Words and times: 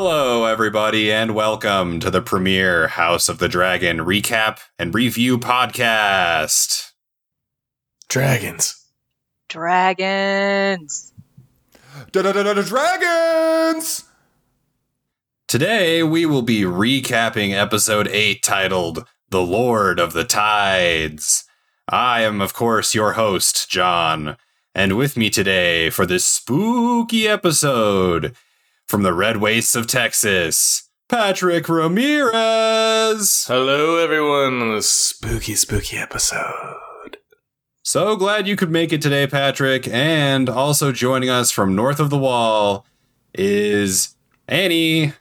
Hello, 0.00 0.44
everybody, 0.44 1.10
and 1.10 1.34
welcome 1.34 1.98
to 1.98 2.08
the 2.08 2.22
premiere 2.22 2.86
House 2.86 3.28
of 3.28 3.40
the 3.40 3.48
Dragon 3.48 3.98
recap 3.98 4.60
and 4.78 4.94
review 4.94 5.38
podcast. 5.38 6.92
Dragons. 8.08 8.80
Dragons. 9.48 11.12
Dragons! 12.12 14.04
Today, 15.48 16.04
we 16.04 16.26
will 16.26 16.42
be 16.42 16.60
recapping 16.60 17.52
episode 17.52 18.06
8 18.06 18.40
titled 18.40 19.04
The 19.30 19.42
Lord 19.42 19.98
of 19.98 20.12
the 20.12 20.22
Tides. 20.22 21.42
I 21.88 22.20
am, 22.20 22.40
of 22.40 22.54
course, 22.54 22.94
your 22.94 23.14
host, 23.14 23.68
John, 23.68 24.36
and 24.76 24.96
with 24.96 25.16
me 25.16 25.28
today 25.28 25.90
for 25.90 26.06
this 26.06 26.24
spooky 26.24 27.26
episode 27.26 28.36
from 28.88 29.02
the 29.02 29.12
red 29.12 29.36
wastes 29.36 29.76
of 29.76 29.86
Texas, 29.86 30.88
Patrick 31.08 31.68
Ramirez. 31.68 33.44
Hello, 33.46 33.98
everyone, 33.98 34.62
on 34.62 34.74
this 34.74 34.90
spooky, 34.90 35.54
spooky 35.54 35.98
episode. 35.98 37.18
So 37.82 38.16
glad 38.16 38.48
you 38.48 38.56
could 38.56 38.70
make 38.70 38.90
it 38.92 39.02
today, 39.02 39.26
Patrick. 39.26 39.86
And 39.86 40.48
also 40.48 40.90
joining 40.90 41.28
us 41.28 41.50
from 41.50 41.76
north 41.76 42.00
of 42.00 42.08
the 42.08 42.16
wall 42.18 42.86
is 43.34 44.16
Annie. 44.48 45.12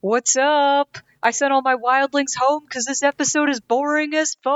What's 0.00 0.36
up? 0.36 0.98
I 1.22 1.30
sent 1.30 1.52
all 1.52 1.62
my 1.62 1.76
wildlings 1.76 2.34
home 2.36 2.64
because 2.64 2.84
this 2.86 3.04
episode 3.04 3.50
is 3.50 3.60
boring 3.60 4.14
as 4.14 4.36
fuck. 4.42 4.52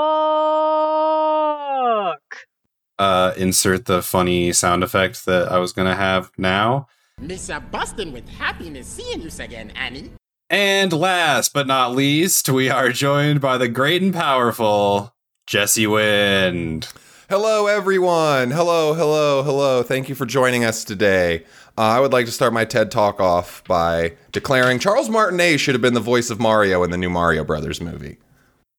Uh, 2.99 3.33
insert 3.37 3.85
the 3.85 4.01
funny 4.01 4.51
sound 4.51 4.83
effect 4.83 5.25
that 5.25 5.49
I 5.49 5.59
was 5.59 5.71
going 5.71 5.87
to 5.87 5.95
have 5.95 6.31
now. 6.37 6.87
Mr. 7.21 7.59
Bustin 7.71 8.11
with 8.11 8.29
happiness 8.29 8.85
seeing 8.85 9.21
you 9.21 9.29
again, 9.39 9.71
Annie. 9.71 10.11
And 10.51 10.93
last 10.93 11.51
but 11.51 11.65
not 11.65 11.95
least, 11.95 12.47
we 12.47 12.69
are 12.69 12.89
joined 12.89 13.41
by 13.41 13.57
the 13.57 13.67
great 13.67 14.03
and 14.03 14.13
powerful 14.13 15.15
Jesse 15.47 15.87
Wind. 15.87 16.87
Hello, 17.27 17.65
everyone. 17.65 18.51
Hello, 18.51 18.93
hello, 18.93 19.41
hello. 19.41 19.81
Thank 19.81 20.09
you 20.09 20.15
for 20.15 20.27
joining 20.27 20.63
us 20.63 20.83
today. 20.83 21.43
Uh, 21.75 21.81
I 21.81 21.99
would 21.99 22.13
like 22.13 22.27
to 22.27 22.31
start 22.31 22.53
my 22.53 22.65
TED 22.65 22.91
talk 22.91 23.19
off 23.19 23.63
by 23.63 24.13
declaring 24.31 24.77
Charles 24.77 25.09
Martinet 25.09 25.59
should 25.59 25.73
have 25.73 25.81
been 25.81 25.95
the 25.95 25.99
voice 25.99 26.29
of 26.29 26.39
Mario 26.39 26.83
in 26.83 26.91
the 26.91 26.97
new 26.97 27.09
Mario 27.09 27.43
Brothers 27.43 27.81
movie. 27.81 28.19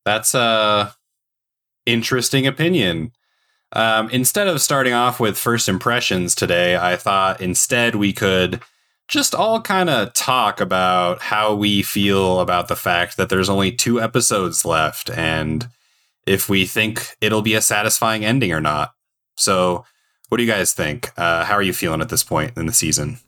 That's 0.05 0.33
a 0.35 0.95
interesting 1.87 2.47
opinion. 2.47 3.13
Um, 3.73 4.09
instead 4.11 4.49
of 4.49 4.63
starting 4.63 4.95
off 4.95 5.21
with 5.21 5.39
first 5.39 5.69
impressions 5.69 6.35
today, 6.35 6.77
I 6.77 6.97
thought 6.97 7.41
instead 7.41 7.95
we 7.95 8.13
could 8.13 8.61
just 9.09 9.35
all 9.35 9.61
kind 9.61 9.91
of 9.91 10.13
talk 10.15 10.61
about 10.61 11.21
how 11.21 11.55
we 11.55 11.83
feel 11.83 12.41
about 12.41 12.69
the 12.69 12.77
fact 12.77 13.17
that 13.17 13.29
there's 13.29 13.49
only 13.49 13.73
two 13.73 14.01
episodes 14.01 14.65
left 14.65 15.11
and 15.11 15.69
if 16.27 16.49
we 16.49 16.67
think 16.67 17.17
it'll 17.21 17.43
be 17.43 17.55
a 17.55 17.63
satisfying 17.63 18.25
ending 18.25 18.53
or 18.53 18.61
not. 18.61 18.93
So, 19.37 19.85
what 20.29 20.37
do 20.37 20.45
you 20.45 20.51
guys 20.51 20.75
think? 20.75 21.11
Uh, 21.17 21.45
how 21.45 21.55
are 21.55 21.63
you 21.63 21.73
feeling 21.73 22.03
at 22.03 22.11
this 22.11 22.23
point 22.23 22.57
in 22.57 22.67
the 22.67 22.73
season? 22.73 23.19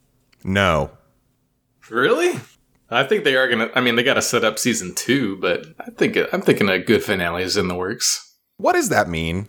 No. 0.45 0.91
Really? 1.89 2.39
I 2.91 3.05
think 3.05 3.25
they 3.25 3.37
are 3.37 3.49
gonna. 3.49 3.71
I 3.75 3.81
mean, 3.81 3.97
they 3.97 4.03
got 4.03 4.15
to 4.15 4.23
set 4.23 4.45
up 4.45 4.59
season 4.59 4.95
two, 4.95 5.39
but 5.39 5.65
I 5.79 5.91
think 5.91 6.19
I'm 6.33 6.43
thinking 6.43 6.69
a 6.69 6.79
good 6.79 7.03
finale 7.03 7.43
is 7.43 7.57
in 7.57 7.69
the 7.69 7.75
works. 7.75 8.37
What 8.59 8.75
does 8.75 8.89
that 8.91 9.09
mean? 9.09 9.49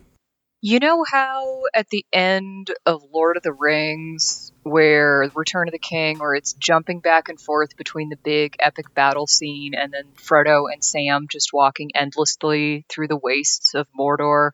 You 0.64 0.78
know 0.78 1.04
how 1.04 1.64
at 1.74 1.90
the 1.90 2.06
end 2.14 2.70
of 2.86 3.02
Lord 3.12 3.36
of 3.36 3.42
the 3.42 3.52
Rings, 3.52 4.54
where 4.62 5.28
Return 5.34 5.68
of 5.68 5.72
the 5.72 5.80
King, 5.80 6.20
where 6.20 6.36
it's 6.36 6.54
jumping 6.54 7.00
back 7.00 7.30
and 7.30 7.42
forth 7.42 7.76
between 7.76 8.10
the 8.10 8.20
big 8.24 8.58
epic 8.60 8.94
battle 8.94 9.26
scene 9.26 9.74
and 9.74 9.92
then 9.92 10.12
Frodo 10.14 10.72
and 10.72 10.84
Sam 10.84 11.26
just 11.32 11.52
walking 11.52 11.90
endlessly 11.96 12.86
through 12.90 13.08
the 13.08 13.18
wastes 13.18 13.74
of 13.74 13.88
Mordor, 14.00 14.52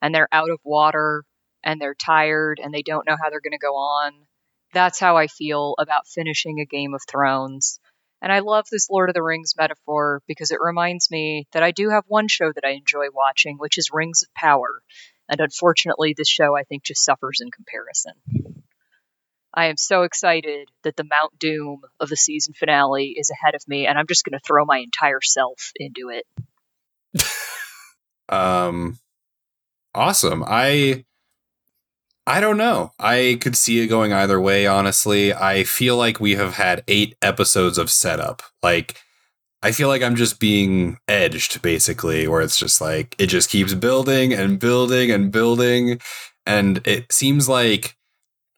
and 0.00 0.14
they're 0.14 0.28
out 0.30 0.50
of 0.50 0.60
water 0.62 1.24
and 1.64 1.80
they're 1.80 1.94
tired 1.94 2.60
and 2.62 2.72
they 2.72 2.82
don't 2.82 3.08
know 3.08 3.16
how 3.20 3.28
they're 3.28 3.40
going 3.40 3.50
to 3.50 3.58
go 3.58 3.74
on. 3.74 4.12
That's 4.72 5.00
how 5.00 5.16
I 5.16 5.26
feel 5.26 5.74
about 5.80 6.06
finishing 6.06 6.60
a 6.60 6.64
Game 6.64 6.94
of 6.94 7.02
Thrones. 7.10 7.80
And 8.22 8.30
I 8.30 8.40
love 8.40 8.66
this 8.70 8.88
Lord 8.88 9.08
of 9.08 9.14
the 9.14 9.22
Rings 9.22 9.54
metaphor 9.58 10.22
because 10.28 10.50
it 10.50 10.60
reminds 10.60 11.10
me 11.10 11.48
that 11.52 11.62
I 11.62 11.70
do 11.70 11.88
have 11.90 12.04
one 12.06 12.28
show 12.28 12.52
that 12.52 12.64
I 12.64 12.70
enjoy 12.70 13.06
watching, 13.12 13.56
which 13.58 13.78
is 13.78 13.90
Rings 13.92 14.22
of 14.22 14.32
Power. 14.34 14.82
And 15.30 15.40
unfortunately, 15.40 16.14
this 16.16 16.28
show 16.28 16.56
I 16.56 16.64
think 16.64 16.82
just 16.82 17.04
suffers 17.04 17.40
in 17.40 17.50
comparison. 17.50 18.12
I 19.54 19.66
am 19.66 19.76
so 19.76 20.02
excited 20.02 20.68
that 20.84 20.96
the 20.96 21.04
Mount 21.04 21.38
Doom 21.38 21.82
of 21.98 22.08
the 22.08 22.16
season 22.16 22.52
finale 22.52 23.14
is 23.16 23.30
ahead 23.30 23.54
of 23.54 23.66
me, 23.66 23.86
and 23.86 23.98
I'm 23.98 24.06
just 24.06 24.24
going 24.24 24.38
to 24.38 24.44
throw 24.44 24.64
my 24.64 24.78
entire 24.78 25.20
self 25.22 25.72
into 25.76 26.10
it. 26.10 26.26
Um, 28.30 28.98
awesome. 29.94 30.44
I 30.46 31.04
I 32.26 32.40
don't 32.40 32.56
know. 32.56 32.92
I 32.98 33.38
could 33.40 33.56
see 33.56 33.80
it 33.80 33.88
going 33.88 34.12
either 34.12 34.40
way, 34.40 34.66
honestly. 34.66 35.34
I 35.34 35.64
feel 35.64 35.96
like 35.96 36.20
we 36.20 36.36
have 36.36 36.54
had 36.54 36.84
eight 36.86 37.16
episodes 37.20 37.76
of 37.76 37.90
setup. 37.90 38.42
Like, 38.62 39.00
I 39.62 39.72
feel 39.72 39.88
like 39.88 40.02
I'm 40.02 40.16
just 40.16 40.40
being 40.40 40.98
edged, 41.06 41.60
basically, 41.60 42.26
where 42.26 42.40
it's 42.40 42.58
just 42.58 42.80
like, 42.80 43.14
it 43.18 43.26
just 43.26 43.50
keeps 43.50 43.74
building 43.74 44.32
and 44.32 44.58
building 44.58 45.10
and 45.10 45.30
building. 45.30 46.00
And 46.46 46.80
it 46.86 47.12
seems 47.12 47.48
like 47.48 47.96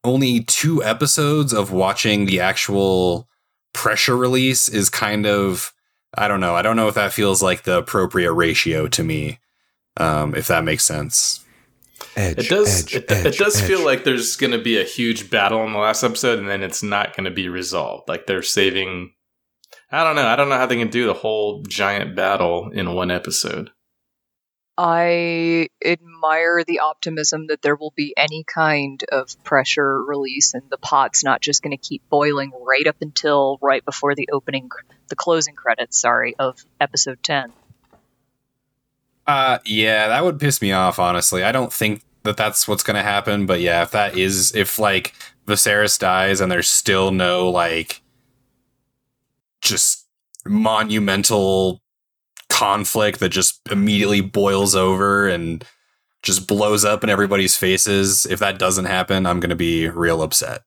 only 0.05 0.45
two 0.45 0.83
episodes 0.83 1.53
of 1.53 1.73
watching 1.73 2.27
the 2.27 2.41
actual 2.41 3.29
pressure 3.73 4.17
release 4.17 4.69
is 4.69 4.89
kind 4.89 5.27
of, 5.27 5.73
I 6.17 6.29
don't 6.29 6.41
know. 6.41 6.55
I 6.55 6.63
don't 6.63 6.77
know 6.77 6.89
if 6.89 6.95
that 6.95 7.13
feels 7.13 7.43
like 7.43 7.65
the 7.65 7.79
appropriate 7.79 8.33
ratio 8.33 8.87
to 8.89 9.03
me, 9.03 9.41
um, 9.97 10.35
if 10.35 10.47
that 10.49 10.65
makes 10.65 10.85
sense. 10.85 11.45
Edge. 12.17 12.39
It 12.39 12.49
does. 12.49 12.83
Edge, 12.83 12.95
it, 12.95 13.11
edge, 13.11 13.27
it 13.27 13.39
does 13.39 13.61
edge. 13.61 13.67
feel 13.67 13.85
like 13.85 14.05
there's 14.05 14.37
going 14.37 14.53
to 14.53 14.63
be 14.63 14.79
a 14.79 14.85
huge 14.85 15.31
battle 15.31 15.65
in 15.65 15.73
the 15.73 15.79
last 15.79 16.05
episode, 16.05 16.39
and 16.39 16.49
then 16.49 16.63
it's 16.63 16.83
not 16.83 17.17
going 17.17 17.25
to 17.25 17.31
be 17.31 17.49
resolved. 17.49 18.09
Like 18.09 18.27
they're 18.27 18.43
saving. 18.43 19.13
I 19.93 20.05
don't 20.05 20.17
know. 20.17 20.27
I 20.27 20.37
don't 20.37 20.49
know 20.49 20.57
how 20.57 20.67
they 20.67 20.79
can 20.79 20.89
do 20.89 21.07
the 21.07 21.15
whole 21.15 21.63
giant 21.63 22.17
battle 22.17 22.71
in 22.71 22.95
one 22.95 23.11
episode. 23.11 23.71
I 24.79 25.69
admire 25.85 26.65
the 26.65 26.81
optimism 26.81 27.49
that 27.49 27.61
there 27.61 27.77
will 27.77 27.93
be 27.95 28.15
any 28.17 28.43
kind 28.43 29.05
of 29.13 29.43
pressure 29.45 30.03
release 30.03 30.55
and 30.55 30.63
the 30.71 30.79
pot's 30.79 31.23
not 31.23 31.43
just 31.43 31.63
going 31.63 31.77
to 31.77 31.89
keep 31.89 32.09
boiling 32.09 32.53
right 32.63 32.87
up 32.87 32.97
until 33.03 33.59
right 33.61 33.85
before 33.85 34.15
the 34.15 34.31
opening, 34.33 34.71
the 35.09 35.15
closing 35.15 35.55
credits, 35.55 36.01
sorry, 36.01 36.35
of 36.39 36.65
episode 36.81 37.23
10. 37.23 37.53
Uh, 39.27 39.59
yeah, 39.67 40.09
that 40.09 40.25
would 40.25 40.41
piss 40.41 40.63
me 40.63 40.73
off. 40.73 40.99
Honestly, 40.99 41.45
I 41.45 41.53
don't 41.53 41.73
think 41.73 42.03
that 42.23 42.39
that's 42.39 42.67
what's 42.67 42.83
going 42.83 42.97
to 42.97 43.03
happen. 43.03 43.45
But 43.45 43.61
yeah, 43.61 43.83
if 43.83 43.91
that 43.91 44.17
is, 44.17 44.55
if 44.55 44.79
like 44.79 45.15
Viserys 45.47 45.99
dies 45.99 46.41
and 46.41 46.51
there's 46.51 46.69
still 46.69 47.13
no 47.13 47.51
like, 47.51 48.02
just 49.63 50.07
monumental 50.45 51.81
conflict 52.49 53.21
that 53.21 53.31
just 53.31 53.61
immediately 53.71 54.21
boils 54.21 54.75
over 54.75 55.29
and 55.29 55.65
just 56.23 56.47
blows 56.47 56.85
up 56.85 57.03
in 57.03 57.11
everybody's 57.11 57.57
faces. 57.57 58.27
If 58.27 58.39
that 58.41 58.59
doesn't 58.59 58.85
happen, 58.85 59.27
I'm 59.27 59.41
going 59.41 59.51
to 59.51 59.57
be 59.57 59.89
real 59.89 60.23
upset. 60.23 60.63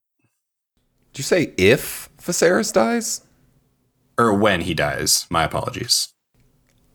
Did 1.14 1.20
you 1.20 1.24
say 1.24 1.54
if 1.58 2.10
Viserys 2.18 2.74
dies? 2.74 3.22
Or 4.18 4.34
when 4.34 4.62
he 4.62 4.74
dies. 4.74 5.28
My 5.30 5.44
apologies. 5.44 6.14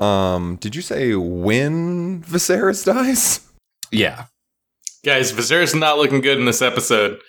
Um, 0.00 0.56
did 0.56 0.74
you 0.74 0.82
say 0.82 1.14
when 1.14 2.22
Viserys 2.22 2.84
dies? 2.84 3.40
Yeah. 3.90 4.24
Guys, 5.04 5.32
Viserys 5.32 5.64
is 5.64 5.74
not 5.74 5.98
looking 5.98 6.20
good 6.20 6.38
in 6.38 6.46
this 6.46 6.62
episode. 6.62 7.20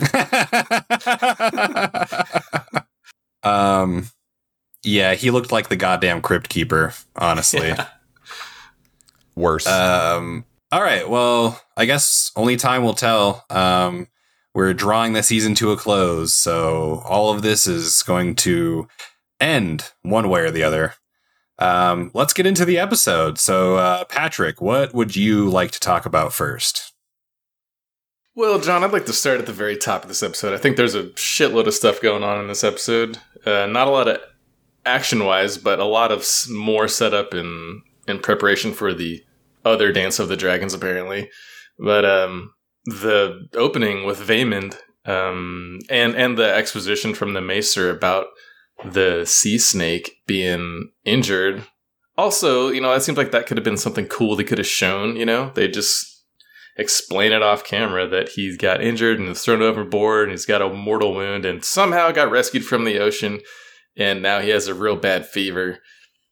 um, 3.42 4.10
yeah, 4.82 5.14
he 5.14 5.30
looked 5.30 5.52
like 5.52 5.68
the 5.68 5.76
goddamn 5.76 6.20
crypt 6.20 6.48
keeper, 6.48 6.94
honestly. 7.16 7.68
Yeah. 7.68 7.86
Worse. 9.34 9.66
Um, 9.66 10.44
all 10.72 10.82
right. 10.82 11.08
Well, 11.08 11.60
I 11.76 11.84
guess 11.84 12.32
only 12.36 12.56
time 12.56 12.82
will 12.82 12.94
tell. 12.94 13.44
Um, 13.50 14.08
we're 14.54 14.74
drawing 14.74 15.12
the 15.12 15.22
season 15.22 15.54
to 15.56 15.70
a 15.70 15.76
close, 15.76 16.32
so 16.32 17.02
all 17.06 17.32
of 17.32 17.42
this 17.42 17.66
is 17.66 18.02
going 18.02 18.34
to 18.36 18.88
end 19.40 19.92
one 20.02 20.28
way 20.28 20.40
or 20.40 20.50
the 20.50 20.64
other. 20.64 20.94
Um, 21.58 22.10
let's 22.14 22.32
get 22.32 22.46
into 22.46 22.64
the 22.64 22.78
episode. 22.78 23.38
So, 23.38 23.76
uh, 23.76 24.04
Patrick, 24.04 24.60
what 24.60 24.94
would 24.94 25.16
you 25.16 25.48
like 25.48 25.70
to 25.72 25.80
talk 25.80 26.06
about 26.06 26.32
first? 26.32 26.87
Well, 28.38 28.60
John, 28.60 28.84
I'd 28.84 28.92
like 28.92 29.06
to 29.06 29.12
start 29.12 29.40
at 29.40 29.46
the 29.46 29.52
very 29.52 29.76
top 29.76 30.02
of 30.04 30.08
this 30.08 30.22
episode. 30.22 30.54
I 30.54 30.58
think 30.58 30.76
there's 30.76 30.94
a 30.94 31.06
shitload 31.06 31.66
of 31.66 31.74
stuff 31.74 32.00
going 32.00 32.22
on 32.22 32.40
in 32.40 32.46
this 32.46 32.62
episode. 32.62 33.18
Uh, 33.44 33.66
not 33.66 33.88
a 33.88 33.90
lot 33.90 34.06
of 34.06 34.20
action 34.86 35.24
wise, 35.24 35.58
but 35.58 35.80
a 35.80 35.84
lot 35.84 36.12
of 36.12 36.24
more 36.48 36.86
setup 36.86 37.34
in 37.34 37.82
in 38.06 38.20
preparation 38.20 38.72
for 38.72 38.94
the 38.94 39.24
other 39.64 39.90
Dance 39.90 40.20
of 40.20 40.28
the 40.28 40.36
Dragons, 40.36 40.72
apparently. 40.72 41.30
But 41.80 42.04
um, 42.04 42.54
the 42.84 43.48
opening 43.54 44.06
with 44.06 44.20
Vaemond 44.20 44.76
Um, 45.04 45.80
and 45.90 46.14
and 46.14 46.38
the 46.38 46.54
exposition 46.54 47.14
from 47.14 47.32
the 47.32 47.40
Maester 47.40 47.90
about 47.90 48.26
the 48.84 49.24
sea 49.24 49.58
snake 49.58 50.22
being 50.28 50.92
injured. 51.04 51.64
Also, 52.16 52.68
you 52.68 52.80
know, 52.80 52.92
it 52.92 53.00
seems 53.02 53.18
like 53.18 53.32
that 53.32 53.48
could 53.48 53.56
have 53.56 53.64
been 53.64 53.76
something 53.76 54.06
cool 54.06 54.36
they 54.36 54.44
could 54.44 54.58
have 54.58 54.66
shown. 54.68 55.16
You 55.16 55.26
know, 55.26 55.50
they 55.56 55.66
just 55.66 56.17
explain 56.78 57.32
it 57.32 57.42
off 57.42 57.64
camera 57.64 58.06
that 58.08 58.30
he's 58.30 58.56
got 58.56 58.82
injured 58.82 59.18
and 59.18 59.28
was 59.28 59.44
thrown 59.44 59.60
overboard 59.60 60.24
and 60.24 60.30
he's 60.32 60.46
got 60.46 60.62
a 60.62 60.68
mortal 60.72 61.12
wound 61.12 61.44
and 61.44 61.64
somehow 61.64 62.12
got 62.12 62.30
rescued 62.30 62.64
from 62.64 62.84
the 62.84 62.98
ocean 62.98 63.40
and 63.96 64.22
now 64.22 64.38
he 64.40 64.50
has 64.50 64.68
a 64.68 64.74
real 64.74 64.96
bad 64.96 65.26
fever 65.26 65.80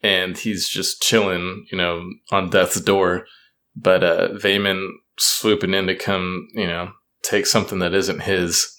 and 0.02 0.38
he's 0.38 0.68
just 0.68 1.02
chilling, 1.02 1.66
you 1.72 1.76
know, 1.76 2.08
on 2.30 2.48
death's 2.48 2.80
door. 2.80 3.26
But 3.74 4.04
uh 4.04 4.28
Vaemond 4.34 4.88
swooping 5.18 5.74
in 5.74 5.88
to 5.88 5.96
come, 5.96 6.46
you 6.54 6.66
know, 6.66 6.92
take 7.22 7.46
something 7.46 7.80
that 7.80 7.92
isn't 7.92 8.22
his. 8.22 8.72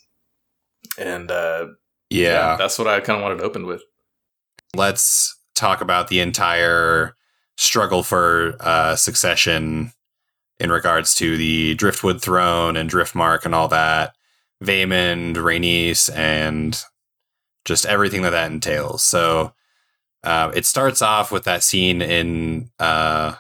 And 0.97 1.29
uh 1.29 1.67
Yeah. 2.09 2.55
that's 2.55 2.79
what 2.79 2.87
I 2.87 3.01
kind 3.01 3.17
of 3.17 3.23
wanted 3.23 3.39
to 3.39 3.43
open 3.43 3.65
with. 3.67 3.83
Let's 4.73 5.37
talk 5.53 5.81
about 5.81 6.07
the 6.07 6.21
entire 6.21 7.15
struggle 7.57 8.03
for 8.03 8.55
uh, 8.59 8.95
succession 8.95 9.91
in 10.59 10.71
regards 10.71 11.13
to 11.15 11.37
the 11.37 11.75
Driftwood 11.75 12.21
throne 12.21 12.75
and 12.75 12.89
Driftmark 12.89 13.45
and 13.45 13.53
all 13.53 13.67
that. 13.67 14.15
Vaemond, 14.63 15.35
Rhaenys, 15.35 16.09
and 16.15 16.81
just 17.65 17.85
everything 17.85 18.23
that 18.23 18.31
that 18.31 18.51
entails. 18.51 19.03
So 19.03 19.53
uh, 20.23 20.51
it 20.55 20.65
starts 20.65 21.01
off 21.01 21.31
with 21.31 21.43
that 21.43 21.63
scene 21.63 22.01
in 22.01 22.71
uh, 22.79 23.35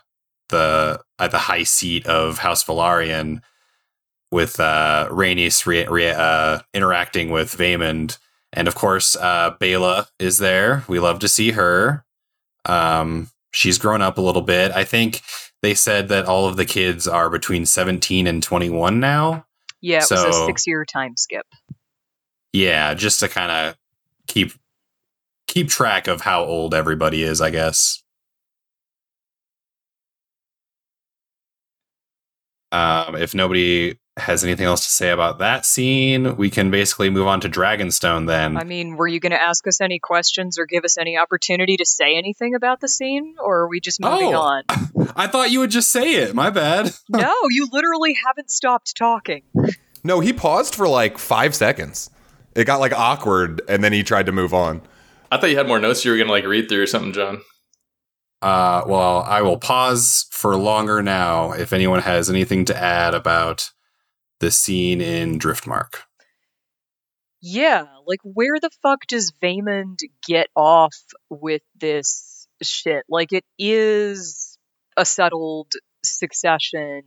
the 0.49 1.01
at 1.17 1.31
the 1.31 1.37
high 1.39 1.63
seat 1.63 2.05
of 2.05 2.37
House 2.39 2.63
Velaryon 2.63 3.41
with 4.31 4.59
uh, 4.59 5.07
Rhaenys 5.09 5.65
re- 5.65 5.87
re- 5.87 6.11
uh, 6.11 6.59
interacting 6.73 7.29
with 7.29 7.57
Vaemond. 7.57 8.17
And 8.53 8.67
of 8.67 8.75
course, 8.75 9.15
uh, 9.15 9.55
Baela 9.59 10.07
is 10.19 10.37
there. 10.37 10.83
We 10.87 10.99
love 10.99 11.19
to 11.19 11.27
see 11.27 11.51
her. 11.51 12.05
Um, 12.65 13.29
she's 13.51 13.77
grown 13.77 14.01
up 14.01 14.17
a 14.17 14.21
little 14.21 14.41
bit. 14.41 14.71
I 14.71 14.83
think 14.83 15.21
they 15.61 15.73
said 15.73 16.07
that 16.09 16.25
all 16.25 16.47
of 16.47 16.57
the 16.57 16.65
kids 16.65 17.07
are 17.07 17.29
between 17.29 17.65
17 17.65 18.27
and 18.27 18.43
21 18.43 18.99
now. 18.99 19.45
Yeah, 19.81 19.97
it 19.97 20.11
was 20.11 20.23
a 20.23 20.45
six 20.45 20.65
year 20.65 20.85
time 20.85 21.15
skip. 21.17 21.45
Yeah, 22.53 22.93
just 22.93 23.19
to 23.19 23.27
kind 23.27 23.51
of 23.51 23.77
keep 24.27 24.53
keep 25.47 25.69
track 25.69 26.07
of 26.07 26.21
how 26.21 26.43
old 26.43 26.73
everybody 26.73 27.23
is, 27.23 27.41
I 27.41 27.51
guess. 27.51 28.03
Um, 32.71 33.15
if 33.15 33.33
nobody 33.33 33.97
has 34.17 34.43
anything 34.43 34.65
else 34.65 34.83
to 34.85 34.89
say 34.91 35.09
about 35.11 35.39
that 35.39 35.65
scene, 35.65 36.35
we 36.37 36.49
can 36.49 36.69
basically 36.71 37.09
move 37.09 37.27
on 37.27 37.39
to 37.41 37.49
Dragonstone 37.49 38.27
then. 38.27 38.57
I 38.57 38.63
mean, 38.63 38.95
were 38.97 39.07
you 39.07 39.19
going 39.19 39.31
to 39.31 39.41
ask 39.41 39.65
us 39.67 39.79
any 39.81 39.99
questions 39.99 40.57
or 40.57 40.65
give 40.65 40.83
us 40.85 40.97
any 40.97 41.17
opportunity 41.17 41.77
to 41.77 41.85
say 41.85 42.17
anything 42.17 42.55
about 42.55 42.81
the 42.81 42.87
scene, 42.87 43.35
or 43.39 43.59
are 43.59 43.67
we 43.67 43.79
just 43.79 44.01
moving 44.01 44.33
Oh. 44.33 44.39
on? 44.41 44.63
I 45.15 45.27
thought 45.27 45.51
you 45.51 45.59
would 45.59 45.71
just 45.71 45.89
say 45.91 46.15
it. 46.15 46.33
My 46.35 46.49
bad. 46.49 46.91
no, 47.09 47.33
you 47.49 47.67
literally 47.71 48.17
haven't 48.25 48.49
stopped 48.51 48.95
talking. 48.97 49.43
No, 50.03 50.19
he 50.19 50.33
paused 50.33 50.75
for 50.75 50.87
like 50.87 51.17
five 51.17 51.53
seconds. 51.55 52.09
It 52.55 52.65
got 52.65 52.79
like 52.79 52.93
awkward, 52.93 53.61
and 53.69 53.83
then 53.83 53.93
he 53.93 54.03
tried 54.03 54.25
to 54.27 54.31
move 54.31 54.53
on. 54.53 54.81
I 55.31 55.37
thought 55.37 55.49
you 55.49 55.57
had 55.57 55.67
more 55.67 55.79
notes 55.79 56.05
you 56.05 56.11
were 56.11 56.17
gonna 56.17 56.31
like 56.31 56.45
read 56.45 56.69
through 56.69 56.83
or 56.83 56.87
something, 56.87 57.13
John. 57.13 57.41
Uh, 58.41 58.83
well, 58.85 59.23
I 59.23 59.41
will 59.41 59.57
pause 59.57 60.27
for 60.31 60.55
longer 60.55 61.01
now 61.01 61.51
if 61.53 61.73
anyone 61.73 61.99
has 62.01 62.29
anything 62.29 62.65
to 62.65 62.77
add 62.77 63.13
about 63.15 63.71
the 64.39 64.51
scene 64.51 65.01
in 65.01 65.39
Driftmark. 65.39 66.03
Yeah, 67.41 67.85
like 68.05 68.19
where 68.23 68.59
the 68.59 68.71
fuck 68.81 69.05
does 69.07 69.31
Vaemond 69.41 69.99
get 70.27 70.47
off 70.55 70.95
with 71.29 71.61
this 71.79 72.47
shit? 72.63 73.03
Like 73.07 73.31
it 73.31 73.45
is 73.59 74.57
a 74.95 75.05
settled 75.05 75.71
succession 76.03 77.03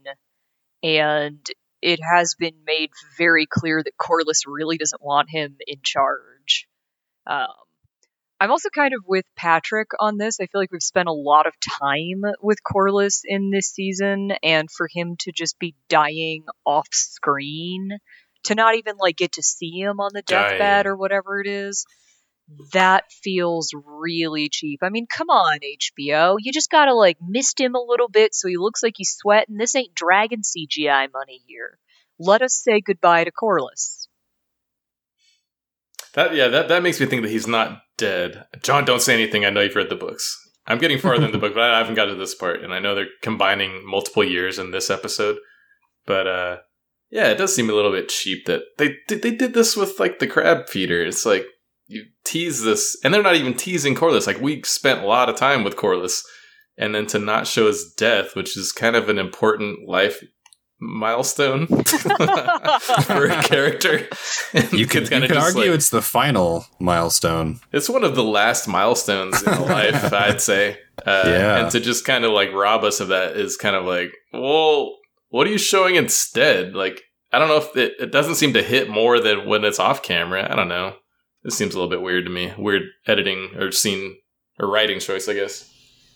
and 0.83 1.45
it 1.83 2.01
has 2.03 2.35
been 2.35 2.55
made 2.67 2.91
very 3.19 3.47
clear 3.47 3.83
that 3.83 3.97
Corlys 4.01 4.43
really 4.47 4.79
doesn't 4.79 5.03
want 5.03 5.31
him 5.31 5.57
in 5.67 5.81
charge. 5.83 6.69
Um, 7.27 7.49
I'm 8.41 8.51
also 8.51 8.71
kind 8.71 8.95
of 8.95 9.05
with 9.07 9.27
Patrick 9.37 9.89
on 10.01 10.17
this. 10.17 10.41
I 10.41 10.47
feel 10.47 10.63
like 10.63 10.73
we've 10.73 10.83
spent 10.83 11.11
a 11.11 11.13
lot 11.13 11.47
of 11.47 11.53
time 11.61 12.23
with 12.41 12.59
Corlys 12.65 13.21
in 13.23 13.51
this 13.51 13.67
season, 13.67 14.33
and 14.43 14.71
for 14.71 14.89
him 14.91 15.17
to 15.21 15.33
just 15.33 15.59
be 15.59 15.75
dying 15.91 16.45
off 16.65 16.89
screen, 16.91 17.91
to 18.45 18.55
not 18.55 18.77
even 18.77 18.97
like 18.99 19.19
get 19.19 19.33
to 19.33 19.43
see 19.43 19.79
him 19.79 20.01
on 20.01 20.13
the 20.15 20.23
deathbed 20.23 20.87
or 20.87 20.97
whatever 20.97 21.43
it 21.43 21.47
is, 21.47 21.85
that 22.73 23.05
feels 23.23 23.75
really 23.85 24.49
cheap. 24.49 24.81
I 24.83 24.89
mean, 24.89 25.07
come 25.07 25.29
on, 25.29 25.59
HBO. 25.59 26.37
You 26.41 26.51
just 26.51 26.71
gotta 26.71 26.95
like 26.95 27.19
mist 27.21 27.61
him 27.61 27.75
a 27.75 27.85
little 27.87 28.09
bit 28.09 28.35
so 28.35 28.49
he 28.49 28.57
looks 28.57 28.83
like 28.83 28.95
he's 28.97 29.15
sweating. 29.17 29.59
This 29.59 29.77
ain't 29.77 29.95
dragon 29.95 30.41
CGI 30.41 31.09
money 31.13 31.43
here. 31.47 31.79
Let 32.19 32.41
us 32.41 32.55
say 32.55 32.81
goodbye 32.81 33.25
to 33.25 33.31
Corlys. 33.31 34.07
That 36.15 36.35
yeah, 36.35 36.49
that, 36.49 36.69
that 36.69 36.83
makes 36.83 36.99
me 36.99 37.07
think 37.07 37.23
that 37.23 37.31
he's 37.31 37.47
not 37.47 37.83
dead. 38.01 38.47
John, 38.63 38.85
don't 38.85 39.03
say 39.03 39.15
anything. 39.15 39.45
I 39.45 39.51
know 39.51 39.61
you've 39.61 39.77
read 39.77 39.91
the 39.91 39.95
books. 39.95 40.37
I'm 40.67 40.79
getting 40.79 40.99
farther 40.99 41.27
in 41.27 41.33
the 41.33 41.39
book, 41.39 41.55
but 41.55 41.63
I 41.63 41.79
haven't 41.79 41.95
got 41.95 42.07
to 42.07 42.15
this 42.15 42.35
part, 42.35 42.63
and 42.63 42.73
I 42.73 42.79
know 42.79 42.95
they're 42.95 43.07
combining 43.23 43.83
multiple 43.85 44.25
years 44.25 44.59
in 44.59 44.71
this 44.71 44.91
episode. 44.91 45.37
But 46.07 46.27
uh, 46.27 46.57
yeah, 47.11 47.29
it 47.29 47.37
does 47.37 47.55
seem 47.55 47.69
a 47.69 47.75
little 47.75 47.93
bit 47.93 48.09
cheap 48.09 48.47
that 48.47 48.63
they 48.79 48.97
they 49.09 49.31
did 49.31 49.53
this 49.53 49.77
with 49.77 50.01
like 50.01 50.19
the 50.19 50.27
crab 50.27 50.69
feeder. 50.69 51.05
It's 51.05 51.27
like 51.27 51.45
you 51.87 52.05
tease 52.25 52.63
this, 52.63 52.97
and 53.05 53.13
they're 53.13 53.23
not 53.23 53.37
even 53.37 53.55
teasing 53.55 53.95
Corlys. 53.95 54.27
Like 54.27 54.41
we 54.41 54.63
spent 54.63 55.03
a 55.03 55.07
lot 55.07 55.29
of 55.29 55.37
time 55.37 55.65
with 55.65 55.77
Corlys, 55.77 56.23
and 56.79 56.95
then 56.95 57.07
to 57.09 57.19
not 57.19 57.47
show 57.47 57.67
his 57.67 57.93
death, 57.97 58.35
which 58.35 58.57
is 58.57 58.73
kind 58.73 58.97
of 58.97 59.09
an 59.09 59.19
important 59.19 59.89
life 59.89 60.23
milestone 60.81 61.67
for 61.67 63.27
a 63.27 63.43
character. 63.43 64.09
You 64.73 64.87
could, 64.87 65.11
you 65.11 65.21
could 65.21 65.37
argue 65.37 65.61
like- 65.63 65.71
it's 65.71 65.91
the 65.91 66.03
final 66.03 66.67
milestone. 66.81 67.61
it's 67.73 67.89
one 67.89 68.03
of 68.05 68.15
the 68.17 68.25
last 68.25 68.67
milestones 68.67 69.41
in 69.43 69.53
life, 69.69 70.13
I'd 70.13 70.41
say. 70.41 70.79
Uh, 71.07 71.23
Yeah. 71.27 71.57
And 71.63 71.71
to 71.73 71.81
just 71.81 72.05
kind 72.05 72.25
of 72.25 72.33
like 72.33 72.53
rob 72.53 72.83
us 72.85 72.99
of 73.01 73.09
that 73.09 73.37
is 73.37 73.57
kind 73.57 73.77
of 73.77 73.85
like, 73.85 74.11
well, 74.33 74.97
what 75.29 75.47
are 75.47 75.51
you 75.51 75.59
showing 75.59 75.95
instead? 75.95 76.75
Like, 76.75 77.01
I 77.33 77.39
don't 77.39 77.49
know 77.49 77.59
if 77.59 77.77
it, 77.77 77.93
it 78.01 78.11
doesn't 78.13 78.35
seem 78.37 78.53
to 78.55 78.63
hit 78.63 78.89
more 78.91 79.21
than 79.21 79.47
when 79.47 79.65
it's 79.65 79.79
off 79.79 80.03
camera. 80.03 80.51
I 80.51 80.57
don't 80.57 80.69
know. 80.69 80.95
This 81.45 81.57
seems 81.57 81.75
a 81.75 81.79
little 81.79 81.91
bit 81.91 82.03
weird 82.03 82.25
to 82.25 82.31
me. 82.31 82.53
Weird 82.59 82.83
editing 83.07 83.51
or 83.57 83.71
scene 83.71 84.17
or 84.59 84.69
writing 84.71 84.99
choice, 84.99 85.29
I 85.29 85.35
guess. 85.35 85.71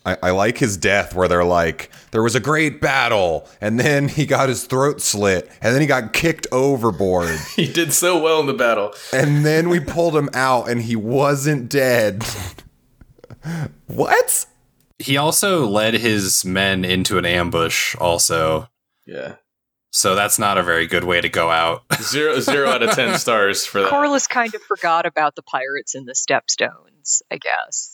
I, 0.04 0.16
I 0.22 0.30
like 0.30 0.58
his 0.58 0.76
death 0.76 1.14
where 1.14 1.28
they're 1.28 1.44
like, 1.44 1.90
there 2.10 2.22
was 2.22 2.34
a 2.34 2.40
great 2.40 2.80
battle, 2.80 3.48
and 3.60 3.80
then 3.80 4.08
he 4.08 4.26
got 4.26 4.48
his 4.48 4.64
throat 4.64 5.00
slit, 5.00 5.50
and 5.60 5.74
then 5.74 5.80
he 5.80 5.86
got 5.86 6.12
kicked 6.12 6.46
overboard, 6.52 7.38
He 7.56 7.66
did 7.70 7.92
so 7.92 8.20
well 8.20 8.40
in 8.40 8.46
the 8.46 8.52
battle. 8.54 8.92
and 9.12 9.44
then 9.44 9.68
we 9.68 9.80
pulled 9.80 10.14
him 10.16 10.28
out, 10.34 10.68
and 10.68 10.82
he 10.82 10.96
wasn't 10.96 11.68
dead. 11.68 12.24
what? 13.86 14.46
He 14.98 15.16
also 15.16 15.66
led 15.66 15.94
his 15.94 16.44
men 16.44 16.84
into 16.84 17.18
an 17.18 17.24
ambush, 17.24 17.96
also. 17.96 18.68
Yeah. 19.06 19.36
So 19.92 20.14
that's 20.16 20.38
not 20.38 20.58
a 20.58 20.62
very 20.62 20.86
good 20.86 21.04
way 21.04 21.20
to 21.20 21.28
go 21.28 21.50
out. 21.50 21.84
Zero, 22.02 22.40
zero 22.40 22.68
out 22.68 22.82
of 22.82 22.90
10 22.96 23.16
stars 23.18 23.64
for 23.64 23.82
that. 23.82 23.92
Corlys 23.92 24.28
kind 24.28 24.52
of 24.54 24.60
forgot 24.62 25.06
about 25.06 25.36
the 25.36 25.42
pirates 25.42 25.94
and 25.94 26.06
the 26.06 26.14
Stepstones, 26.14 27.22
I 27.30 27.38
guess. 27.38 27.93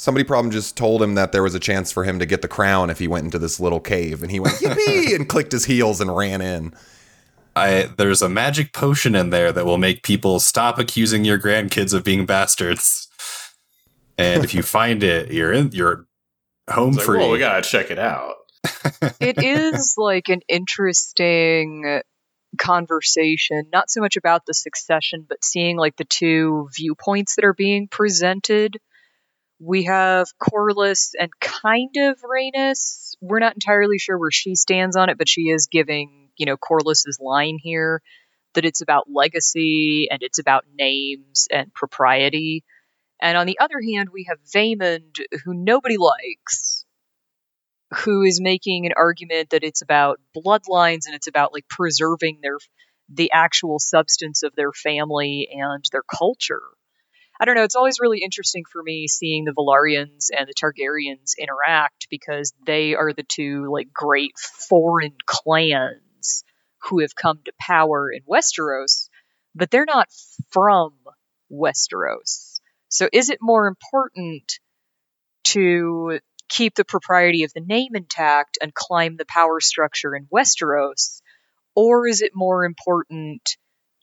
Somebody 0.00 0.22
probably 0.22 0.52
just 0.52 0.76
told 0.76 1.02
him 1.02 1.16
that 1.16 1.32
there 1.32 1.42
was 1.42 1.56
a 1.56 1.58
chance 1.58 1.90
for 1.90 2.04
him 2.04 2.20
to 2.20 2.24
get 2.24 2.40
the 2.40 2.46
crown 2.46 2.88
if 2.88 3.00
he 3.00 3.08
went 3.08 3.24
into 3.24 3.38
this 3.40 3.58
little 3.58 3.80
cave, 3.80 4.22
and 4.22 4.30
he 4.30 4.38
went 4.38 4.54
yippee 4.58 5.12
and 5.16 5.28
clicked 5.28 5.50
his 5.50 5.64
heels 5.64 6.00
and 6.00 6.16
ran 6.16 6.40
in. 6.40 6.72
I 7.56 7.90
there's 7.96 8.22
a 8.22 8.28
magic 8.28 8.72
potion 8.72 9.16
in 9.16 9.30
there 9.30 9.50
that 9.50 9.66
will 9.66 9.76
make 9.76 10.04
people 10.04 10.38
stop 10.38 10.78
accusing 10.78 11.24
your 11.24 11.36
grandkids 11.36 11.92
of 11.92 12.04
being 12.04 12.26
bastards. 12.26 13.08
And 14.16 14.44
if 14.44 14.54
you 14.54 14.62
find 14.78 15.02
it, 15.02 15.32
you're 15.32 15.52
in 15.52 15.72
you're 15.72 16.06
home 16.70 16.90
It's 16.90 16.98
like, 16.98 17.06
free. 17.06 17.18
well, 17.18 17.30
we 17.32 17.40
gotta 17.40 17.62
check 17.62 17.90
it 17.90 17.98
out. 17.98 18.36
it 19.20 19.42
is 19.42 19.94
like 19.98 20.28
an 20.28 20.42
interesting 20.48 22.02
conversation 22.56 23.64
not 23.72 23.90
so 23.90 24.00
much 24.00 24.16
about 24.16 24.42
the 24.46 24.54
succession 24.54 25.26
but 25.28 25.44
seeing 25.44 25.76
like 25.76 25.96
the 25.96 26.04
two 26.04 26.68
viewpoints 26.74 27.34
that 27.36 27.44
are 27.44 27.52
being 27.52 27.88
presented 27.88 28.78
we 29.60 29.84
have 29.84 30.28
Corlys 30.40 31.10
and 31.18 31.30
kind 31.40 31.96
of 31.96 32.20
Rhaenys. 32.20 33.16
We're 33.20 33.40
not 33.40 33.54
entirely 33.54 33.98
sure 33.98 34.18
where 34.18 34.30
she 34.30 34.54
stands 34.54 34.96
on 34.96 35.08
it, 35.08 35.18
but 35.18 35.28
she 35.28 35.42
is 35.42 35.68
giving, 35.70 36.30
you 36.36 36.46
know, 36.46 36.56
Corlys's 36.56 37.18
line 37.20 37.58
here 37.60 38.00
that 38.54 38.64
it's 38.64 38.80
about 38.80 39.08
legacy 39.10 40.08
and 40.10 40.22
it's 40.22 40.38
about 40.38 40.64
names 40.72 41.48
and 41.50 41.72
propriety. 41.74 42.64
And 43.20 43.36
on 43.36 43.46
the 43.46 43.58
other 43.58 43.80
hand, 43.80 44.10
we 44.12 44.26
have 44.28 44.38
Vaemond, 44.54 45.20
who 45.44 45.54
nobody 45.54 45.96
likes, 45.96 46.84
who 48.04 48.22
is 48.22 48.40
making 48.40 48.86
an 48.86 48.92
argument 48.96 49.50
that 49.50 49.64
it's 49.64 49.82
about 49.82 50.20
bloodlines 50.36 51.06
and 51.06 51.14
it's 51.14 51.26
about 51.26 51.52
like 51.52 51.68
preserving 51.68 52.38
their 52.42 52.58
the 53.08 53.32
actual 53.32 53.78
substance 53.78 54.42
of 54.42 54.54
their 54.54 54.72
family 54.72 55.48
and 55.50 55.82
their 55.90 56.02
culture. 56.02 56.62
I 57.40 57.44
don't 57.44 57.54
know, 57.54 57.62
it's 57.62 57.76
always 57.76 58.00
really 58.00 58.20
interesting 58.22 58.64
for 58.70 58.82
me 58.82 59.06
seeing 59.06 59.44
the 59.44 59.52
Velaryons 59.52 60.26
and 60.36 60.48
the 60.48 60.54
Targaryens 60.54 61.34
interact 61.38 62.08
because 62.10 62.52
they 62.66 62.94
are 62.94 63.12
the 63.12 63.22
two 63.22 63.70
like 63.72 63.92
great 63.92 64.32
foreign 64.38 65.14
clans 65.24 66.44
who 66.82 67.00
have 67.00 67.14
come 67.14 67.40
to 67.44 67.52
power 67.60 68.10
in 68.10 68.22
Westeros, 68.22 69.08
but 69.54 69.70
they're 69.70 69.84
not 69.86 70.08
from 70.50 70.94
Westeros. 71.50 72.60
So 72.88 73.08
is 73.12 73.30
it 73.30 73.38
more 73.40 73.68
important 73.68 74.58
to 75.44 76.18
keep 76.48 76.74
the 76.74 76.84
propriety 76.84 77.44
of 77.44 77.52
the 77.52 77.60
name 77.60 77.94
intact 77.94 78.58
and 78.60 78.74
climb 78.74 79.16
the 79.16 79.26
power 79.26 79.60
structure 79.60 80.16
in 80.16 80.26
Westeros? 80.26 81.20
Or 81.76 82.08
is 82.08 82.22
it 82.22 82.32
more 82.34 82.64
important 82.64 83.56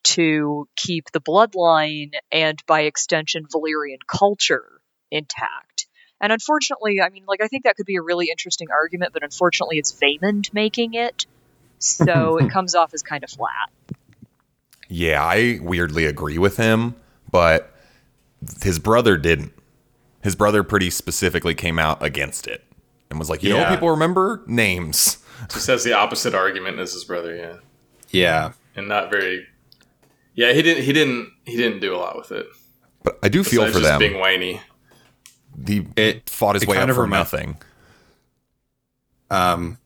to 0.06 0.68
keep 0.76 1.12
the 1.12 1.22
bloodline 1.22 2.12
and 2.32 2.58
by 2.66 2.82
extension 2.82 3.46
Valyrian 3.46 4.00
culture 4.08 4.66
intact? 5.12 5.88
And 6.22 6.32
unfortunately, 6.32 7.02
I 7.02 7.10
mean, 7.10 7.26
like, 7.28 7.42
I 7.42 7.48
think 7.48 7.64
that 7.66 7.76
could 7.76 7.86
be 7.86 7.98
a 7.98 8.02
really 8.02 8.28
interesting 8.30 8.70
argument, 8.72 9.14
but 9.14 9.24
unfortunately, 9.24 9.78
it's 9.78 9.92
Vaemond 9.94 10.54
making 10.54 10.94
it. 10.94 11.26
So 11.80 12.38
it 12.42 12.50
comes 12.50 12.74
off 12.74 12.94
as 12.94 13.04
kind 13.04 13.24
of 13.24 13.30
flat. 13.30 13.70
Yeah, 14.88 15.24
I 15.24 15.60
weirdly 15.62 16.06
agree 16.06 16.38
with 16.38 16.58
him, 16.58 16.96
but 17.32 17.74
his 18.62 18.80
brother 18.80 19.18
didn't. 19.18 19.52
His 20.24 20.36
brother 20.36 20.64
pretty 20.64 20.90
specifically 20.90 21.54
came 21.54 21.78
out 21.80 22.02
against 22.04 22.48
it 22.48 22.64
and 23.10 23.20
was 23.20 23.30
like, 23.30 23.44
you 23.44 23.50
know 23.50 23.58
what 23.60 23.70
people 23.70 23.90
remember? 23.90 24.42
Names. 24.48 25.18
Just 25.52 25.68
has 25.68 25.84
the 25.84 25.94
opposite 25.94 26.34
argument 26.34 26.80
as 26.80 26.94
his 26.94 27.04
brother, 27.04 27.36
yeah, 27.36 27.58
Yeah. 28.10 28.52
and 28.76 28.88
not 28.88 29.12
very. 29.12 29.46
Yeah, 30.36 30.54
he 30.54 30.62
didn't. 30.62 30.84
He 30.84 30.94
didn't. 30.94 31.30
He 31.46 31.56
didn't 31.58 31.80
do 31.80 31.96
a 31.96 31.98
lot 31.98 32.18
with 32.18 32.32
it. 32.32 32.46
But 33.04 33.18
I 33.24 33.30
do 33.30 33.44
feel 33.44 33.62
Besides 33.62 33.74
for 33.78 33.80
just 33.82 33.92
them. 33.92 34.00
being 34.00 34.20
whiny. 34.20 34.62
he 35.68 35.86
It 35.96 36.30
fought 36.30 36.56
his 36.56 36.64
it 36.64 36.70
way 36.70 36.76
kind 36.76 36.86
up 36.86 36.90
of 36.92 36.96
for 36.98 37.04
remi- 37.04 37.14
nothing. 37.16 37.58
Um, 39.30 39.78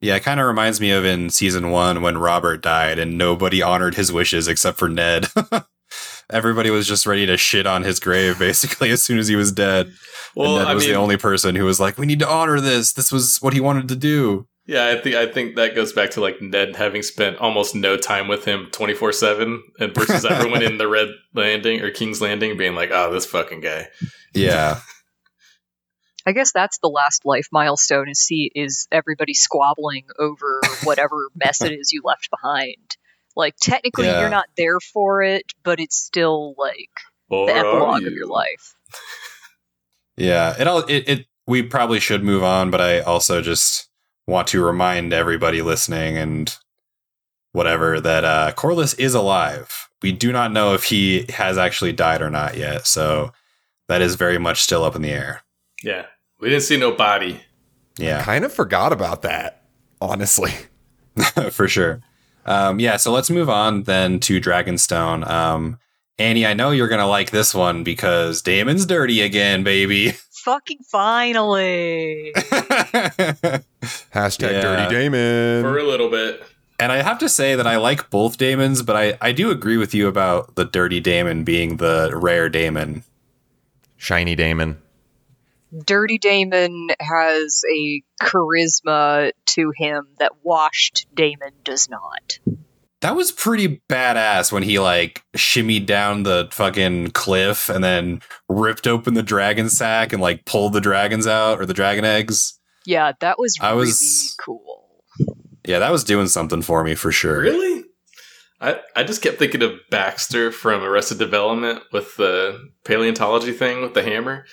yeah, 0.00 0.16
it 0.16 0.22
kind 0.22 0.40
of 0.40 0.46
reminds 0.46 0.80
me 0.80 0.90
of 0.90 1.04
in 1.04 1.30
season 1.30 1.70
one 1.70 2.02
when 2.02 2.18
Robert 2.18 2.62
died 2.62 2.98
and 2.98 3.16
nobody 3.16 3.62
honored 3.62 3.94
his 3.94 4.12
wishes 4.12 4.48
except 4.48 4.78
for 4.78 4.88
Ned. 4.88 5.26
Everybody 6.30 6.70
was 6.70 6.86
just 6.88 7.06
ready 7.06 7.26
to 7.26 7.36
shit 7.36 7.66
on 7.66 7.82
his 7.82 8.00
grave 8.00 8.38
basically 8.38 8.90
as 8.90 9.02
soon 9.02 9.18
as 9.18 9.28
he 9.28 9.36
was 9.36 9.52
dead. 9.52 9.92
Well, 10.34 10.56
and 10.56 10.64
Ned 10.64 10.68
I 10.70 10.74
was 10.74 10.84
mean, 10.84 10.92
the 10.94 10.98
only 10.98 11.16
person 11.16 11.54
who 11.54 11.64
was 11.64 11.78
like, 11.80 11.96
"We 11.98 12.06
need 12.06 12.18
to 12.20 12.28
honor 12.28 12.60
this. 12.60 12.92
This 12.92 13.12
was 13.12 13.38
what 13.38 13.52
he 13.52 13.60
wanted 13.60 13.88
to 13.88 13.96
do." 13.96 14.46
Yeah, 14.66 14.86
I 14.88 15.00
think 15.00 15.14
I 15.16 15.26
think 15.26 15.56
that 15.56 15.74
goes 15.74 15.92
back 15.92 16.10
to 16.12 16.20
like 16.20 16.40
Ned 16.40 16.76
having 16.76 17.02
spent 17.02 17.38
almost 17.38 17.74
no 17.74 17.96
time 17.96 18.28
with 18.28 18.44
him 18.44 18.68
twenty 18.72 18.94
four 18.94 19.12
seven, 19.12 19.62
and 19.78 19.94
versus 19.94 20.24
everyone 20.30 20.62
in 20.62 20.78
the 20.78 20.88
Red 20.88 21.08
Landing 21.34 21.80
or 21.82 21.90
King's 21.90 22.20
Landing 22.20 22.56
being 22.56 22.74
like, 22.74 22.90
"Oh, 22.92 23.12
this 23.12 23.26
fucking 23.26 23.60
guy." 23.60 23.88
Yeah, 24.34 24.80
I 26.26 26.32
guess 26.32 26.52
that's 26.52 26.78
the 26.78 26.88
last 26.88 27.24
life 27.24 27.46
milestone 27.52 28.08
is 28.08 28.18
see 28.20 28.50
is 28.54 28.88
everybody 28.90 29.34
squabbling 29.34 30.04
over 30.18 30.60
whatever 30.84 31.16
mess 31.34 31.60
it 31.62 31.72
is 31.72 31.92
you 31.92 32.00
left 32.04 32.28
behind. 32.30 32.96
Like 33.36 33.54
technically 33.60 34.06
Yeah. 34.06 34.20
you're 34.20 34.30
not 34.30 34.46
there 34.56 34.80
for 34.80 35.22
it, 35.22 35.42
but 35.64 35.80
it's 35.80 35.96
still 35.96 36.54
like 36.56 36.88
Or 37.28 37.46
the 37.46 37.52
are 37.52 37.58
epilogue 37.58 38.06
of 38.06 38.12
your 38.12 38.26
life. 38.28 38.74
yeah. 40.16 40.54
It 40.58 40.66
all 40.66 40.78
it, 40.84 41.08
it. 41.08 41.26
We 41.46 41.62
probably 41.62 42.00
should 42.00 42.24
move 42.24 42.42
on, 42.42 42.70
but 42.70 42.80
I 42.80 43.00
also 43.00 43.42
just 43.42 43.88
want 44.26 44.48
to 44.48 44.64
remind 44.64 45.12
everybody 45.12 45.62
listening 45.62 46.16
and 46.16 46.56
whatever 47.52 48.00
that 48.00 48.24
uh, 48.24 48.52
Corlys 48.56 48.98
is 48.98 49.14
alive. 49.14 49.88
We 50.02 50.12
do 50.12 50.32
not 50.32 50.52
know 50.52 50.74
if 50.74 50.84
he 50.84 51.26
has 51.30 51.56
actually 51.56 51.92
died 51.92 52.20
or 52.20 52.30
not 52.30 52.56
yet, 52.56 52.86
so 52.86 53.32
that 53.88 54.02
is 54.02 54.16
very 54.16 54.38
much 54.38 54.62
still 54.62 54.84
up 54.84 54.96
in 54.96 55.02
the 55.02 55.10
air. 55.10 55.42
Yeah, 55.82 56.06
we 56.40 56.48
didn't 56.48 56.64
see 56.64 56.76
no 56.76 56.92
body. 56.92 57.40
Yeah. 57.98 58.22
Kind 58.22 58.44
of 58.44 58.52
forgot 58.52 58.92
about 58.92 59.22
that, 59.22 59.64
honestly. 60.00 60.52
for 61.50 61.68
sure. 61.68 62.00
Um, 62.46 62.80
yeah, 62.80 62.96
so 62.96 63.12
let's 63.12 63.30
move 63.30 63.48
on 63.48 63.84
then 63.84 64.20
to 64.20 64.40
Dragonstone. 64.40 65.26
Um, 65.28 65.78
Annie, 66.18 66.46
I 66.46 66.54
know 66.54 66.70
you're 66.70 66.88
gonna 66.88 67.06
like 67.06 67.30
this 67.30 67.54
one 67.54 67.84
because 67.84 68.42
Daemon's 68.42 68.86
dirty 68.86 69.20
again, 69.20 69.62
baby. 69.62 70.12
Fucking 70.44 70.80
finally. 70.90 72.32
Hashtag 74.12 74.52
Yeah. 74.52 74.60
Dirty 74.60 74.94
Daemon. 74.94 75.62
for 75.62 75.78
a 75.78 75.82
little 75.82 76.10
bit. 76.10 76.42
and 76.78 76.92
I 76.92 77.02
have 77.02 77.18
to 77.20 77.28
say 77.28 77.54
that 77.56 77.66
I 77.66 77.76
like 77.76 78.10
both 78.10 78.36
Daemons, 78.36 78.82
but 78.82 78.94
I, 78.96 79.16
I 79.20 79.32
do 79.32 79.50
agree 79.50 79.76
with 79.78 79.94
you 79.94 80.06
about 80.08 80.54
the 80.54 80.64
dirty 80.66 81.00
Daemon 81.00 81.44
being 81.44 81.78
the 81.78 82.10
rare 82.14 82.48
Daemon. 82.48 83.04
Shiny 83.96 84.34
Daemon. 84.34 84.78
Dirty 85.86 86.18
Daemon 86.18 86.88
has 87.00 87.62
a 87.74 88.02
charisma 88.22 89.32
to 89.46 89.72
him 89.76 90.06
that 90.18 90.32
washed 90.42 91.06
Daemon 91.14 91.52
does 91.64 91.88
not. 91.88 92.38
That 93.04 93.16
was 93.16 93.30
pretty 93.32 93.82
badass 93.90 94.50
when 94.50 94.62
he 94.62 94.78
like 94.78 95.22
shimmied 95.36 95.84
down 95.84 96.22
the 96.22 96.48
fucking 96.50 97.10
cliff 97.10 97.68
and 97.68 97.84
then 97.84 98.22
ripped 98.48 98.86
open 98.86 99.12
the 99.12 99.22
dragon 99.22 99.68
sack 99.68 100.14
and 100.14 100.22
like 100.22 100.46
pulled 100.46 100.72
the 100.72 100.80
dragons 100.80 101.26
out 101.26 101.60
or 101.60 101.66
the 101.66 101.74
dragon 101.74 102.06
eggs. 102.06 102.58
Yeah, 102.86 103.12
that 103.20 103.38
was 103.38 103.58
I 103.60 103.72
really 103.72 103.80
was- 103.80 104.34
cool. 104.40 105.02
Yeah, 105.66 105.80
that 105.80 105.92
was 105.92 106.02
doing 106.02 106.28
something 106.28 106.62
for 106.62 106.82
me 106.82 106.94
for 106.94 107.12
sure. 107.12 107.40
Really? 107.40 107.84
I, 108.58 108.80
I 108.96 109.04
just 109.04 109.20
kept 109.20 109.38
thinking 109.38 109.62
of 109.62 109.72
Baxter 109.90 110.50
from 110.50 110.82
Arrested 110.82 111.18
Development 111.18 111.82
with 111.92 112.16
the 112.16 112.70
paleontology 112.84 113.52
thing 113.52 113.82
with 113.82 113.92
the 113.92 114.02
hammer 114.02 114.46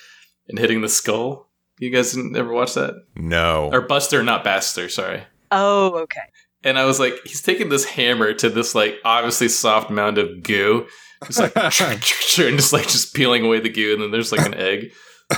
and 0.50 0.58
hitting 0.58 0.82
the 0.82 0.90
skull. 0.90 1.48
You 1.78 1.88
guys 1.88 2.12
didn't 2.12 2.36
ever 2.36 2.52
watch 2.52 2.74
that? 2.74 2.96
No. 3.16 3.70
Or 3.72 3.80
Buster, 3.80 4.22
not 4.22 4.44
Baxter, 4.44 4.90
sorry. 4.90 5.22
Oh, 5.50 5.94
okay. 6.00 6.20
And 6.64 6.78
I 6.78 6.84
was 6.84 7.00
like, 7.00 7.14
he's 7.24 7.42
taking 7.42 7.68
this 7.68 7.84
hammer 7.84 8.32
to 8.34 8.48
this 8.48 8.74
like 8.74 8.96
obviously 9.04 9.48
soft 9.48 9.90
mound 9.90 10.18
of 10.18 10.42
goo. 10.42 10.86
It's 11.22 11.38
like 11.38 11.56
and 11.80 12.56
just 12.58 12.72
like 12.72 12.88
just 12.88 13.14
peeling 13.14 13.44
away 13.44 13.60
the 13.60 13.68
goo, 13.68 13.92
and 13.94 14.02
then 14.02 14.10
there's 14.10 14.32
like 14.32 14.46
an 14.46 14.54
egg. 14.54 14.92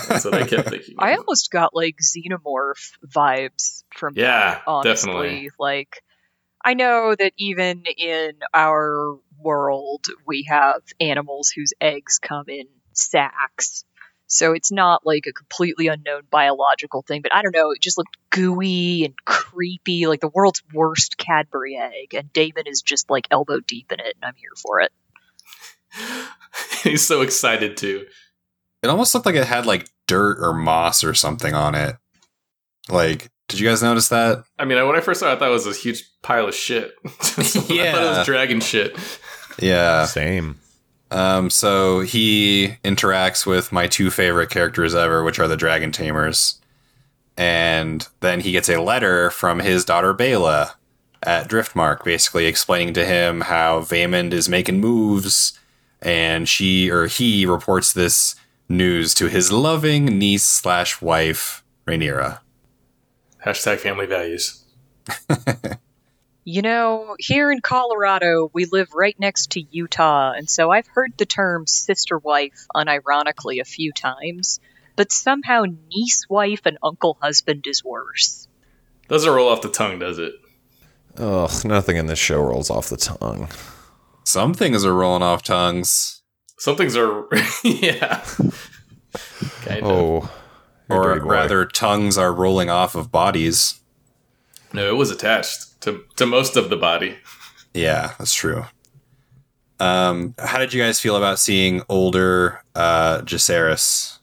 That's 0.08 0.24
what 0.24 0.34
I 0.34 0.46
kept 0.46 0.68
thinking. 0.70 0.96
I 0.98 1.14
almost 1.14 1.50
got 1.50 1.74
like 1.74 1.96
xenomorph 1.98 2.90
vibes 3.06 3.84
from 3.96 4.14
Yeah, 4.16 4.54
that, 4.54 4.62
honestly. 4.66 5.12
definitely. 5.12 5.50
Like 5.58 6.02
I 6.64 6.74
know 6.74 7.14
that 7.16 7.32
even 7.38 7.84
in 7.96 8.32
our 8.52 9.18
world 9.38 10.06
we 10.26 10.46
have 10.48 10.80
animals 11.00 11.50
whose 11.54 11.72
eggs 11.80 12.18
come 12.18 12.46
in 12.48 12.64
sacks. 12.92 13.84
So 14.34 14.52
it's 14.52 14.72
not 14.72 15.06
like 15.06 15.26
a 15.28 15.32
completely 15.32 15.86
unknown 15.86 16.22
biological 16.28 17.02
thing, 17.02 17.22
but 17.22 17.32
I 17.32 17.40
don't 17.40 17.54
know, 17.54 17.70
it 17.70 17.80
just 17.80 17.96
looked 17.96 18.16
gooey 18.30 19.04
and 19.04 19.14
creepy, 19.24 20.08
like 20.08 20.20
the 20.20 20.28
world's 20.28 20.60
worst 20.72 21.16
Cadbury 21.16 21.76
egg, 21.76 22.14
and 22.14 22.32
Daemon 22.32 22.66
is 22.66 22.82
just 22.82 23.08
like 23.08 23.28
elbow 23.30 23.60
deep 23.60 23.92
in 23.92 24.00
it, 24.00 24.16
and 24.16 24.24
I'm 24.24 24.34
here 24.34 24.50
for 24.60 24.80
it. 24.80 24.90
he's 26.82 27.06
so 27.06 27.22
excited 27.22 27.76
too. 27.76 28.06
It 28.82 28.88
almost 28.88 29.14
looked 29.14 29.24
like 29.24 29.36
it 29.36 29.46
had 29.46 29.66
like 29.66 29.88
dirt 30.08 30.38
or 30.40 30.52
moss 30.52 31.04
or 31.04 31.14
something 31.14 31.54
on 31.54 31.76
it. 31.76 31.94
Like, 32.88 33.30
did 33.46 33.60
you 33.60 33.68
guys 33.68 33.84
notice 33.84 34.08
that? 34.08 34.42
I 34.58 34.64
mean, 34.64 34.84
when 34.84 34.96
I 34.96 35.00
first 35.00 35.20
saw 35.20 35.30
it, 35.30 35.36
I 35.36 35.38
thought 35.38 35.50
it 35.50 35.52
was 35.52 35.68
a 35.68 35.72
huge 35.72 36.10
pile 36.22 36.48
of 36.48 36.56
shit. 36.56 36.92
yeah. 37.04 37.10
I 37.12 37.92
thought 37.92 38.02
it 38.02 38.18
was 38.18 38.26
dragon 38.26 38.60
shit. 38.60 38.98
Yeah. 39.60 40.06
Same. 40.06 40.58
Um, 41.10 41.50
so 41.50 42.00
he 42.00 42.76
interacts 42.84 43.46
with 43.46 43.72
my 43.72 43.86
two 43.86 44.10
favorite 44.10 44.50
characters 44.50 44.94
ever, 44.94 45.22
which 45.22 45.38
are 45.38 45.48
the 45.48 45.56
Dragon 45.56 45.92
Tamers. 45.92 46.60
And 47.36 48.06
then 48.20 48.40
he 48.40 48.52
gets 48.52 48.68
a 48.68 48.80
letter 48.80 49.30
from 49.30 49.60
his 49.60 49.84
daughter 49.84 50.14
Baela 50.14 50.72
at 51.22 51.48
Driftmark, 51.48 52.04
basically 52.04 52.46
explaining 52.46 52.94
to 52.94 53.04
him 53.04 53.42
how 53.42 53.80
Vaemond 53.80 54.32
is 54.32 54.48
making 54.48 54.80
moves, 54.80 55.58
and 56.02 56.48
she 56.48 56.90
or 56.90 57.06
he 57.06 57.46
reports 57.46 57.92
this 57.92 58.34
news 58.68 59.14
to 59.14 59.28
his 59.28 59.50
loving 59.50 60.18
niece 60.18 60.44
slash 60.44 61.00
wife, 61.00 61.64
Rhaenyra. 61.86 62.40
Hashtag 63.44 63.78
family 63.78 64.06
values. 64.06 64.64
You 66.46 66.60
know, 66.60 67.16
here 67.18 67.50
in 67.50 67.62
Colorado, 67.62 68.50
we 68.52 68.66
live 68.66 68.88
right 68.94 69.18
next 69.18 69.52
to 69.52 69.62
Utah, 69.62 70.32
and 70.32 70.48
so 70.48 70.70
I've 70.70 70.86
heard 70.86 71.14
the 71.16 71.24
term 71.24 71.66
sister 71.66 72.18
wife 72.18 72.66
unironically 72.76 73.62
a 73.62 73.64
few 73.64 73.92
times, 73.92 74.60
but 74.94 75.10
somehow 75.10 75.64
niece 75.88 76.26
wife 76.28 76.60
and 76.66 76.76
uncle 76.82 77.16
husband 77.20 77.64
is 77.66 77.82
worse. 77.82 78.46
Doesn't 79.08 79.32
roll 79.32 79.48
off 79.48 79.62
the 79.62 79.70
tongue, 79.70 79.98
does 79.98 80.18
it? 80.18 80.34
Ugh, 81.16 81.64
nothing 81.64 81.96
in 81.96 82.06
this 82.08 82.18
show 82.18 82.42
rolls 82.42 82.70
off 82.70 82.90
the 82.90 82.98
tongue. 82.98 83.48
Some 84.24 84.52
things 84.52 84.84
are 84.84 84.94
rolling 84.94 85.22
off 85.22 85.42
tongues, 85.42 86.22
Some 86.58 86.76
things 86.76 86.94
are, 86.94 87.26
yeah. 87.64 88.22
kind 89.62 89.82
of. 89.82 89.90
Oh. 89.90 90.32
you're 90.90 90.98
or 90.98 91.04
dirty 91.04 91.20
boy. 91.20 91.30
rather, 91.30 91.64
tongues 91.64 92.18
are 92.18 92.34
rolling 92.34 92.68
off 92.68 92.94
of 92.94 93.10
bodies. 93.10 93.80
No, 94.74 94.88
it 94.88 94.96
was 94.96 95.12
attached 95.12 95.80
to 95.82 96.04
to 96.16 96.26
most 96.26 96.56
of 96.56 96.68
the 96.68 96.76
body. 96.76 97.16
Yeah, 97.72 98.12
that's 98.18 98.34
true. 98.34 98.64
Um, 99.78 100.34
how 100.38 100.58
did 100.58 100.74
you 100.74 100.82
guys 100.82 100.98
feel 100.98 101.16
about 101.16 101.38
seeing 101.38 101.82
older 101.88 102.62
uh, 102.74 103.20
Jacaerys? 103.20 104.18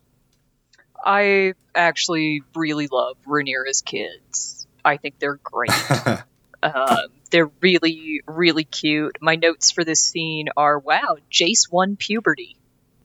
I 1.04 1.54
actually 1.74 2.44
really 2.54 2.88
love 2.88 3.18
Rhaenyra's 3.26 3.82
kids. 3.82 4.68
I 4.84 4.98
think 4.98 5.20
they're 5.20 5.40
great. 5.42 5.72
um, 6.64 7.08
they're 7.32 7.52
really, 7.62 8.22
really 8.28 8.64
cute. 8.66 9.18
My 9.22 9.36
notes 9.36 9.72
for 9.72 9.84
this 9.84 10.02
scene 10.02 10.50
are 10.58 10.78
wow, 10.78 11.18
Jace 11.32 11.72
won 11.72 11.96
puberty. 11.96 12.58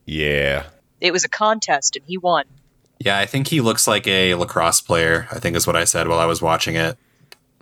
Yeah. 0.05 0.67
It 1.01 1.13
was 1.13 1.25
a 1.25 1.29
contest 1.29 1.97
and 1.97 2.05
he 2.07 2.19
won. 2.19 2.45
Yeah, 2.99 3.19
I 3.19 3.27
think 3.27 3.49
he 3.49 3.61
looks 3.61 3.87
like 3.87 4.07
a 4.07 4.35
lacrosse 4.35 4.81
player. 4.81 5.29
I 5.31 5.39
think 5.39 5.57
is 5.57 5.67
what 5.67 5.77
I 5.77 5.85
said 5.85 6.09
while 6.09 6.19
I 6.19 6.27
was 6.27 6.43
watching 6.43 6.75
it. 6.75 6.97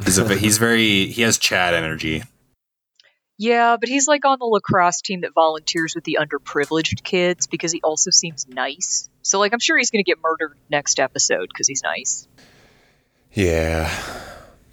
He's 0.03 0.19
a, 0.19 0.35
he's 0.35 0.59
very 0.59 1.07
he 1.07 1.23
has 1.23 1.39
Chad 1.39 1.75
energy. 1.75 2.23
Yeah, 3.37 3.77
but 3.79 3.89
he's 3.89 4.07
like 4.07 4.25
on 4.25 4.39
the 4.39 4.47
lacrosse 4.47 5.01
team 5.01 5.23
that 5.23 5.35
volunteers 5.35 5.95
with 5.95 6.05
the 6.05 6.19
underprivileged 6.21 7.03
kids 7.03 7.49
because 7.49 7.73
he 7.73 7.81
also 7.83 8.11
seems 8.11 8.47
nice. 8.49 9.09
So 9.23 9.39
like 9.39 9.53
I'm 9.53 9.59
sure 9.59 9.77
he's 9.77 9.91
going 9.91 10.05
to 10.05 10.09
get 10.09 10.19
murdered 10.23 10.57
next 10.71 11.01
episode 11.01 11.49
because 11.49 11.67
he's 11.67 11.83
nice. 11.83 12.29
Yeah. 13.33 13.89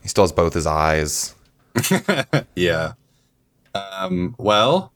He 0.03 0.07
still 0.07 0.23
has 0.23 0.31
both 0.31 0.53
his 0.53 0.67
eyes. 0.67 1.33
yeah. 2.55 2.93
Um, 3.73 4.35
well, 4.37 4.91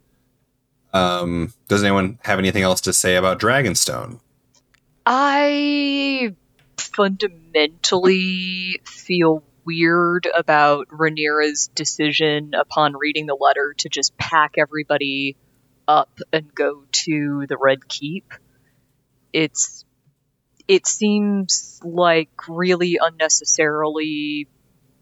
um, 0.94 1.54
does 1.68 1.84
anyone 1.84 2.20
have 2.24 2.40
anything 2.40 2.64
else 2.64 2.82
to 2.82 2.94
say 2.94 3.16
about 3.16 3.40
Dragonstone? 3.40 4.20
I 5.06 6.36
fundamentally 6.78 8.82
feel 8.86 9.44
weird 9.66 10.28
about 10.34 10.88
Rhaenyra's 10.90 11.70
decision 11.74 12.52
upon 12.54 12.96
reading 12.96 13.26
the 13.26 13.38
letter 13.40 13.74
to 13.80 13.90
just 13.90 14.18
pack 14.18 14.54
everybody 14.58 15.36
up 15.88 16.20
and 16.32 16.54
go 16.54 16.84
to 16.92 17.46
the 17.48 17.58
Red 17.58 17.88
Keep. 17.88 18.34
It's 19.34 19.86
it 20.68 20.88
seems 20.88 21.80
like 21.84 22.30
really 22.48 22.98
unnecessarily 23.00 24.48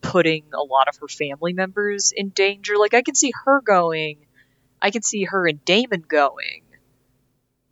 putting 0.01 0.43
a 0.53 0.62
lot 0.62 0.89
of 0.89 0.98
her 0.98 1.08
family 1.08 1.53
members 1.53 2.12
in 2.15 2.29
danger. 2.29 2.77
Like 2.77 2.93
I 2.93 3.01
can 3.01 3.15
see 3.15 3.32
her 3.46 3.62
going, 3.62 4.25
I 4.82 4.91
can 4.91 5.01
see 5.01 5.24
her 5.24 5.48
and 5.48 5.63
Daemon 5.63 6.03
going. 6.08 6.63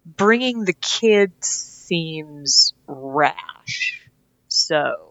Bringing 0.05 0.63
the 0.65 0.73
kids 0.73 1.47
seems 1.47 2.73
rash. 2.87 4.09
So 4.47 5.10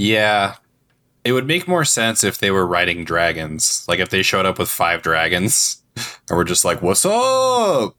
Yeah. 0.00 0.56
It 1.24 1.32
would 1.32 1.46
make 1.46 1.68
more 1.68 1.84
sense 1.84 2.24
if 2.24 2.38
they 2.38 2.50
were 2.50 2.66
riding 2.66 3.04
dragons. 3.04 3.84
Like 3.86 3.98
if 3.98 4.08
they 4.08 4.22
showed 4.22 4.46
up 4.46 4.58
with 4.58 4.68
five 4.68 5.02
dragons 5.02 5.82
and 5.96 6.36
were 6.36 6.44
just 6.44 6.64
like, 6.64 6.80
"What's 6.80 7.04
up?" 7.04 7.94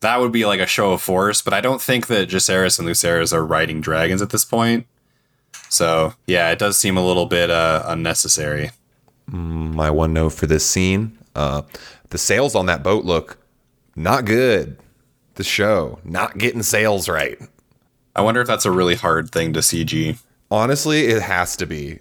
That 0.00 0.20
would 0.20 0.32
be 0.32 0.44
like 0.44 0.60
a 0.60 0.66
show 0.66 0.92
of 0.92 1.02
force, 1.02 1.42
but 1.42 1.54
I 1.54 1.60
don't 1.60 1.80
think 1.80 2.06
that 2.06 2.28
Jacaerys 2.28 2.78
and 2.78 2.86
Lucerys 2.86 3.32
are 3.32 3.44
riding 3.44 3.80
dragons 3.80 4.22
at 4.22 4.30
this 4.30 4.44
point. 4.44 4.86
So, 5.70 6.14
yeah, 6.26 6.50
it 6.50 6.58
does 6.58 6.78
seem 6.78 6.96
a 6.96 7.04
little 7.04 7.26
bit 7.26 7.50
uh, 7.50 7.82
unnecessary. 7.86 8.70
My 9.26 9.90
one 9.90 10.12
note 10.12 10.34
for 10.34 10.46
this 10.46 10.64
scene 10.64 11.18
uh, 11.38 11.62
the 12.10 12.18
sails 12.18 12.54
on 12.54 12.66
that 12.66 12.82
boat 12.82 13.04
look 13.04 13.38
not 13.94 14.24
good. 14.24 14.76
The 15.34 15.44
show, 15.44 16.00
not 16.04 16.36
getting 16.36 16.64
sails 16.64 17.08
right. 17.08 17.38
I 18.16 18.22
wonder 18.22 18.40
if 18.40 18.48
that's 18.48 18.66
a 18.66 18.72
really 18.72 18.96
hard 18.96 19.30
thing 19.30 19.52
to 19.52 19.60
CG. 19.60 20.18
Honestly, 20.50 21.06
it 21.06 21.22
has 21.22 21.56
to 21.56 21.66
be. 21.66 21.98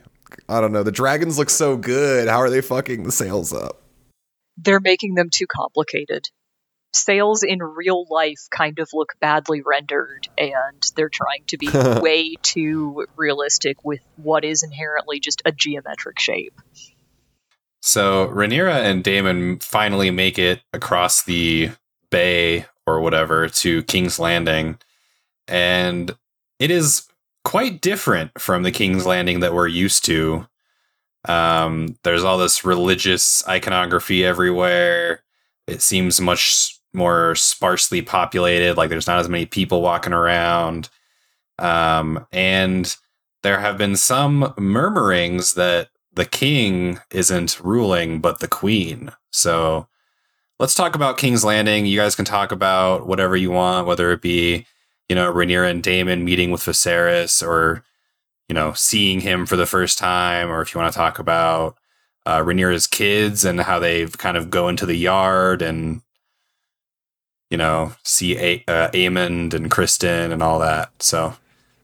I 0.50 0.62
don't 0.62 0.72
know. 0.72 0.84
The 0.84 0.92
dragons 0.92 1.38
look 1.38 1.50
so 1.50 1.78
good. 1.78 2.28
How 2.28 2.38
are 2.38 2.50
they 2.50 2.62
fucking 2.62 3.04
the 3.04 3.12
sails 3.12 3.54
up? 3.54 3.82
they're 4.58 4.80
making 4.80 5.16
them 5.16 5.30
too 5.32 5.48
complicated. 5.48 6.30
Sales 6.94 7.44
in 7.44 7.60
real 7.60 8.06
life 8.10 8.48
kind 8.50 8.80
of 8.80 8.90
look 8.94 9.14
badly 9.20 9.62
rendered, 9.62 10.28
and 10.38 10.84
they're 10.96 11.10
trying 11.10 11.44
to 11.48 11.58
be 11.58 11.70
way 12.02 12.36
too 12.42 13.06
realistic 13.16 13.84
with 13.84 14.02
what 14.16 14.44
is 14.44 14.64
inherently 14.64 15.20
just 15.20 15.42
a 15.46 15.52
geometric 15.52 16.20
shape. 16.20 16.60
So 17.82 18.28
Rhaenyra 18.28 18.84
and 18.84 19.04
Daemon 19.04 19.60
finally 19.60 20.10
make 20.10 20.40
it 20.40 20.62
across 20.74 21.24
the 21.24 21.72
bay 22.10 22.66
or 22.86 23.00
whatever 23.00 23.48
to 23.48 23.84
King's 23.84 24.18
Landing, 24.18 24.80
and 25.48 26.16
it 26.58 26.72
is 26.72 27.08
quite 27.48 27.80
different 27.80 28.30
from 28.38 28.64
the 28.64 28.74
King's 28.74 29.06
Landing 29.06 29.40
that 29.40 29.54
we're 29.54 29.70
used 29.70 30.04
to. 30.04 30.46
Um, 31.30 31.96
there's 32.04 32.26
all 32.26 32.38
this 32.38 32.66
religious 32.66 33.42
iconography 33.48 34.26
everywhere. 34.26 35.24
It 35.66 35.82
seems 35.82 36.20
much 36.20 36.78
more 36.94 37.36
sparsely 37.36 38.02
populated. 38.02 38.76
Like 38.76 38.90
there's 38.90 39.08
not 39.08 39.20
as 39.20 39.30
many 39.30 39.46
people 39.46 39.82
walking 39.82 40.12
around. 40.12 40.90
Um, 41.58 42.28
and 42.34 42.94
there 43.44 43.62
have 43.62 43.78
been 43.78 43.96
some 43.96 44.54
murmurings 44.58 45.54
that 45.54 45.88
the 46.12 46.26
king 46.26 47.00
isn't 47.12 47.62
ruling, 47.62 48.20
but 48.20 48.42
the 48.42 48.50
queen. 48.50 49.10
So 49.32 49.88
let's 50.60 50.76
talk 50.76 50.96
about 50.96 51.18
King's 51.18 51.46
Landing. 51.46 51.86
You 51.86 51.98
guys 51.98 52.14
can 52.14 52.26
talk 52.26 52.52
about 52.52 53.08
whatever 53.08 53.38
you 53.38 53.52
want, 53.52 53.88
whether 53.88 54.12
it 54.12 54.22
be, 54.22 54.66
you 55.10 55.16
know, 55.16 55.32
Rhaenyra 55.32 55.70
and 55.70 55.84
Daemon 55.84 56.26
meeting 56.26 56.52
with 56.52 56.62
Viserys 56.62 57.46
or, 57.46 57.84
you 58.50 58.54
know, 58.54 58.74
seeing 58.74 59.22
him 59.22 59.46
for 59.46 59.56
the 59.56 59.66
first 59.66 59.98
time, 59.98 60.50
or 60.50 60.62
if 60.62 60.74
you 60.74 60.80
want 60.80 60.92
to 60.92 60.98
talk 60.98 61.20
about 61.20 61.78
uh, 62.26 62.40
Rhaenyra's 62.40 62.88
kids 62.88 63.46
and 63.46 63.62
how 63.62 63.80
they've 63.80 64.18
kind 64.18 64.36
of 64.36 64.50
go 64.50 64.68
into 64.68 64.86
the 64.86 64.96
yard 64.96 65.62
and, 65.62 66.02
you 67.50 67.58
know, 67.58 67.94
see 68.04 68.38
a- 68.38 68.64
uh, 68.68 68.90
Aemond 68.92 69.54
and 69.54 69.72
Criston 69.72 70.32
and 70.32 70.44
all 70.44 70.60
that. 70.60 70.92
So, 71.02 71.36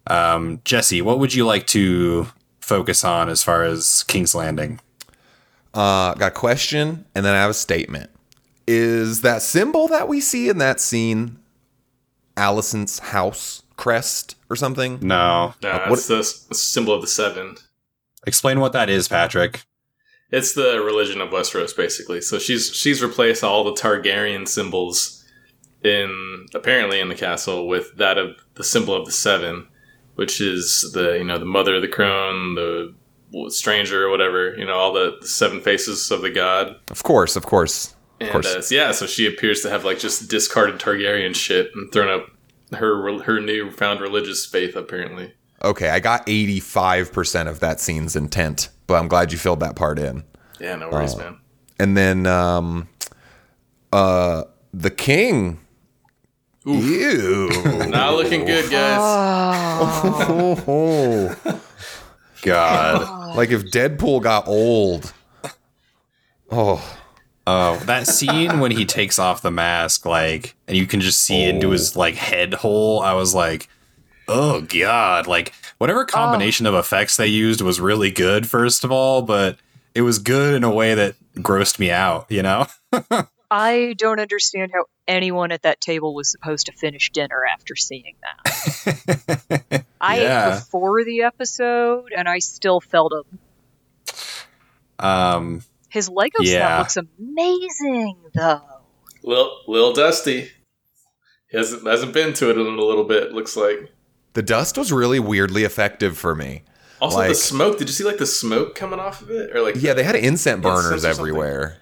um, 0.08 0.60
Jesse, 0.66 1.02
what 1.02 1.20
would 1.20 1.34
you 1.34 1.46
like 1.46 1.66
to 1.68 2.28
focus 2.60 3.06
on 3.06 3.30
as 3.30 3.42
far 3.42 3.64
as 3.64 4.04
King's 4.04 4.36
Landing? 4.36 4.82
Uh, 5.74 6.14
got 6.16 6.28
a 6.28 6.36
question, 6.36 7.06
and 7.16 7.26
then 7.26 7.34
I 7.34 7.38
have 7.40 7.50
a 7.50 7.54
statement. 7.56 8.10
Is 8.68 9.22
that 9.22 9.42
symbol 9.42 9.88
that 9.88 10.08
we 10.08 10.22
see 10.22 10.50
in 10.50 10.58
that 10.60 10.80
scene 10.80 11.40
Alicent's 12.38 13.00
house 13.00 13.64
crest 13.78 14.36
or 14.50 14.56
something? 14.56 15.00
No. 15.02 15.54
No, 15.62 15.70
Uh, 15.70 15.90
that's 15.90 16.08
the 16.08 16.24
symbol 16.56 16.94
of 16.94 17.02
the 17.02 17.08
seven. 17.08 17.56
Explain 18.26 18.60
what 18.60 18.74
that 18.74 18.90
is, 18.90 19.08
Patrick. 19.08 19.64
It's 20.32 20.54
the 20.54 20.82
religion 20.84 21.22
of 21.22 21.30
Westeros, 21.30 21.76
basically. 21.76 22.22
So 22.22 22.40
she's 22.40 22.74
she's 22.74 23.04
replaced 23.04 23.44
all 23.44 23.64
the 23.64 23.74
Targaryen 23.74 24.48
symbols 24.48 25.24
in 25.84 26.46
apparently 26.56 27.00
in 27.00 27.10
the 27.10 27.16
castle 27.16 27.68
with 27.68 27.96
that 27.98 28.18
of 28.18 28.36
the 28.56 28.64
symbol 28.64 28.96
of 28.96 29.06
the 29.06 29.12
seven, 29.12 29.68
which 30.16 30.42
is 30.42 30.92
the 30.94 31.18
you 31.18 31.24
know 31.24 31.38
the 31.38 31.46
mother 31.46 31.76
of 31.76 31.82
the 31.82 31.88
crone, 31.88 32.56
the 32.56 32.96
stranger 33.50 34.06
or 34.08 34.10
whatever. 34.10 34.56
You 34.56 34.66
know 34.66 34.74
all 34.76 34.94
the, 34.94 35.18
the 35.22 35.28
seven 35.28 35.60
faces 35.60 36.10
of 36.10 36.22
the 36.22 36.32
god. 36.32 36.78
Of 36.90 37.04
course, 37.04 37.36
of 37.36 37.46
course. 37.46 37.93
And 38.20 38.32
course. 38.32 38.46
uh, 38.56 38.62
yeah, 38.72 38.92
so 38.92 39.06
she 39.06 39.26
appears 39.28 39.62
to 39.62 39.70
have 39.70 39.84
like 39.84 40.00
just 40.00 40.30
discarded 40.30 40.80
Targaryen 40.80 41.36
shit 41.36 41.72
and 41.76 41.92
thrown 41.92 42.10
up 42.10 42.28
her 42.78 43.22
her 43.24 43.40
newfound 43.40 44.00
religious 44.02 44.46
faith. 44.46 44.76
Apparently, 44.76 45.34
Okay, 45.64 45.90
I 45.90 46.00
got 46.00 46.26
85% 46.28 47.48
of 47.48 47.60
that 47.62 47.80
scene's 47.80 48.16
intent, 48.16 48.70
but 48.88 48.96
I'm 48.96 49.08
glad 49.08 49.32
you 49.32 49.38
filled 49.38 49.60
that 49.62 49.76
part 49.76 49.98
in. 50.00 50.24
yeah, 50.60 50.76
no 50.76 50.90
worries, 50.90 51.16
man. 51.18 51.40
And 51.80 51.96
then 51.98 52.26
um 52.28 52.88
uh 53.92 54.44
the 54.74 54.90
king. 54.92 55.60
Ew. 56.66 57.50
Not 57.90 58.14
looking 58.14 58.46
good, 58.46 58.72
guys. 58.72 59.00
Oh. 60.66 61.36
God. 62.42 63.36
like 63.36 63.50
if 63.52 63.64
Deadpool 63.66 64.22
got 64.22 64.48
old. 64.48 65.14
Oh, 66.50 66.82
Oh, 67.46 67.76
that 67.86 68.08
scene 68.08 68.60
when 68.60 68.72
he 68.72 68.86
takes 68.86 69.20
off 69.20 69.42
the 69.42 69.52
mask, 69.52 70.06
like, 70.06 70.56
and 70.68 70.78
you 70.78 70.86
can 70.88 71.02
just 71.02 71.20
see 71.22 71.44
into 71.44 71.72
his 71.72 71.96
like 71.96 72.16
head 72.16 72.54
hole. 72.54 73.02
I 73.02 73.14
was 73.14 73.36
like, 73.36 73.68
oh 74.30 74.62
god, 74.62 75.28
like 75.28 75.54
whatever 75.78 76.06
combination 76.06 76.66
of 76.66 76.74
effects 76.74 77.18
they 77.18 77.28
used 77.28 77.60
was 77.62 77.82
really 77.82 78.12
good. 78.12 78.48
First 78.48 78.84
of 78.86 78.92
all, 78.94 79.22
but 79.22 79.58
it 79.94 80.02
was 80.04 80.20
good 80.20 80.54
in 80.54 80.64
a 80.64 80.72
way 80.74 80.96
that 80.96 81.16
grossed 81.36 81.80
me 81.80 81.92
out. 81.92 82.28
You 82.30 82.44
know? 82.44 82.68
I 83.52 83.94
don't 83.98 84.20
understand 84.22 84.72
how 84.74 84.86
anyone 85.08 85.52
at 85.52 85.62
that 85.64 85.82
table 85.82 86.16
was 86.16 86.32
supposed 86.32 86.66
to 86.68 86.72
finish 86.72 87.12
dinner 87.12 87.44
after 87.54 87.76
seeing 87.76 88.16
that. 88.24 89.84
I 90.02 90.22
Yeah. 90.22 90.48
ate 90.48 90.60
before 90.62 91.04
the 91.04 91.24
episode, 91.24 92.14
and 92.18 92.28
I 92.30 92.40
still 92.40 92.80
felt 92.80 93.12
him. 93.14 93.40
um, 95.00 95.62
His 95.94 96.10
Lego 96.10 96.40
Yeah. 96.42 96.86
set 96.86 97.04
looks 97.06 97.10
amazing, 97.20 98.18
though. 98.36 98.62
Lil, 99.24 99.52
little 99.68 99.94
Dusty. 99.94 100.52
He 101.50 101.58
hasn't 101.58 101.86
hasn't 101.88 102.14
been 102.14 102.34
to 102.34 102.50
it 102.50 102.58
in 102.58 102.66
a 102.66 102.82
little 102.84 103.04
bit. 103.06 103.32
Looks 103.32 103.56
like. 103.56 103.92
the 104.34 104.42
dust 104.42 104.76
was 104.78 104.92
really 104.92 105.20
weirdly 105.20 105.64
effective 105.64 106.18
for 106.18 106.34
me. 106.36 106.64
Also, 107.00 107.28
the 107.28 107.36
smoke. 107.36 107.78
Did 107.78 107.88
you 107.88 107.94
see 107.94 108.04
like 108.04 108.18
the 108.18 108.26
smoke 108.26 108.74
coming 108.76 109.00
off 109.00 109.22
of 109.22 109.30
it, 109.30 109.56
or 109.56 109.62
like 109.62 109.76
Yeah, 109.78 109.94
they 109.94 110.04
had 110.04 110.16
incense 110.16 110.64
burners 110.64 111.06
everywhere. 111.06 111.78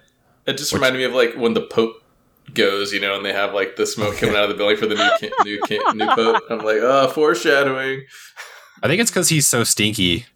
It 0.46 0.58
just 0.58 0.72
reminded 0.74 0.98
me 0.98 1.04
of 1.04 1.12
like 1.14 1.34
when 1.36 1.54
the 1.54 1.62
Pope 1.62 2.02
goes, 2.52 2.92
you 2.92 3.00
know, 3.00 3.16
and 3.16 3.24
they 3.24 3.32
have 3.32 3.54
like 3.54 3.76
the 3.76 3.86
smoke 3.86 4.16
coming 4.18 4.36
out 4.36 4.42
of 4.44 4.48
the 4.50 4.56
building 4.56 4.76
for 4.76 4.86
the 4.86 4.94
new 4.96 5.10
ki- 5.18 5.32
new 5.44 5.60
ki- 5.66 5.80
new 5.94 6.06
Pope. 6.14 6.42
I'm 6.50 6.58
like, 6.58 6.78
oh, 6.82 7.08
foreshadowing. 7.08 8.02
I 8.82 8.88
think 8.88 9.00
it's 9.00 9.10
because 9.10 9.28
he's 9.30 9.46
so 9.46 9.64
stinky. 9.64 10.26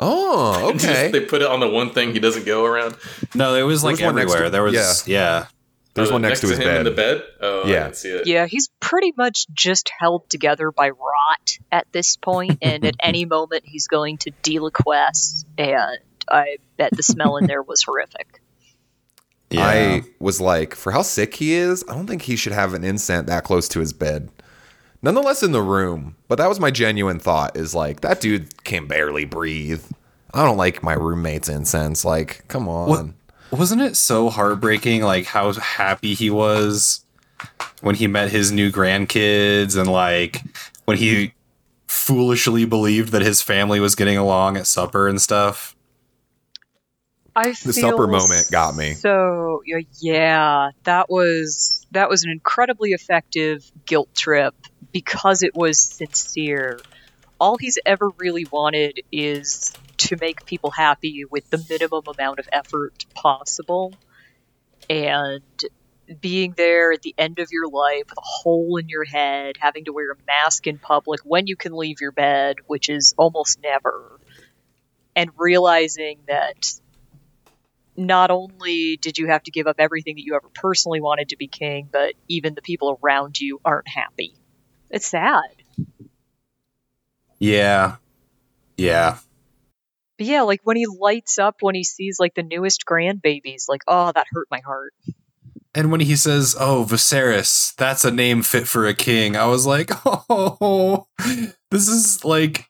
Oh, 0.00 0.70
And 0.70 0.78
just- 0.80 0.90
okay. 0.92 1.10
they 1.10 1.20
put 1.20 1.42
it 1.42 1.48
on 1.48 1.60
the 1.60 1.68
one 1.68 1.90
thing 1.90 2.12
he 2.12 2.20
doesn't 2.20 2.46
go 2.46 2.64
around. 2.64 2.96
No, 3.34 3.54
it 3.54 3.62
was 3.62 3.82
There 3.82 3.90
like 3.92 3.98
was 4.00 4.04
one 4.06 4.14
next 4.14 4.32
everywhere. 4.32 4.44
to- 4.44 4.50
there 4.50 4.62
was 4.62 5.06
yeah. 5.08 5.46
There's 5.94 6.08
Oh, 6.08 6.12
uh, 6.12 6.14
one 6.14 6.22
next, 6.22 6.40
to 6.42 6.46
his 6.48 6.58
him 6.58 6.64
bed. 6.64 6.76
in 6.78 6.84
the 6.84 6.90
bed. 6.92 7.24
Oh, 7.40 7.66
Yeah. 7.66 7.84
didn't 7.84 7.96
see 7.96 8.10
it. 8.10 8.26
Yeah, 8.28 8.46
he's 8.46 8.68
pretty 8.78 9.12
much 9.16 9.46
just 9.52 9.90
held 9.98 10.30
together 10.30 10.70
by 10.70 10.90
rot 10.90 11.58
at 11.72 11.86
this 11.90 12.16
point, 12.16 12.58
and 12.62 12.84
at 12.84 12.94
any 13.02 13.24
moment 13.36 13.64
he's 13.66 13.88
going 13.88 14.18
to 14.18 14.30
deliquesce, 14.44 15.44
and 15.56 15.98
I 16.30 16.58
bet 16.76 16.92
the 16.96 17.02
smell 17.02 17.36
in 17.38 17.46
there 17.48 17.62
was 17.62 17.82
horrific. 17.82 18.40
Yeah. 19.50 19.66
I 19.66 20.02
was 20.20 20.40
like, 20.40 20.74
for 20.74 20.92
how 20.92 21.02
sick 21.02 21.34
he 21.34 21.54
is, 21.54 21.82
I 21.88 21.94
don't 21.94 22.06
think 22.06 22.22
he 22.22 22.36
should 22.36 22.52
have 22.52 22.74
an 22.74 22.84
incense 22.84 23.26
that 23.28 23.42
close 23.44 23.66
to 23.70 23.80
his 23.80 23.92
bed. 23.94 24.28
Nonetheless, 25.00 25.42
in 25.42 25.52
the 25.52 25.62
room, 25.62 26.16
but 26.26 26.38
that 26.38 26.48
was 26.48 26.58
my 26.58 26.70
genuine 26.70 27.18
thought 27.20 27.56
is 27.56 27.74
like, 27.74 28.00
that 28.00 28.20
dude 28.20 28.64
can 28.64 28.86
barely 28.86 29.24
breathe. 29.24 29.84
I 30.34 30.44
don't 30.44 30.56
like 30.56 30.82
my 30.82 30.94
roommate's 30.94 31.48
incense. 31.48 32.04
Like, 32.04 32.46
come 32.48 32.68
on. 32.68 32.88
What- 32.88 33.58
Wasn't 33.60 33.80
it 33.80 33.96
so 33.96 34.28
heartbreaking 34.28 35.02
like 35.02 35.24
how 35.26 35.52
happy 35.52 36.14
he 36.14 36.28
was 36.30 37.04
when 37.80 37.94
he 37.94 38.06
met 38.06 38.30
his 38.30 38.50
new 38.52 38.70
grandkids 38.70 39.78
and 39.78 39.90
like 39.90 40.42
when 40.84 40.96
he 40.98 41.32
foolishly 41.86 42.66
believed 42.66 43.12
that 43.12 43.22
his 43.22 43.40
family 43.40 43.80
was 43.80 43.94
getting 43.94 44.18
along 44.18 44.56
at 44.58 44.66
supper 44.66 45.08
and 45.08 45.18
stuff? 45.20 45.74
I 47.36 47.50
The 47.52 47.72
supper 47.72 48.06
moment 48.08 48.50
got 48.50 48.74
me. 48.76 48.94
So 48.94 49.62
yeah, 49.64 49.78
yeah, 50.00 50.70
that 50.84 51.08
was 51.08 51.86
that 51.92 52.10
was 52.10 52.24
an 52.24 52.30
incredibly 52.30 52.90
effective 52.90 53.64
guilt 53.86 54.12
trip 54.14 54.54
because 54.92 55.42
it 55.42 55.54
was 55.54 55.78
sincere. 55.78 56.80
All 57.40 57.56
he's 57.56 57.78
ever 57.84 58.08
really 58.18 58.46
wanted 58.50 59.00
is 59.12 59.72
to 59.98 60.16
make 60.20 60.46
people 60.46 60.70
happy 60.70 61.24
with 61.24 61.48
the 61.50 61.64
minimum 61.68 62.04
amount 62.06 62.38
of 62.38 62.48
effort 62.52 63.04
possible. 63.14 63.94
And 64.88 65.42
being 66.20 66.54
there 66.56 66.92
at 66.92 67.02
the 67.02 67.14
end 67.18 67.38
of 67.38 67.48
your 67.50 67.68
life 67.68 68.04
with 68.08 68.18
a 68.18 68.22
hole 68.22 68.76
in 68.78 68.88
your 68.88 69.04
head, 69.04 69.56
having 69.60 69.84
to 69.84 69.92
wear 69.92 70.12
a 70.12 70.16
mask 70.26 70.66
in 70.66 70.78
public 70.78 71.20
when 71.24 71.46
you 71.46 71.56
can 71.56 71.72
leave 71.72 72.00
your 72.00 72.12
bed, 72.12 72.56
which 72.66 72.88
is 72.88 73.14
almost 73.18 73.60
never, 73.62 74.18
and 75.14 75.30
realizing 75.36 76.18
that 76.26 76.72
not 77.96 78.30
only 78.30 78.96
did 78.96 79.18
you 79.18 79.26
have 79.26 79.42
to 79.42 79.50
give 79.50 79.66
up 79.66 79.76
everything 79.78 80.14
that 80.14 80.24
you 80.24 80.34
ever 80.36 80.48
personally 80.54 81.00
wanted 81.00 81.30
to 81.30 81.36
be 81.36 81.48
king, 81.48 81.88
but 81.90 82.14
even 82.28 82.54
the 82.54 82.62
people 82.62 82.98
around 83.02 83.40
you 83.40 83.60
aren't 83.64 83.88
happy. 83.88 84.37
It's 84.90 85.06
sad. 85.06 85.42
Yeah. 87.38 87.96
Yeah. 88.76 89.18
But 90.16 90.26
yeah, 90.26 90.42
like 90.42 90.60
when 90.64 90.76
he 90.76 90.86
lights 90.86 91.38
up 91.38 91.56
when 91.60 91.74
he 91.74 91.84
sees 91.84 92.18
like 92.18 92.34
the 92.34 92.42
newest 92.42 92.84
grandbabies, 92.84 93.68
like, 93.68 93.82
oh, 93.86 94.10
that 94.12 94.26
hurt 94.32 94.48
my 94.50 94.60
heart. 94.60 94.92
And 95.74 95.92
when 95.92 96.00
he 96.00 96.16
says, 96.16 96.56
"Oh, 96.58 96.84
Viserys, 96.88 97.74
that's 97.76 98.04
a 98.04 98.10
name 98.10 98.42
fit 98.42 98.66
for 98.66 98.86
a 98.86 98.94
king," 98.94 99.36
I 99.36 99.46
was 99.46 99.64
like, 99.64 99.90
"Oh, 100.04 101.06
this 101.70 101.86
is 101.86 102.24
like 102.24 102.66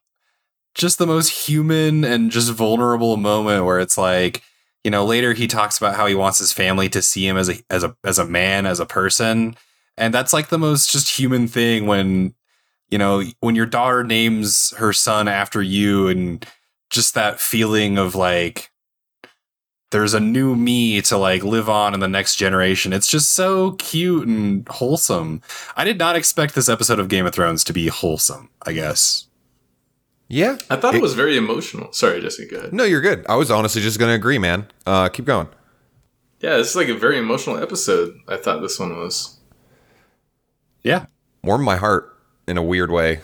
just 0.75 0.99
the 0.99 1.07
most 1.07 1.47
human 1.47 2.05
and 2.05 2.31
just 2.31 2.53
vulnerable 2.53 3.17
moment 3.17 3.65
where 3.65 3.81
it's 3.81 3.97
like, 3.97 4.43
you 4.85 4.91
know, 4.91 5.05
later 5.07 5.33
he 5.33 5.47
talks 5.47 5.79
about 5.79 5.97
how 5.97 6.07
he 6.07 6.15
wants 6.15 6.39
his 6.39 6.53
family 6.53 6.89
to 6.91 7.01
see 7.01 7.27
him 7.27 7.37
as 7.39 7.49
a 7.49 7.55
as 7.71 7.83
a 7.83 7.97
as 8.05 8.19
a 8.19 8.27
man, 8.27 8.67
as 8.67 8.79
a 8.79 8.87
person, 8.87 9.57
and 9.99 10.15
that's 10.15 10.33
like 10.33 10.49
the 10.49 10.59
most 10.59 10.91
just 10.91 11.19
human 11.19 11.47
thing 11.49 11.87
when 11.87 12.35
you 12.91 12.97
know, 12.97 13.23
when 13.41 13.55
your 13.55 13.67
daughter 13.67 14.03
names 14.03 14.73
her 14.79 14.93
son 14.95 15.29
after 15.29 15.61
you 15.61 16.09
and 16.09 16.47
just 16.91 17.13
that 17.15 17.39
feeling 17.39 17.99
of 17.99 18.15
like 18.15 18.71
there's 19.91 20.15
a 20.15 20.21
new 20.21 20.55
me 20.55 21.01
to 21.03 21.17
like 21.17 21.43
live 21.43 21.69
on 21.69 21.95
in 21.95 22.01
the 22.01 22.09
next 22.09 22.37
generation. 22.37 22.93
It's 22.93 23.07
just 23.09 23.33
so 23.33 23.73
cute 23.73 24.27
and 24.27 24.67
wholesome. 24.69 25.41
I 25.77 25.85
did 25.85 25.99
not 25.99 26.17
expect 26.17 26.55
this 26.55 26.69
episode 26.69 26.99
of 26.99 27.09
Game 27.09 27.27
of 27.27 27.35
Thrones 27.35 27.65
to 27.65 27.73
be 27.73 27.89
wholesome, 27.89 28.51
I 28.67 28.73
guess. 28.73 29.27
Yeah. 30.29 30.59
I 30.69 30.77
thought 30.77 30.95
it, 30.95 30.99
It- 30.99 31.03
was 31.03 31.15
very 31.15 31.37
emotional. 31.39 31.91
Sorry, 31.93 32.21
Jesse, 32.21 32.47
go 32.47 32.59
ahead. 32.59 32.73
No, 32.75 32.85
you're 32.85 33.01
good. 33.01 33.25
I 33.31 33.37
was 33.37 33.51
honestly 33.51 33.81
just 33.81 33.99
going 33.99 34.11
to 34.11 34.15
agree, 34.15 34.39
man. 34.39 34.67
Uh, 34.87 35.09
keep 35.09 35.25
going. 35.25 35.49
Yeah, 36.41 36.57
this 36.59 36.69
is 36.71 36.77
like 36.77 36.89
a 36.89 36.95
very 36.95 37.19
emotional 37.19 37.57
episode. 37.57 38.15
I 38.29 38.37
thought 38.37 38.61
this 38.61 38.79
one 38.79 38.95
was. 38.97 39.38
Yeah. 40.83 41.07
Warmed 41.43 41.65
my 41.65 41.77
heart 41.77 42.15
in 42.47 42.57
a 42.59 42.63
weird 42.63 42.91
way. 42.91 43.21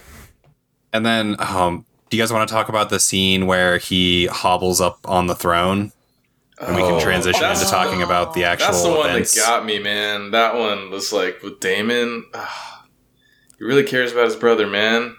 And 0.92 1.04
then 1.04 1.36
um 1.38 1.84
do 2.10 2.16
you 2.16 2.22
guys 2.22 2.32
want 2.32 2.48
to 2.48 2.54
talk 2.54 2.68
about 2.68 2.90
the 2.90 3.00
scene 3.00 3.46
where 3.46 3.78
he 3.78 4.26
hobbles 4.26 4.80
up 4.80 4.98
on 5.04 5.26
the 5.26 5.34
throne? 5.34 5.90
And 6.60 6.76
we 6.76 6.82
can 6.82 6.92
Oh. 6.94 7.00
transition 7.00 7.42
into 7.42 7.54
That's- 7.64 7.70
talking 7.70 8.02
about 8.02 8.34
the 8.34 8.44
actual 8.44 8.66
That's 8.68 8.82
the 8.84 8.90
one 8.90 9.10
events. 9.10 9.34
that 9.34 9.40
got 9.40 9.64
me, 9.66 9.80
man. 9.80 10.30
That 10.30 10.54
one 10.54 10.90
was 10.90 11.12
like 11.12 11.42
with 11.42 11.58
Daemon. 11.60 12.26
ah, 12.34 12.84
he 13.58 13.64
really 13.64 13.82
cares 13.82 14.12
about 14.12 14.26
his 14.26 14.36
brother, 14.36 14.66
man. 14.68 15.16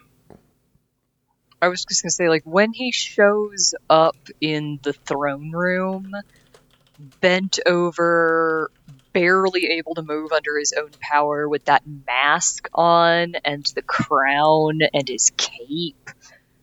I 1.61 1.67
was 1.67 1.83
just 1.83 2.01
gonna 2.03 2.11
say, 2.11 2.29
like, 2.29 2.43
when 2.45 2.71
he 2.73 2.91
shows 2.91 3.73
up 3.89 4.15
in 4.39 4.79
the 4.83 4.93
throne 4.93 5.51
room, 5.51 6.13
bent 7.19 7.59
over, 7.65 8.71
barely 9.15 9.77
able 9.77 9.95
to 9.95 10.01
move 10.03 10.33
under 10.33 10.59
his 10.59 10.73
own 10.77 10.91
power, 10.99 11.47
with 11.47 11.63
that 11.65 11.83
mask 12.05 12.67
on 12.73 13.35
and 13.45 13.65
the 13.73 13.81
crown 13.81 14.81
and 14.93 15.07
his 15.07 15.31
cape, 15.37 16.09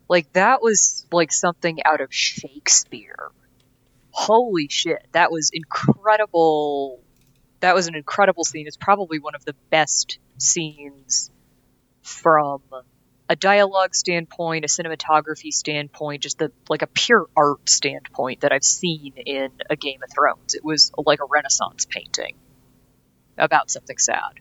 like, 0.06 0.30
that 0.34 0.60
was 0.60 1.06
like 1.10 1.32
something 1.32 1.82
out 1.84 2.02
of 2.02 2.12
Shakespeare. 2.12 3.30
Holy 4.10 4.68
shit, 4.68 5.02
that 5.12 5.32
was 5.32 5.50
incredible. 5.54 7.00
That 7.60 7.74
was 7.74 7.86
an 7.86 7.94
incredible 7.94 8.44
scene. 8.44 8.66
It's 8.66 8.76
probably 8.76 9.18
one 9.18 9.34
of 9.34 9.46
the 9.46 9.54
best 9.70 10.18
scenes 10.36 11.30
from 12.02 12.60
a 13.30 13.36
dialogue 13.36 13.94
standpoint, 13.94 14.66
a 14.66 14.68
cinematography 14.68 15.52
standpoint, 15.52 16.22
just 16.22 16.38
the 16.38 16.52
like 16.68 16.82
a 16.82 16.86
pure 16.86 17.26
art 17.34 17.66
standpoint 17.70 18.42
that 18.42 18.52
I've 18.52 18.64
seen 18.64 19.14
in 19.16 19.48
a 19.70 19.76
Game 19.76 20.02
of 20.02 20.10
Thrones. 20.12 20.54
It 20.54 20.62
was 20.62 20.92
like 20.98 21.20
a 21.20 21.24
Renaissance 21.24 21.86
painting 21.86 22.34
about 23.38 23.70
something 23.70 23.98
sad. 23.98 24.40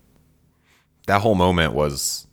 that 1.08 1.22
whole 1.22 1.36
moment 1.36 1.74
was 1.74 2.28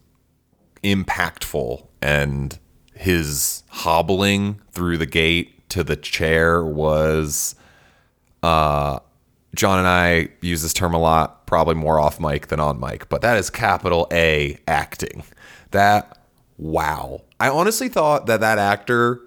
impactful 0.82 1.86
and 2.00 2.58
his 2.94 3.62
hobbling 3.68 4.60
through 4.72 4.96
the 4.98 5.06
gate 5.06 5.68
to 5.68 5.82
the 5.84 5.96
chair 5.96 6.64
was 6.64 7.54
uh 8.42 8.98
John 9.54 9.78
and 9.78 9.88
I 9.88 10.28
use 10.42 10.62
this 10.62 10.74
term 10.74 10.94
a 10.94 10.98
lot, 10.98 11.46
probably 11.46 11.74
more 11.74 11.98
off 11.98 12.20
mic 12.20 12.48
than 12.48 12.60
on 12.60 12.78
mic, 12.78 13.08
but 13.08 13.22
that 13.22 13.38
is 13.38 13.48
capital 13.50 14.06
A 14.12 14.58
acting. 14.68 15.24
That 15.70 16.18
wow. 16.58 17.22
I 17.40 17.48
honestly 17.48 17.88
thought 17.88 18.26
that 18.26 18.40
that 18.40 18.58
actor 18.58 19.20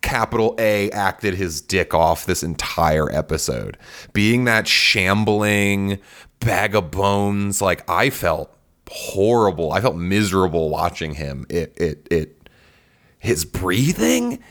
capital 0.00 0.54
A 0.58 0.90
acted 0.92 1.34
his 1.34 1.60
dick 1.60 1.92
off 1.92 2.24
this 2.24 2.42
entire 2.42 3.10
episode. 3.10 3.76
Being 4.12 4.44
that 4.44 4.68
shambling 4.68 5.98
bag 6.44 6.74
of 6.74 6.90
bones, 6.90 7.60
like 7.62 7.88
I 7.88 8.10
felt 8.10 8.56
horrible. 8.90 9.72
I 9.72 9.80
felt 9.80 9.96
miserable 9.96 10.70
watching 10.70 11.14
him. 11.14 11.46
It 11.48 11.74
it 11.76 12.06
it 12.10 12.48
his 13.18 13.44
breathing, 13.44 14.42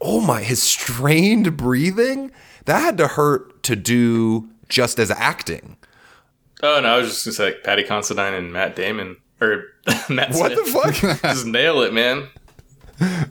oh 0.00 0.20
my, 0.20 0.42
his 0.42 0.62
strained 0.62 1.56
breathing, 1.56 2.30
that 2.66 2.80
had 2.80 2.98
to 2.98 3.08
hurt 3.08 3.62
to 3.64 3.74
do 3.76 4.48
just 4.68 4.98
as 4.98 5.10
acting. 5.10 5.76
Oh 6.62 6.80
no, 6.80 6.88
I 6.88 6.98
was 6.98 7.08
just 7.08 7.24
gonna 7.24 7.34
say 7.34 7.44
like 7.46 7.64
Paddy 7.64 7.84
Considine 7.84 8.34
and 8.34 8.52
Matt 8.52 8.76
Damon 8.76 9.16
or 9.40 9.64
Matt. 10.08 10.34
What 10.34 10.52
Smith. 10.52 10.64
the 10.64 11.08
fuck? 11.08 11.22
just 11.22 11.46
nail 11.46 11.82
it, 11.82 11.92
man. 11.94 12.28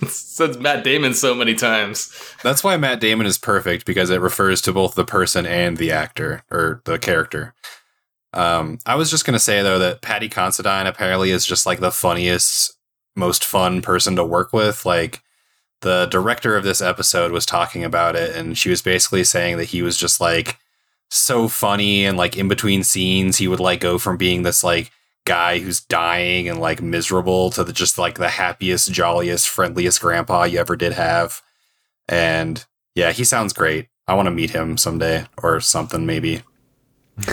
Says 0.08 0.58
Matt 0.58 0.84
Damon 0.84 1.14
so 1.14 1.34
many 1.34 1.54
times. 1.54 2.12
That's 2.42 2.64
why 2.64 2.76
Matt 2.76 3.00
Damon 3.00 3.26
is 3.26 3.38
perfect 3.38 3.86
because 3.86 4.10
it 4.10 4.20
refers 4.20 4.60
to 4.62 4.72
both 4.72 4.94
the 4.94 5.04
person 5.04 5.46
and 5.46 5.76
the 5.76 5.92
actor 5.92 6.42
or 6.50 6.82
the 6.84 6.98
character. 6.98 7.54
Um, 8.32 8.78
I 8.84 8.96
was 8.96 9.10
just 9.10 9.24
gonna 9.24 9.38
say 9.38 9.62
though 9.62 9.78
that 9.78 10.02
Paddy 10.02 10.28
Considine 10.28 10.86
apparently 10.86 11.30
is 11.30 11.46
just 11.46 11.66
like 11.66 11.80
the 11.80 11.92
funniest, 11.92 12.72
most 13.14 13.44
fun 13.44 13.80
person 13.80 14.16
to 14.16 14.24
work 14.24 14.52
with. 14.52 14.84
Like 14.84 15.22
the 15.80 16.06
director 16.06 16.56
of 16.56 16.64
this 16.64 16.80
episode 16.80 17.30
was 17.30 17.46
talking 17.46 17.84
about 17.84 18.16
it, 18.16 18.34
and 18.34 18.58
she 18.58 18.70
was 18.70 18.82
basically 18.82 19.22
saying 19.24 19.56
that 19.58 19.66
he 19.66 19.82
was 19.82 19.96
just 19.96 20.20
like 20.20 20.58
so 21.10 21.46
funny 21.46 22.04
and 22.04 22.16
like 22.16 22.36
in 22.36 22.48
between 22.48 22.82
scenes 22.82 23.36
he 23.36 23.46
would 23.46 23.60
like 23.60 23.78
go 23.78 23.98
from 23.98 24.16
being 24.16 24.42
this 24.42 24.64
like 24.64 24.90
guy 25.24 25.58
who's 25.58 25.80
dying 25.80 26.48
and 26.48 26.60
like 26.60 26.82
miserable 26.82 27.50
to 27.50 27.64
the 27.64 27.72
just 27.72 27.98
like 27.98 28.18
the 28.18 28.28
happiest, 28.28 28.92
jolliest, 28.92 29.48
friendliest 29.48 30.00
grandpa 30.00 30.44
you 30.44 30.58
ever 30.58 30.76
did 30.76 30.92
have. 30.92 31.42
And 32.08 32.64
yeah, 32.94 33.12
he 33.12 33.24
sounds 33.24 33.52
great. 33.52 33.88
I 34.06 34.14
want 34.14 34.26
to 34.26 34.30
meet 34.30 34.50
him 34.50 34.76
someday 34.76 35.26
or 35.42 35.60
something, 35.60 36.04
maybe. 36.04 36.42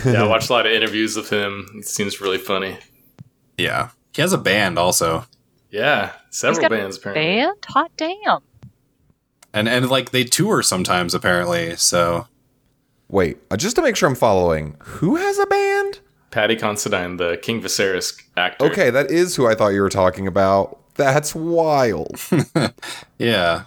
yeah, 0.05 0.23
I 0.23 0.27
watched 0.27 0.49
a 0.49 0.53
lot 0.53 0.65
of 0.65 0.71
interviews 0.73 1.17
of 1.17 1.29
him. 1.29 1.67
It 1.75 1.85
seems 1.85 2.21
really 2.21 2.37
funny. 2.37 2.77
Yeah. 3.57 3.89
He 4.13 4.21
has 4.21 4.33
a 4.33 4.37
band 4.37 4.77
also. 4.77 5.25
Yeah, 5.69 6.11
several 6.29 6.61
got 6.61 6.73
a 6.73 6.77
bands 6.77 6.97
apparently. 6.97 7.23
Band? 7.23 7.57
Hot 7.69 7.91
damn. 7.95 8.39
And 9.53 9.69
and 9.69 9.89
like 9.89 10.11
they 10.11 10.23
tour 10.25 10.63
sometimes 10.63 11.13
apparently. 11.13 11.75
So 11.77 12.27
Wait, 13.11 13.39
uh, 13.51 13.57
just 13.57 13.75
to 13.75 13.81
make 13.81 13.97
sure 13.97 14.07
I'm 14.07 14.15
following, 14.15 14.77
who 14.79 15.17
has 15.17 15.37
a 15.37 15.45
band? 15.45 15.99
Paddy 16.31 16.55
Considine, 16.55 17.17
the 17.17 17.37
King 17.41 17.61
Viserys 17.61 18.21
actor. 18.35 18.65
Okay, 18.65 18.89
that 18.89 19.11
is 19.11 19.35
who 19.35 19.47
I 19.47 19.55
thought 19.55 19.69
you 19.69 19.81
were 19.81 19.89
talking 19.89 20.27
about. 20.27 20.79
That's 20.95 21.35
wild. 21.35 22.19
yeah. 23.17 23.65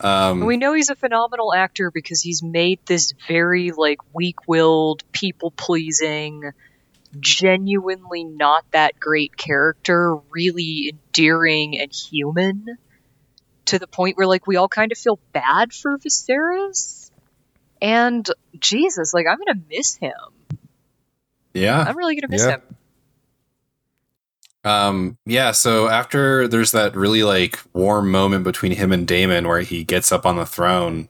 Um 0.00 0.40
We 0.40 0.56
know 0.56 0.72
he's 0.74 0.90
a 0.90 0.96
phenomenal 0.96 1.54
actor 1.54 1.90
because 1.90 2.20
he's 2.20 2.42
made 2.42 2.80
this 2.86 3.12
very 3.28 3.70
like 3.70 3.98
weak-willed, 4.12 5.02
people-pleasing, 5.12 6.52
genuinely 7.18 8.24
not 8.24 8.64
that 8.72 8.98
great 8.98 9.36
character 9.36 10.16
really 10.30 10.92
endearing 10.92 11.78
and 11.78 11.92
human 11.92 12.66
to 13.66 13.78
the 13.78 13.86
point 13.86 14.16
where 14.16 14.26
like 14.26 14.46
we 14.46 14.56
all 14.56 14.68
kind 14.68 14.92
of 14.92 14.98
feel 14.98 15.18
bad 15.32 15.72
for 15.72 15.98
Viserys. 15.98 17.10
And 17.80 18.28
Jesus, 18.58 19.12
like 19.14 19.26
I'm 19.28 19.38
gonna 19.38 19.60
miss 19.70 19.96
him. 19.96 20.12
Yeah. 21.54 21.82
I'm 21.86 21.96
really 21.96 22.14
gonna 22.16 22.30
miss 22.30 22.42
Yeah. 22.42 22.50
him. 22.56 22.62
Um, 24.64 25.18
yeah, 25.26 25.52
so 25.52 25.88
after 25.88 26.48
there's 26.48 26.72
that 26.72 26.96
really 26.96 27.22
like 27.22 27.58
warm 27.74 28.10
moment 28.10 28.44
between 28.44 28.72
him 28.72 28.92
and 28.92 29.06
Daemon 29.06 29.46
where 29.46 29.60
he 29.60 29.84
gets 29.84 30.10
up 30.10 30.24
on 30.24 30.36
the 30.36 30.46
throne, 30.46 31.08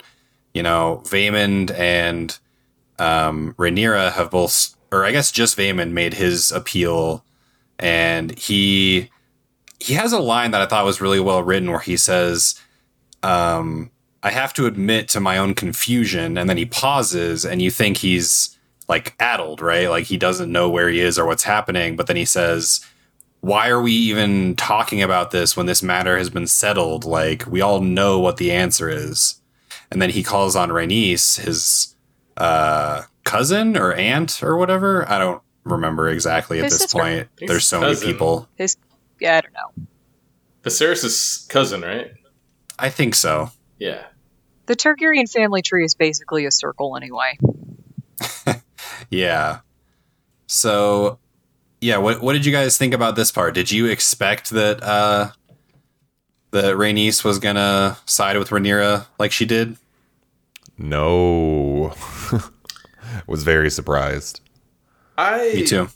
you 0.52 0.62
know, 0.62 1.02
Vaemond 1.04 1.70
and 1.78 2.37
um 2.98 3.54
Rhaenyra 3.59 4.12
have 4.12 4.30
both 4.30 4.74
or 4.92 5.04
I 5.04 5.11
guess 5.12 5.30
just 5.33 5.57
Vaemond 5.57 5.90
made 5.92 6.14
his 6.14 6.52
appeal 6.52 7.24
and 7.78 8.37
he 8.38 9.11
he 9.80 9.94
has 9.94 10.12
a 10.12 10.20
line 10.20 10.50
that 10.52 10.61
I 10.62 10.66
thought 10.66 10.85
was 10.85 11.00
really 11.00 11.20
well 11.20 11.42
written 11.42 11.70
where 11.70 11.80
he 11.80 11.96
says, 11.96 12.59
um, 13.22 13.90
I 14.22 14.30
have 14.30 14.54
to 14.54 14.66
admit 14.66 15.09
to 15.11 15.20
my 15.20 15.37
own 15.37 15.54
confusion, 15.54 16.38
and 16.38 16.48
then 16.48 16.57
he 16.57 16.64
pauses 16.64 17.44
and 17.44 17.61
you 17.61 17.70
think 17.70 17.98
he's 17.98 18.57
like 18.88 19.14
addled, 19.18 19.61
right? 19.61 19.88
Like 19.88 20.05
he 20.05 20.16
doesn't 20.16 20.53
know 20.53 20.68
where 20.68 20.88
he 20.88 21.01
is 21.01 21.18
or 21.18 21.27
what's 21.27 21.44
happening, 21.44 21.97
but 21.97 22.07
then 22.07 22.16
he 22.16 22.25
says, 22.25 22.85
why 23.40 23.68
are 23.68 23.81
we 23.81 23.92
even 23.92 24.57
talking 24.57 25.03
about 25.03 25.31
this 25.31 25.57
when 25.57 25.66
this 25.66 25.83
matter 25.83 26.16
has 26.16 26.31
been 26.31 26.47
settled? 26.47 27.05
Like 27.05 27.47
we 27.47 27.61
all 27.61 27.81
know 27.81 28.18
what 28.18 28.38
the 28.38 28.53
answer 28.53 28.88
is. 28.88 29.40
And 29.90 30.01
then 30.01 30.11
he 30.11 30.23
calls 30.23 30.57
on 30.57 30.70
Rhaenys, 30.70 31.38
his 31.40 31.94
uh, 32.37 33.03
cousin 33.25 33.77
or 33.77 33.92
aunt 33.92 34.42
or 34.42 34.57
whatever. 34.57 35.09
I 35.11 35.18
don't 35.18 35.42
remember 35.64 36.09
exactly 36.09 36.59
at 36.59 36.64
this 36.64 36.79
sister. 36.79 36.99
point. 36.99 37.29
His 37.38 37.49
There's 37.49 37.66
so 37.66 37.81
cousin. 37.81 38.03
many 38.03 38.12
people. 38.12 38.49
His 38.57 38.77
yeah, 39.20 39.38
I 39.38 39.40
don't 39.42 39.53
know. 39.53 39.87
Viserys' 40.62 41.49
cousin, 41.49 41.83
right? 41.83 42.12
I 42.79 42.88
think 42.88 43.14
so. 43.14 43.51
Yeah. 43.79 44.05
The 44.66 44.75
Targaryen 44.75 45.31
family 45.31 45.62
tree 45.62 45.85
is 45.85 45.94
basically 45.94 46.47
a 46.47 46.51
circle 46.51 46.97
anyway. 46.97 47.38
Yeah. 49.14 49.61
So, 50.46 51.18
yeah. 51.81 51.98
What 51.98 52.22
what 52.22 52.33
did 52.33 52.44
you 52.44 52.53
guys 52.53 52.77
think 52.79 52.94
about 52.94 53.16
this 53.16 53.31
part? 53.31 53.55
Did 53.55 53.70
you 53.70 53.87
expect 53.87 54.50
that 54.50 54.83
uh, 54.83 55.31
that 56.50 56.77
Rhaenys 56.77 57.24
was 57.24 57.38
gonna 57.38 57.98
side 58.07 58.38
with 58.38 58.50
Rhaenyra 58.50 59.07
like 59.18 59.33
she 59.33 59.44
did? 59.44 59.77
No. 60.77 61.94
Was 63.27 63.44
very 63.44 63.70
surprised. 63.70 64.40
I 65.16 65.53
Me 65.55 65.66
too. 65.66 65.88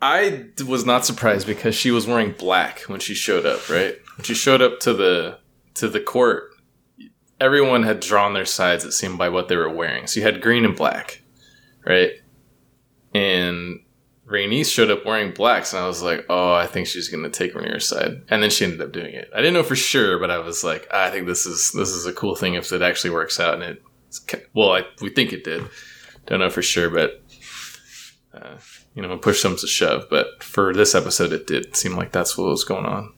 I 0.00 0.46
was 0.66 0.84
not 0.84 1.04
surprised 1.04 1.46
because 1.46 1.74
she 1.74 1.90
was 1.90 2.06
wearing 2.06 2.32
black 2.32 2.80
when 2.82 3.00
she 3.00 3.14
showed 3.14 3.46
up, 3.46 3.68
right? 3.68 3.96
When 4.16 4.24
she 4.24 4.34
showed 4.34 4.62
up 4.62 4.80
to 4.80 4.92
the 4.94 5.38
to 5.74 5.88
the 5.88 6.00
court, 6.00 6.50
everyone 7.40 7.82
had 7.82 8.00
drawn 8.00 8.34
their 8.34 8.44
sides 8.44 8.84
it 8.84 8.92
seemed 8.92 9.18
by 9.18 9.28
what 9.28 9.48
they 9.48 9.56
were 9.56 9.68
wearing. 9.68 10.06
So 10.06 10.20
you 10.20 10.26
had 10.26 10.40
green 10.40 10.64
and 10.64 10.76
black, 10.76 11.22
right? 11.84 12.12
And 13.14 13.80
Rhaenys 14.26 14.72
showed 14.72 14.90
up 14.90 15.06
wearing 15.06 15.32
blacks, 15.32 15.72
and 15.72 15.82
I 15.82 15.86
was 15.86 16.02
like, 16.02 16.26
"Oh, 16.28 16.52
I 16.52 16.66
think 16.66 16.86
she's 16.86 17.08
going 17.08 17.24
to 17.24 17.30
take 17.30 17.54
Rhaenyra's 17.54 17.88
side." 17.88 18.22
And 18.28 18.42
then 18.42 18.50
she 18.50 18.64
ended 18.64 18.80
up 18.80 18.92
doing 18.92 19.14
it. 19.14 19.30
I 19.34 19.38
didn't 19.38 19.54
know 19.54 19.62
for 19.62 19.76
sure, 19.76 20.18
but 20.18 20.30
I 20.30 20.38
was 20.38 20.62
like, 20.62 20.86
"I 20.92 21.10
think 21.10 21.26
this 21.26 21.46
is 21.46 21.72
this 21.72 21.90
is 21.90 22.06
a 22.06 22.12
cool 22.12 22.34
thing 22.34 22.54
if 22.54 22.72
it 22.72 22.82
actually 22.82 23.10
works 23.10 23.40
out." 23.40 23.54
And 23.54 23.62
it, 23.62 23.82
well, 24.52 24.72
I, 24.72 24.82
we 25.00 25.10
think 25.10 25.32
it 25.32 25.44
did. 25.44 25.64
Don't 26.26 26.40
know 26.40 26.50
for 26.50 26.62
sure, 26.62 26.90
but 26.90 27.22
uh, 28.34 28.58
you 28.94 29.02
know, 29.02 29.16
push 29.16 29.42
comes 29.42 29.62
to 29.62 29.66
shove. 29.66 30.08
But 30.10 30.42
for 30.42 30.74
this 30.74 30.94
episode, 30.94 31.32
it 31.32 31.46
did 31.46 31.74
seem 31.74 31.96
like 31.96 32.12
that's 32.12 32.36
what 32.36 32.48
was 32.48 32.64
going 32.64 32.84
on. 32.84 33.14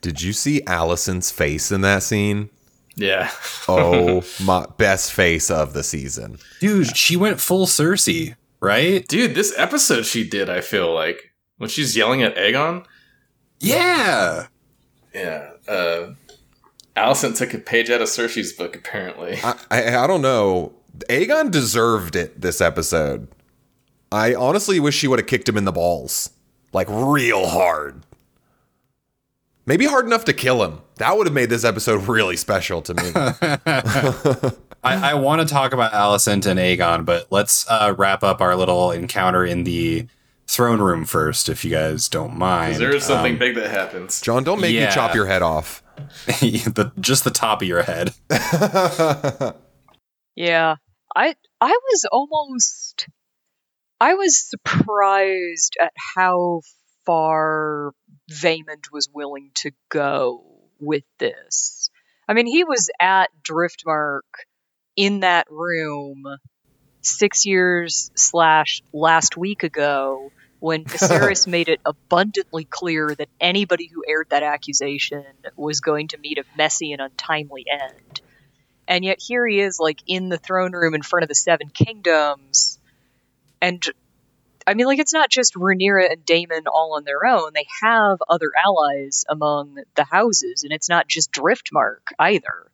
Did 0.00 0.22
you 0.22 0.32
see 0.32 0.60
Alicent's 0.62 1.30
face 1.30 1.72
in 1.72 1.80
that 1.80 2.02
scene? 2.02 2.50
Yeah. 2.94 3.30
Oh, 3.66 4.22
my 4.44 4.66
best 4.76 5.12
face 5.12 5.50
of 5.50 5.72
the 5.72 5.82
season. 5.82 6.38
Dude, 6.60 6.96
she 6.96 7.16
went 7.16 7.40
full 7.40 7.66
Cersei, 7.66 8.36
right? 8.64 9.06
Dude, 9.06 9.34
this 9.34 9.52
episode 9.56 10.06
she 10.06 10.28
did, 10.28 10.48
I 10.48 10.60
feel 10.60 10.92
like. 10.92 11.32
When 11.58 11.70
she's 11.70 11.96
yelling 11.96 12.22
at 12.22 12.34
Aegon. 12.36 12.84
Yeah. 13.60 14.46
Yeah. 15.14 15.50
Uh, 15.68 16.14
Alicent 16.96 17.36
took 17.36 17.54
a 17.54 17.58
page 17.58 17.90
out 17.90 18.02
of 18.02 18.08
Cersei's 18.08 18.52
book, 18.52 18.74
apparently. 18.76 19.38
I, 19.42 19.54
I 19.70 19.96
I 19.96 20.06
don't 20.06 20.22
know. 20.22 20.72
Aegon 21.08 21.50
deserved 21.50 22.16
it 22.16 22.40
this 22.40 22.60
episode. 22.60 23.28
I 24.10 24.34
honestly 24.34 24.78
wish 24.80 24.96
she 24.96 25.08
would 25.08 25.18
have 25.18 25.26
kicked 25.26 25.48
him 25.48 25.56
in 25.56 25.64
the 25.64 25.72
balls. 25.72 26.30
Like 26.72 26.88
real 26.88 27.46
hard. 27.46 28.03
Maybe 29.66 29.86
hard 29.86 30.04
enough 30.06 30.24
to 30.26 30.32
kill 30.32 30.62
him. 30.64 30.80
That 30.96 31.16
would 31.16 31.26
have 31.26 31.34
made 31.34 31.48
this 31.50 31.64
episode 31.64 32.06
really 32.08 32.36
special 32.36 32.82
to 32.82 32.94
me. 32.94 33.12
I, 34.84 35.12
I 35.12 35.14
want 35.14 35.40
to 35.40 35.46
talk 35.52 35.72
about 35.72 35.92
Alicent 35.92 36.46
and 36.46 36.60
Aegon, 36.60 37.04
but 37.06 37.26
let's 37.30 37.66
uh, 37.70 37.94
wrap 37.96 38.22
up 38.22 38.40
our 38.42 38.54
little 38.54 38.90
encounter 38.90 39.44
in 39.44 39.64
the 39.64 40.06
throne 40.46 40.80
room 40.82 41.06
first, 41.06 41.48
if 41.48 41.64
you 41.64 41.70
guys 41.70 42.08
don't 42.10 42.36
mind. 42.36 42.76
there 42.76 42.94
is 42.94 43.04
something 43.04 43.32
Um, 43.32 43.38
big 43.38 43.54
that 43.54 43.70
happens. 43.70 44.20
John, 44.20 44.44
don't 44.44 44.60
make 44.60 44.74
Yeah. 44.74 44.86
me 44.86 44.92
chop 44.92 45.14
your 45.14 45.24
head 45.26 45.40
off. 45.40 45.82
the, 46.26 46.92
just 47.00 47.24
the 47.24 47.30
top 47.30 47.62
of 47.62 47.68
your 47.68 47.82
head. 47.82 48.12
Yeah. 50.36 50.76
I 51.16 51.34
I 51.60 51.68
was 51.90 52.06
almost 52.10 53.06
I 54.00 54.14
was 54.14 54.36
surprised 54.50 55.76
at 55.80 55.92
how 56.16 56.60
far 57.06 57.92
Vaemond 58.30 58.90
was 58.92 59.08
willing 59.12 59.50
to 59.54 59.72
go 59.88 60.42
with 60.80 61.04
this. 61.18 61.90
I 62.28 62.34
mean, 62.34 62.46
he 62.46 62.64
was 62.64 62.90
at 63.00 63.30
Driftmark 63.42 64.22
in 64.96 65.20
that 65.20 65.46
room 65.50 66.24
six 67.02 67.44
years 67.44 68.10
slash 68.14 68.82
last 68.92 69.36
week 69.36 69.62
ago 69.62 70.30
when 70.60 70.84
Viserys 70.84 71.46
made 71.46 71.68
it 71.68 71.80
abundantly 71.84 72.64
clear 72.64 73.14
that 73.14 73.28
anybody 73.40 73.90
who 73.92 74.04
aired 74.08 74.28
that 74.30 74.42
accusation 74.42 75.24
was 75.56 75.80
going 75.80 76.08
to 76.08 76.18
meet 76.18 76.38
a 76.38 76.44
messy 76.56 76.92
and 76.92 77.02
untimely 77.02 77.66
end. 77.70 78.22
And 78.88 79.04
yet 79.04 79.18
here 79.20 79.46
he 79.46 79.60
is, 79.60 79.78
like 79.78 79.98
in 80.06 80.28
the 80.28 80.38
throne 80.38 80.72
room 80.72 80.94
in 80.94 81.02
front 81.02 81.22
of 81.22 81.28
the 81.28 81.34
Seven 81.34 81.68
Kingdoms, 81.68 82.78
and 83.60 83.82
I 84.66 84.74
mean, 84.74 84.86
like 84.86 84.98
it's 84.98 85.12
not 85.12 85.30
just 85.30 85.54
Rhaenyra 85.54 86.10
and 86.10 86.24
Daemon 86.24 86.66
all 86.66 86.94
on 86.96 87.04
their 87.04 87.26
own. 87.26 87.50
They 87.54 87.66
have 87.82 88.18
other 88.28 88.50
allies 88.56 89.24
among 89.28 89.82
the 89.94 90.04
houses, 90.04 90.62
and 90.64 90.72
it's 90.72 90.88
not 90.88 91.06
just 91.06 91.32
Driftmark 91.32 92.00
either. 92.18 92.70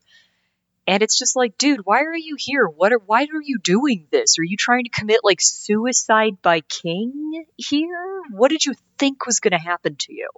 And 0.87 1.03
it's 1.03 1.19
just 1.19 1.37
like, 1.37 1.59
dude, 1.59 1.81
why 1.85 2.03
are 2.03 2.17
you 2.17 2.37
here? 2.39 2.67
What 2.67 2.93
are 2.93 2.99
why 2.99 3.23
are 3.23 3.43
you 3.43 3.59
doing 3.59 4.07
this? 4.11 4.39
Are 4.39 4.45
you 4.45 4.57
trying 4.57 4.85
to 4.85 4.91
commit 4.91 5.21
like 5.23 5.41
suicide 5.41 6.43
by 6.43 6.61
king 6.61 7.45
here? 7.57 8.23
What 8.31 8.51
did 8.51 8.65
you 8.65 8.75
think 8.99 9.27
was 9.27 9.41
going 9.41 9.53
to 9.53 9.59
happen 9.59 9.97
to 9.97 10.13
you? 10.13 10.29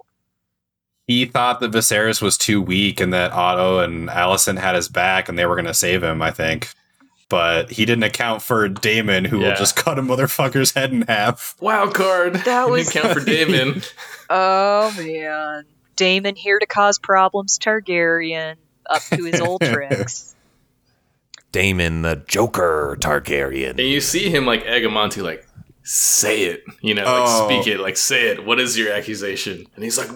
He 1.07 1.25
thought 1.25 1.59
that 1.59 1.71
Viserys 1.71 2.21
was 2.21 2.37
too 2.37 2.61
weak 2.61 3.01
and 3.01 3.13
that 3.13 3.31
Otto 3.33 3.79
and 3.79 4.09
Alicent 4.09 4.57
had 4.57 4.75
his 4.75 4.87
back 4.87 5.27
and 5.27 5.37
they 5.37 5.45
were 5.45 5.55
going 5.55 5.65
to 5.65 5.73
save 5.73 6.03
him, 6.03 6.21
I 6.21 6.31
think. 6.31 6.69
But 7.33 7.71
he 7.71 7.85
didn't 7.85 8.03
account 8.03 8.41
for 8.43 8.69
Daemon, 8.69 9.25
who 9.25 9.39
Yeah. 9.39 9.49
will 9.49 9.55
just 9.55 9.75
cut 9.75 9.97
a 9.97 10.01
motherfucker's 10.03 10.71
head 10.73 10.91
in 10.91 11.01
half. 11.03 11.55
Wild 11.59 11.95
card. 11.95 12.35
That 12.35 12.69
was- 12.69 12.89
Didn't 12.89 13.01
count 13.03 13.19
for 13.19 13.25
Daemon. 13.25 13.81
Oh 14.29 14.93
man, 14.97 15.65
Daemon 15.95 16.35
here 16.35 16.59
to 16.59 16.65
cause 16.67 16.99
problems. 16.99 17.57
Targaryen 17.57 18.55
up 18.89 19.01
to 19.13 19.23
his 19.25 19.41
old 19.41 19.61
tricks. 19.63 20.35
Daemon 21.51 22.03
the 22.03 22.23
Joker 22.27 22.97
Targaryen. 22.99 23.71
and 23.71 23.79
you 23.79 23.99
see 24.01 24.29
him 24.29 24.45
like 24.45 24.63
egg 24.65 24.89
Monty, 24.91 25.21
like, 25.21 25.45
say 25.83 26.43
it. 26.43 26.63
You 26.81 26.93
know, 26.93 27.03
like 27.03 27.13
Oh. 27.27 27.45
speak 27.47 27.67
it, 27.67 27.79
like 27.79 27.97
say 27.97 28.27
it. 28.29 28.45
What 28.45 28.59
is 28.59 28.77
your 28.77 28.91
accusation? 28.93 29.65
And 29.75 29.83
he's 29.83 29.97
like, 29.97 30.09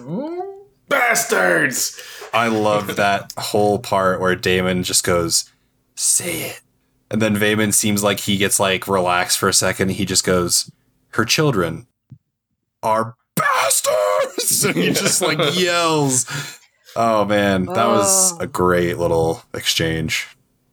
bastards. 0.88 2.00
I 2.32 2.48
love 2.48 2.96
that 2.96 3.32
whole 3.38 3.78
part 3.78 4.20
where 4.20 4.34
Daemon 4.34 4.82
just 4.82 5.04
goes, 5.04 5.50
say 5.94 6.42
it, 6.42 6.60
And 7.10 7.22
then 7.22 7.36
Vaemond 7.36 7.74
seems 7.74 8.02
like 8.02 8.20
he 8.20 8.36
gets 8.36 8.60
like 8.60 8.86
relaxed 8.88 9.38
for 9.38 9.48
a 9.48 9.52
second. 9.54 9.92
He 9.92 10.04
just 10.04 10.24
goes, 10.24 10.70
"Her 11.10 11.24
children 11.24 11.86
are 12.82 13.16
bastards," 13.34 14.64
and 14.64 14.76
he 14.76 14.92
just 14.92 15.20
like 15.28 15.38
yells. 15.58 16.26
Oh 16.96 17.24
man, 17.24 17.66
that 17.66 17.86
was 17.86 18.32
Oh. 18.34 18.38
a 18.40 18.46
great 18.46 18.98
little 18.98 19.42
exchange. 19.54 20.28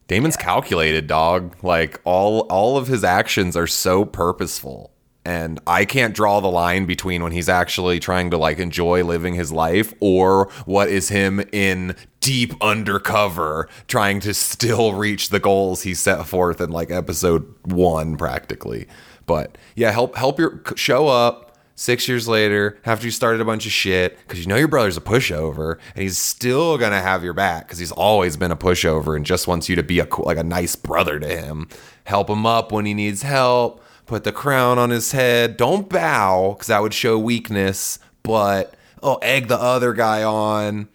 Daemon's 0.08 0.38
calculated, 0.38 1.08
dog. 1.08 1.56
Like 1.64 2.00
all 2.04 2.42
all 2.42 2.78
of 2.78 2.88
his 2.88 3.04
actions 3.04 3.56
are 3.56 3.68
so 3.68 4.06
purposeful. 4.06 4.92
And 5.26 5.60
I 5.66 5.86
can't 5.86 6.14
draw 6.14 6.40
the 6.40 6.52
line 6.52 6.86
between 6.86 7.24
when 7.24 7.32
he's 7.32 7.50
actually 7.50 8.00
trying 8.00 8.30
to 8.30 8.38
like 8.38 8.60
enjoy 8.60 9.04
living 9.04 9.34
his 9.34 9.52
life 9.52 9.94
or 10.00 10.50
what 10.66 10.88
is 10.88 11.10
him 11.10 11.42
in 11.52 11.96
deep 12.20 12.54
undercover 12.62 13.68
trying 13.88 14.20
to 14.20 14.34
still 14.34 14.94
reach 14.94 15.30
the 15.30 15.40
goals 15.40 15.82
he 15.82 15.94
set 15.94 16.28
forth 16.28 16.62
in 16.62 16.70
like 16.70 16.92
episode 16.92 17.54
1 17.66 18.18
practically. 18.18 18.88
But 19.26 19.58
yeah, 19.76 19.92
help 19.92 20.16
help 20.16 20.38
your 20.38 20.62
show 20.76 21.08
up 21.08 21.46
six 21.76 22.08
years 22.08 22.28
later 22.28 22.78
after 22.86 23.06
you 23.06 23.12
started 23.12 23.42
a 23.42 23.46
bunch 23.46 23.66
of 23.66 23.72
shit 23.72 24.18
because 24.20 24.40
you 24.40 24.48
know 24.48 24.56
your 24.56 24.68
brother's 24.68 24.96
a 24.96 25.02
pushover 25.02 25.78
and 25.94 26.04
he's 26.04 26.18
still 26.18 26.78
gonna 26.78 27.02
have 27.02 27.24
your 27.24 27.34
back 27.34 27.68
because 27.68 27.80
he's 27.80 27.92
always 27.92 28.38
been 28.38 28.52
a 28.52 28.56
pushover 28.56 29.16
and 29.16 29.26
just 29.26 29.46
wants 29.46 29.68
you 29.68 29.76
to 29.76 29.84
be 29.84 30.00
a 30.00 30.08
like 30.20 30.38
a 30.38 30.44
nice 30.44 30.76
brother 30.76 31.20
to 31.20 31.28
him 31.28 31.68
help 32.06 32.30
him 32.30 32.46
up 32.46 32.72
when 32.72 32.86
he 32.86 32.94
needs 32.94 33.24
help 33.24 33.84
put 34.06 34.24
the 34.24 34.32
crown 34.32 34.78
on 34.78 34.90
his 34.90 35.12
head 35.12 35.58
don't 35.58 35.90
bow 35.90 36.54
because 36.54 36.68
that 36.68 36.82
would 36.82 36.94
show 36.94 37.18
weakness 37.18 38.00
but 38.24 38.74
oh 39.04 39.16
egg 39.22 39.48
the 39.48 39.60
other 39.60 39.94
guy 39.94 40.24
on 40.24 40.88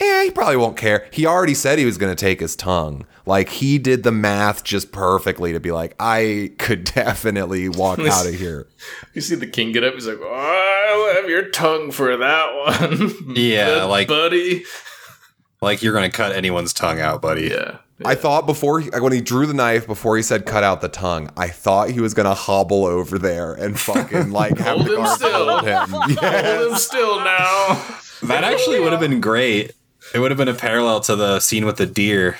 yeah, 0.00 0.24
he 0.24 0.30
probably 0.32 0.56
won't 0.56 0.76
care. 0.76 1.06
He 1.12 1.26
already 1.26 1.54
said 1.54 1.78
he 1.78 1.84
was 1.84 1.96
going 1.96 2.14
to 2.14 2.20
take 2.20 2.40
his 2.40 2.56
tongue. 2.56 3.06
Like 3.24 3.48
he 3.48 3.78
did 3.78 4.02
the 4.02 4.10
math 4.10 4.64
just 4.64 4.90
perfectly 4.90 5.52
to 5.52 5.60
be 5.60 5.70
like, 5.70 5.94
I 6.00 6.52
could 6.58 6.82
definitely 6.94 7.68
walk 7.68 7.98
out 8.00 8.26
of 8.26 8.34
here. 8.34 8.66
You 9.14 9.20
see 9.20 9.36
the 9.36 9.46
king 9.46 9.70
get 9.70 9.84
up. 9.84 9.94
He's 9.94 10.06
like, 10.08 10.18
oh, 10.20 11.12
"I'll 11.14 11.14
have 11.22 11.30
your 11.30 11.50
tongue 11.50 11.92
for 11.92 12.16
that 12.16 12.54
one." 12.80 13.12
Yeah, 13.36 13.84
like- 13.84 14.08
buddy. 14.08 14.64
Like 15.60 15.80
you're 15.80 15.94
gonna 15.94 16.10
cut 16.10 16.32
anyone's 16.34 16.72
tongue 16.72 17.00
out, 17.00 17.22
buddy. 17.22 17.48
Yeah. 17.50 17.78
I 18.04 18.14
thought 18.14 18.46
before 18.46 18.80
he, 18.80 18.90
when 18.90 19.12
he 19.12 19.20
drew 19.20 19.46
the 19.46 19.54
knife, 19.54 19.86
before 19.86 20.16
he 20.16 20.22
said 20.22 20.46
cut 20.46 20.62
out 20.64 20.80
the 20.80 20.88
tongue, 20.88 21.30
I 21.36 21.48
thought 21.48 21.90
he 21.90 22.00
was 22.00 22.14
gonna 22.14 22.34
hobble 22.34 22.84
over 22.86 23.18
there 23.18 23.52
and 23.54 23.78
fucking 23.78 24.30
like 24.32 24.56
have 24.58 24.76
Hold 24.78 24.86
the 24.86 24.90
him 24.92 25.02
guards 25.02 25.14
still. 25.20 25.48
hold 25.48 25.62
him. 25.64 26.16
Yes. 26.20 26.20
Hold 26.58 26.72
him 26.72 26.78
still 26.78 27.16
now. 27.20 27.86
That 28.24 28.44
actually 28.44 28.80
would 28.80 28.92
have 28.92 29.00
been 29.00 29.20
great. 29.20 29.72
It 30.14 30.18
would 30.18 30.30
have 30.30 30.38
been 30.38 30.48
a 30.48 30.54
parallel 30.54 31.00
to 31.00 31.16
the 31.16 31.40
scene 31.40 31.64
with 31.64 31.76
the 31.76 31.86
deer. 31.86 32.38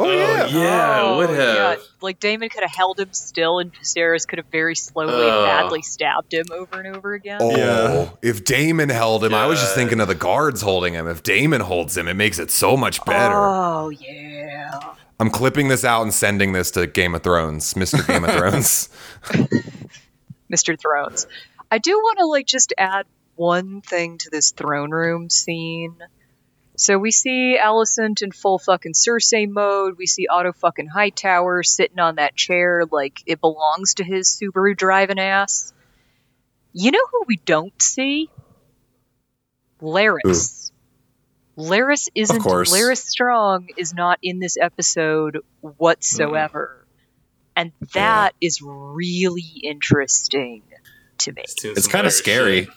Oh, 0.00 0.04
oh 0.04 0.12
yeah. 0.12 0.46
yeah, 0.46 1.00
Oh, 1.02 1.16
would 1.16 1.30
have. 1.30 1.38
yeah. 1.56 1.76
Like 2.00 2.20
Daemon 2.20 2.50
could 2.50 2.62
have 2.62 2.70
held 2.72 3.00
him 3.00 3.08
still, 3.12 3.58
and 3.58 3.74
Viserys 3.74 4.28
could 4.28 4.38
have 4.38 4.46
very 4.46 4.76
slowly 4.76 5.12
Oh. 5.12 5.38
and 5.40 5.46
badly 5.46 5.82
stabbed 5.82 6.32
him 6.32 6.46
over 6.52 6.80
and 6.80 6.96
over 6.96 7.14
again. 7.14 7.38
Oh, 7.42 7.56
Yeah. 7.56 8.10
if 8.22 8.44
Daemon 8.44 8.90
held 8.90 9.24
him, 9.24 9.34
I 9.34 9.46
was 9.46 9.58
just 9.60 9.74
thinking 9.74 9.98
of 9.98 10.06
the 10.06 10.14
guards 10.14 10.62
holding 10.62 10.94
him. 10.94 11.08
If 11.08 11.24
Daemon 11.24 11.62
holds 11.62 11.96
him, 11.96 12.06
it 12.06 12.14
makes 12.14 12.38
it 12.38 12.52
so 12.52 12.76
much 12.76 13.04
better. 13.04 13.34
Oh 13.34 13.88
yeah. 13.88 14.37
I'm 15.20 15.30
clipping 15.30 15.68
this 15.68 15.84
out 15.84 16.02
and 16.02 16.14
sending 16.14 16.52
this 16.52 16.70
to 16.72 16.86
Game 16.86 17.14
of 17.14 17.22
Thrones, 17.22 17.74
Mr. 17.74 18.06
Game 18.06 18.24
of 18.24 18.30
Thrones. 18.30 18.88
Mr. 20.52 20.78
Thrones. 20.80 21.26
I 21.70 21.78
do 21.78 21.92
want 21.92 22.18
to 22.18 22.26
like 22.26 22.46
just 22.46 22.72
add 22.78 23.06
one 23.34 23.80
thing 23.80 24.18
to 24.18 24.30
this 24.30 24.52
throne 24.52 24.90
room 24.90 25.28
scene. 25.28 25.96
So 26.76 26.96
we 26.96 27.10
see 27.10 27.58
Alicent 27.60 28.22
in 28.22 28.30
full 28.30 28.58
fucking 28.58 28.92
Cersei 28.92 29.48
mode. 29.48 29.98
We 29.98 30.06
see 30.06 30.28
Otto 30.28 30.52
fucking 30.52 30.86
Hightower 30.86 31.64
sitting 31.64 31.98
on 31.98 32.16
that 32.16 32.36
chair 32.36 32.84
like 32.90 33.20
it 33.26 33.40
belongs 33.40 33.94
to 33.94 34.04
his 34.04 34.40
Subaru 34.40 34.76
driving 34.76 35.18
ass. 35.18 35.72
You 36.72 36.92
know 36.92 37.04
who 37.10 37.24
we 37.26 37.36
don't 37.36 37.82
see? 37.82 38.30
Larys. 39.80 40.70
Larys 41.58 42.08
isn't. 42.14 42.40
course. 42.40 42.72
Larys 42.72 43.04
Strong 43.04 43.68
is 43.76 43.92
not 43.92 44.18
in 44.22 44.38
this 44.38 44.56
episode 44.56 45.38
whatsoever. 45.60 46.86
And 47.56 47.72
that 47.94 48.34
is 48.40 48.60
really 48.62 49.60
interesting 49.64 50.62
to 51.18 51.32
me. 51.32 51.42
It's 51.64 51.88
kind 51.88 52.06
of 52.06 52.12
scary. 52.12 52.64
shit. 52.66 52.74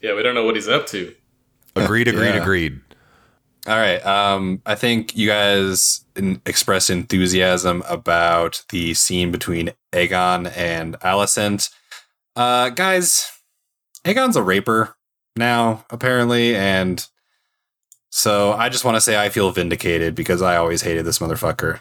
Yeah, 0.00 0.14
we 0.14 0.22
don't 0.22 0.34
know 0.34 0.44
what 0.44 0.54
he's 0.54 0.68
up 0.68 0.86
to. 0.88 1.14
agreed, 1.76 2.08
agreed, 2.08 2.34
Yeah. 2.34 2.40
agreed. 2.42 2.80
All 3.66 3.76
right. 3.76 4.04
Um, 4.04 4.62
I 4.64 4.74
think 4.74 5.14
you 5.16 5.26
guys 5.28 6.04
in- 6.16 6.40
expressed 6.46 6.88
enthusiasm 6.88 7.82
about 7.86 8.64
the 8.70 8.94
scene 8.94 9.30
between 9.30 9.72
Aegon 9.92 10.50
and 10.56 10.98
Alicent. 11.00 11.68
Uh, 12.34 12.70
guys, 12.70 13.30
Aegon's 14.06 14.36
a 14.36 14.42
raper 14.42 14.96
now, 15.36 15.84
apparently, 15.90 16.56
and 16.56 17.06
so 18.10 18.52
I 18.52 18.68
just 18.68 18.84
want 18.84 18.96
to 18.96 19.00
say 19.00 19.18
I 19.20 19.28
feel 19.28 19.50
vindicated 19.50 20.14
because 20.14 20.42
I 20.42 20.56
always 20.56 20.82
hated 20.82 21.04
this 21.04 21.18
motherfucker. 21.18 21.80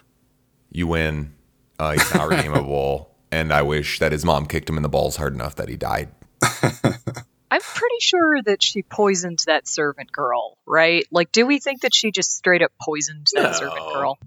You 0.72 0.88
win. 0.88 1.34
Uh, 1.78 1.92
he's 1.94 2.14
not 2.14 2.28
redeemable. 2.30 3.08
And 3.32 3.54
I 3.54 3.62
wish 3.62 4.00
that 4.00 4.12
his 4.12 4.26
mom 4.26 4.48
kicked 4.48 4.68
him 4.68 4.76
in 4.76 4.82
the 4.82 4.90
balls 4.90 5.18
hard 5.18 5.36
enough 5.36 5.54
that 5.58 5.70
he 5.70 5.76
died. 5.76 6.10
I'm 6.42 7.62
pretty 7.62 8.00
sure 8.00 8.42
that 8.42 8.64
she 8.64 8.82
poisoned 8.82 9.44
that 9.46 9.68
servant 9.68 10.12
girl, 10.12 10.58
right? 10.66 11.06
Like, 11.12 11.32
do 11.32 11.46
we 11.46 11.60
think 11.60 11.82
that 11.82 11.94
she 11.94 12.10
just 12.10 12.36
straight 12.36 12.64
up 12.64 12.72
poisoned 12.82 13.28
that 13.36 13.56
servant 13.56 13.86
girl? 13.94 14.18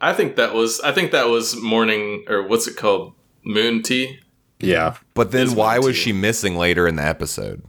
I 0.00 0.12
think 0.12 0.34
that 0.34 0.54
was. 0.54 0.80
I 0.80 0.90
think 0.90 1.12
that 1.12 1.28
was 1.28 1.54
morning 1.54 2.24
or 2.28 2.42
what's 2.42 2.66
it 2.66 2.76
called? 2.76 3.12
Moon 3.44 3.80
tea. 3.80 4.18
Yeah. 4.58 4.96
But 5.14 5.30
then 5.30 5.54
why 5.54 5.78
was 5.78 5.94
too. 5.94 6.02
she 6.02 6.12
missing 6.12 6.56
later 6.56 6.88
in 6.88 6.96
the 6.96 7.04
episode? 7.06 7.62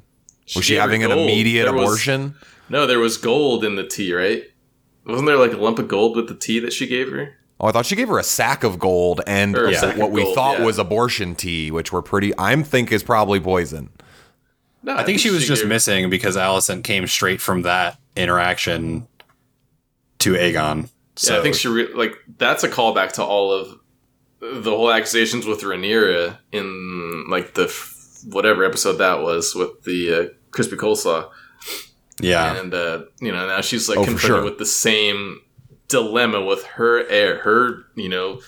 Was 0.56 0.66
she, 0.66 0.74
gave 0.74 0.78
her 0.78 0.82
having 0.82 1.04
an 1.04 1.10
gold. 1.12 1.22
immediate 1.30 1.66
There 1.66 1.74
was- 1.74 1.84
abortion? 1.84 2.34
No, 2.70 2.86
there 2.88 3.00
was 3.00 3.18
gold 3.18 3.64
in 3.64 3.76
the 3.76 3.86
tea, 3.86 4.14
right? 4.14 4.44
Wasn't 5.06 5.28
there 5.28 5.38
like 5.38 5.54
a 5.54 5.58
lump 5.58 5.80
of 5.80 5.88
gold 5.88 6.16
with 6.16 6.28
the 6.28 6.36
tea 6.36 6.60
that 6.60 6.74
she 6.74 6.88
gave 6.88 7.12
her? 7.12 7.38
Oh, 7.60 7.68
I 7.68 7.72
thought 7.72 7.86
she 7.86 7.96
gave 7.96 8.08
her 8.08 8.20
a 8.20 8.24
sack 8.24 8.64
of 8.64 8.80
gold 8.80 9.22
and 9.28 9.56
Or 9.56 9.68
a 9.68 9.74
what 9.96 10.08
of 10.08 10.12
we 10.12 10.24
gold, 10.24 10.36
thought 10.36 10.60
yeah. 10.60 10.66
was 10.66 10.80
abortion 10.80 11.36
tea, 11.36 11.72
which 11.72 11.92
were 11.92 12.02
pretty. 12.02 12.34
I'm 12.38 12.64
think 12.64 12.92
is 12.92 13.04
probably 13.04 13.40
poison. 13.40 13.90
No, 14.82 14.96
I 14.96 15.04
think 15.04 15.20
she 15.20 15.30
was 15.30 15.46
just 15.48 15.62
gave- 15.62 15.70
missing 15.70 16.10
because 16.10 16.36
Alicent 16.36 16.84
came 16.84 17.08
straight 17.08 17.40
from 17.42 17.62
that 17.62 17.98
interaction 18.16 19.08
to 20.20 20.34
Aegon. 20.34 20.90
So 21.16 21.34
yeah, 21.34 21.40
I 21.40 21.44
think 21.44 21.56
she 21.56 21.68
re- 21.68 21.94
like 21.94 22.16
that's 22.38 22.64
a 22.64 22.70
callback 22.70 23.12
to 23.14 23.24
all 23.24 23.52
of 23.54 23.78
the 24.42 24.72
whole 24.72 24.92
accusations 24.92 25.46
with 25.46 25.62
Rhaenyra 25.62 26.38
in 26.52 27.26
like 27.30 27.54
the 27.54 27.66
f- 27.66 28.20
whatever 28.26 28.64
episode 28.66 28.94
that 28.94 29.22
was 29.22 29.54
with 29.56 29.84
the 29.84 30.14
uh, 30.14 30.26
crispy 30.52 30.76
coleslaw, 30.76 31.30
yeah. 32.20 32.60
and 32.60 32.74
uh, 32.74 33.04
you 33.22 33.32
know 33.32 33.48
now 33.48 33.62
she's 33.62 33.88
like 33.90 33.98
Oh, 33.98 34.04
confronted 34.06 34.38
sure. 34.38 34.44
with 34.44 34.58
the 34.58 34.66
same 34.66 35.40
dilemma 35.88 36.42
with 36.44 36.64
her 36.64 37.08
heir, 37.08 37.40
her 37.40 37.86
you 37.96 38.10
know 38.10 38.40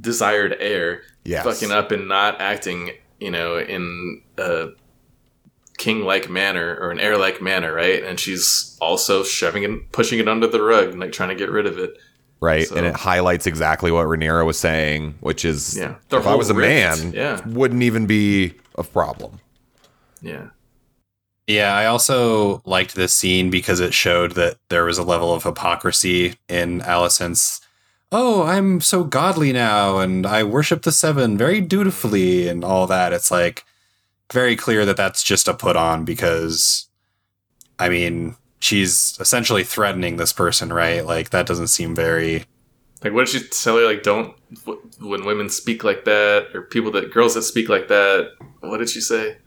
desired 0.00 0.56
heir, 0.60 1.02
Yes. 1.24 1.44
fucking 1.44 1.70
up 1.70 1.90
and 1.92 2.08
not 2.08 2.40
acting 2.40 2.90
you 3.18 3.30
know 3.30 3.58
in 3.58 4.22
a 4.38 4.68
king 5.78 6.00
like 6.04 6.28
manner 6.28 6.76
or 6.80 6.90
an 6.90 7.00
heir 7.00 7.16
like 7.16 7.40
manner, 7.40 7.72
right? 7.72 8.02
And 8.04 8.20
she's 8.20 8.76
also 8.82 9.22
shoving 9.22 9.62
it, 9.62 9.92
pushing 9.92 10.18
it 10.18 10.28
under 10.28 10.46
the 10.46 10.62
rug, 10.62 10.88
and 10.90 11.00
like 11.00 11.12
trying 11.12 11.30
to 11.30 11.34
get 11.34 11.50
rid 11.50 11.66
of 11.66 11.78
it. 11.78 11.96
right? 12.42 12.66
So- 12.66 12.76
and 12.76 12.86
it 12.86 12.94
highlights 12.96 13.46
exactly 13.46 13.90
what 13.90 14.06
Rhaenyra 14.06 14.44
was 14.46 14.58
saying, 14.58 15.14
which 15.20 15.44
is 15.44 15.76
Yeah. 15.78 15.96
The 16.08 16.18
if 16.18 16.26
I 16.26 16.34
was 16.34 16.48
a 16.50 16.54
rift, 16.54 17.02
man, 17.04 17.12
yeah. 17.14 17.40
wouldn't 17.46 17.82
even 17.82 18.06
be 18.06 18.54
a 18.76 18.82
problem. 18.82 19.40
Yeah. 20.22 20.48
Yeah, 21.50 21.74
I 21.74 21.86
also 21.86 22.62
liked 22.64 22.94
this 22.94 23.12
scene 23.12 23.50
because 23.50 23.80
it 23.80 23.92
showed 23.92 24.32
that 24.32 24.58
there 24.68 24.84
was 24.84 24.98
a 24.98 25.02
level 25.02 25.34
of 25.34 25.42
hypocrisy 25.42 26.36
in 26.48 26.80
Alicent's. 26.82 27.60
Oh, 28.12 28.44
I'm 28.44 28.80
so 28.80 29.02
godly 29.02 29.52
now, 29.52 29.98
and 29.98 30.26
I 30.26 30.44
worship 30.44 30.82
the 30.82 30.92
seven 30.92 31.36
very 31.36 31.60
dutifully, 31.60 32.46
and 32.46 32.62
all 32.62 32.86
that. 32.86 33.12
It's 33.12 33.32
like 33.32 33.64
very 34.32 34.54
clear 34.54 34.86
that 34.86 34.96
that's 34.96 35.24
just 35.24 35.48
a 35.48 35.54
put 35.54 35.74
on 35.74 36.04
because, 36.04 36.88
I 37.80 37.88
mean, 37.88 38.36
she's 38.60 39.18
essentially 39.18 39.64
threatening 39.64 40.18
this 40.18 40.32
person, 40.32 40.72
right? 40.72 41.04
Like 41.04 41.30
that 41.30 41.46
doesn't 41.46 41.66
seem 41.66 41.96
very. 41.96 42.44
Like, 43.02 43.12
what 43.12 43.26
did 43.26 43.42
she 43.42 43.48
tell 43.48 43.76
her? 43.76 43.86
Like, 43.86 44.04
don't 44.04 44.36
when 45.00 45.24
women 45.24 45.50
speak 45.50 45.82
like 45.82 46.04
that, 46.04 46.54
or 46.54 46.62
people 46.62 46.92
that 46.92 47.12
girls 47.12 47.34
that 47.34 47.42
speak 47.42 47.68
like 47.68 47.88
that. 47.88 48.34
What 48.60 48.78
did 48.78 48.88
she 48.88 49.00
say? 49.00 49.38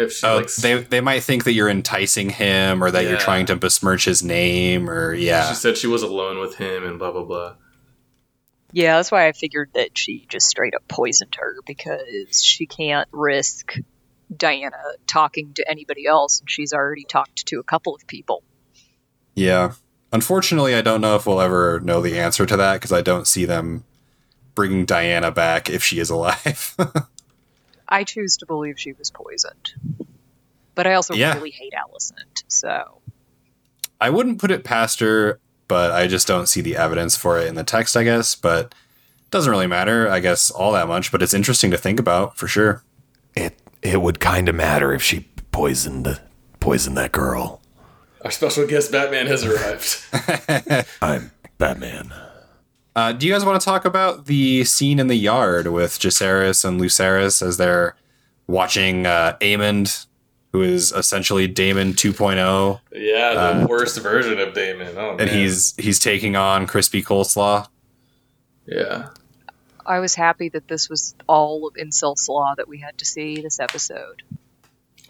If 0.00 0.12
she 0.12 0.26
Oh, 0.26 0.36
like, 0.38 0.54
they 0.54 0.82
they 0.82 1.00
might 1.00 1.22
think 1.22 1.44
that 1.44 1.52
you're 1.52 1.68
enticing 1.68 2.30
him, 2.30 2.82
or 2.82 2.90
that 2.90 3.04
you're 3.04 3.18
trying 3.18 3.46
to 3.46 3.56
besmirch 3.56 4.04
his 4.04 4.22
name, 4.22 4.88
or 4.88 5.12
yeah. 5.14 5.48
she 5.48 5.54
said 5.54 5.76
she 5.76 5.86
was 5.86 6.02
alone 6.02 6.38
with 6.38 6.56
him, 6.56 6.84
and 6.84 6.98
blah 6.98 7.12
blah 7.12 7.24
blah. 7.24 7.54
Yeah, 8.72 8.96
that's 8.96 9.10
why 9.10 9.26
I 9.26 9.32
figured 9.32 9.70
that 9.74 9.98
she 9.98 10.26
just 10.28 10.48
straight 10.48 10.74
up 10.74 10.86
poisoned 10.88 11.34
her 11.38 11.56
because 11.66 12.42
she 12.42 12.66
can't 12.66 13.08
risk 13.10 13.74
Dyana 14.32 14.94
talking 15.06 15.52
to 15.54 15.68
anybody 15.68 16.06
else, 16.06 16.40
and 16.40 16.50
she's 16.50 16.72
already 16.72 17.04
talked 17.04 17.46
to 17.46 17.58
a 17.58 17.64
couple 17.64 17.94
of 17.94 18.06
people. 18.06 18.42
Yeah. 19.34 19.72
Unfortunately, 20.12 20.74
I 20.74 20.82
don't 20.82 21.00
know 21.00 21.16
if 21.16 21.26
we'll 21.26 21.40
ever 21.40 21.80
know 21.80 22.00
the 22.00 22.18
answer 22.18 22.44
to 22.46 22.56
that 22.56 22.74
because 22.74 22.92
I 22.92 23.00
don't 23.00 23.26
see 23.26 23.44
them 23.44 23.84
bringing 24.54 24.86
Dyana 24.86 25.34
back 25.34 25.70
if 25.70 25.84
she 25.84 25.98
is 25.98 26.10
alive. 26.10 26.76
I 27.90 28.04
choose 28.04 28.36
to 28.38 28.46
believe 28.46 28.78
she 28.78 28.92
was 28.92 29.10
poisoned. 29.10 29.72
But 30.74 30.86
I 30.86 30.94
also 30.94 31.14
Yeah. 31.14 31.34
really 31.34 31.50
hate 31.50 31.72
Alicent, 31.74 32.44
so 32.48 33.00
I 34.00 34.08
wouldn't 34.10 34.38
put 34.38 34.50
it 34.50 34.64
past 34.64 35.00
her, 35.00 35.40
but 35.68 35.90
I 35.92 36.06
just 36.06 36.26
don't 36.26 36.46
see 36.46 36.60
the 36.60 36.76
evidence 36.76 37.16
for 37.16 37.38
it 37.38 37.48
in 37.48 37.54
the 37.54 37.64
text, 37.64 37.96
I 37.96 38.04
guess. 38.04 38.34
But 38.34 38.66
it 38.66 39.30
doesn't 39.30 39.50
really 39.50 39.66
matter, 39.66 40.08
I 40.08 40.20
guess, 40.20 40.50
all 40.50 40.72
that 40.72 40.88
much. 40.88 41.12
But 41.12 41.22
it's 41.22 41.34
interesting 41.34 41.70
to 41.72 41.76
think 41.76 42.00
about 42.00 42.36
for 42.36 42.46
sure. 42.48 42.82
It 43.34 43.58
it 43.82 44.00
would 44.02 44.20
kind 44.20 44.48
of 44.48 44.54
matter 44.54 44.92
if 44.92 45.02
she 45.02 45.28
poisoned 45.52 46.20
poisoned 46.60 46.96
that 46.96 47.12
girl. 47.12 47.60
Our 48.24 48.30
special 48.30 48.66
guest 48.66 48.92
Batman 48.92 49.26
has 49.26 49.44
arrived. 49.44 49.98
I'm 51.02 51.30
Batman. 51.58 52.12
Uh, 52.96 53.12
do 53.12 53.26
you 53.26 53.32
guys 53.32 53.44
want 53.44 53.60
to 53.60 53.64
talk 53.64 53.84
about 53.84 54.26
the 54.26 54.64
scene 54.64 54.98
in 54.98 55.06
the 55.06 55.14
yard 55.16 55.68
with 55.68 55.98
Jacaerys 55.98 56.64
and 56.64 56.80
Lucerys 56.80 57.40
as 57.46 57.56
they're 57.56 57.94
watching 58.48 59.06
uh, 59.06 59.36
Aemond, 59.40 60.06
who 60.52 60.62
is 60.62 60.90
essentially 60.92 61.46
Daemon 61.46 61.92
2.0, 61.94 62.80
yeah, 62.92 63.60
the 63.60 63.66
worst 63.66 63.98
version 64.00 64.40
of 64.40 64.54
Daemon. 64.54 64.94
Oh 64.96 65.12
man. 65.12 65.20
and 65.20 65.30
he's 65.30 65.74
he's 65.76 65.98
taking 66.00 66.34
on 66.36 66.66
Crispy 66.66 67.02
Coleslaw? 67.02 67.68
yeah. 68.66 69.08
I 69.86 69.98
was 69.98 70.14
happy 70.14 70.48
that 70.50 70.68
this 70.68 70.88
was 70.88 71.16
all 71.26 71.66
of 71.66 71.74
Incel 71.74 72.16
Slaw 72.16 72.54
that 72.56 72.68
we 72.68 72.78
had 72.78 72.98
to 72.98 73.04
see 73.04 73.40
this 73.40 73.58
episode. 73.58 74.22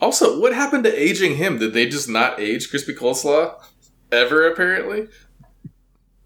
Also, 0.01 0.41
what 0.41 0.55
happened 0.55 0.85
to 0.85 1.03
aging 1.03 1.37
him? 1.37 1.59
Did 1.59 1.75
they 1.75 1.87
just 1.87 2.09
not 2.09 2.41
age 2.41 2.71
Crispy 2.71 2.95
Coleslaw 2.95 3.63
ever? 4.11 4.51
Apparently. 4.51 5.09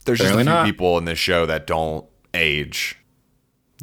There's 0.05 0.18
just 0.18 0.32
a 0.32 0.36
few 0.36 0.44
not. 0.44 0.66
people 0.66 0.98
in 0.98 1.05
this 1.05 1.18
show 1.18 1.46
that 1.46 1.66
don't 1.66 2.07
age. 2.32 2.96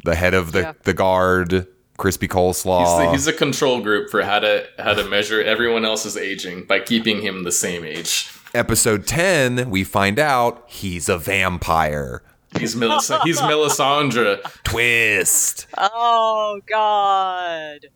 The 0.04 0.14
head 0.14 0.34
of 0.34 0.52
the, 0.52 0.60
Yeah. 0.60 0.72
the 0.84 0.94
guard, 0.94 1.66
Crispy 1.98 2.26
He's, 2.26 2.32
Coleslaw. 2.34 3.06
the, 3.06 3.10
he's 3.12 3.26
a 3.26 3.32
control 3.32 3.80
group 3.80 4.10
for 4.10 4.22
how 4.22 4.38
to 4.40 4.66
how 4.78 4.94
to 4.94 5.04
measure 5.04 5.42
everyone 5.42 5.84
else's 5.84 6.16
aging 6.16 6.64
by 6.64 6.80
keeping 6.80 7.20
him 7.22 7.42
the 7.44 7.52
same 7.52 7.84
age. 7.84 8.28
Episode 8.54 9.06
10, 9.06 9.70
we 9.70 9.84
find 9.84 10.18
out 10.18 10.64
he's 10.66 11.08
a 11.08 11.16
vampire. 11.18 12.22
He's 12.58 12.76
Melis- 12.76 13.10
he's 13.24 13.40
Melisandre. 13.40 14.42
Twist. 14.62 15.66
Oh 15.78 16.60
God! 16.66 17.86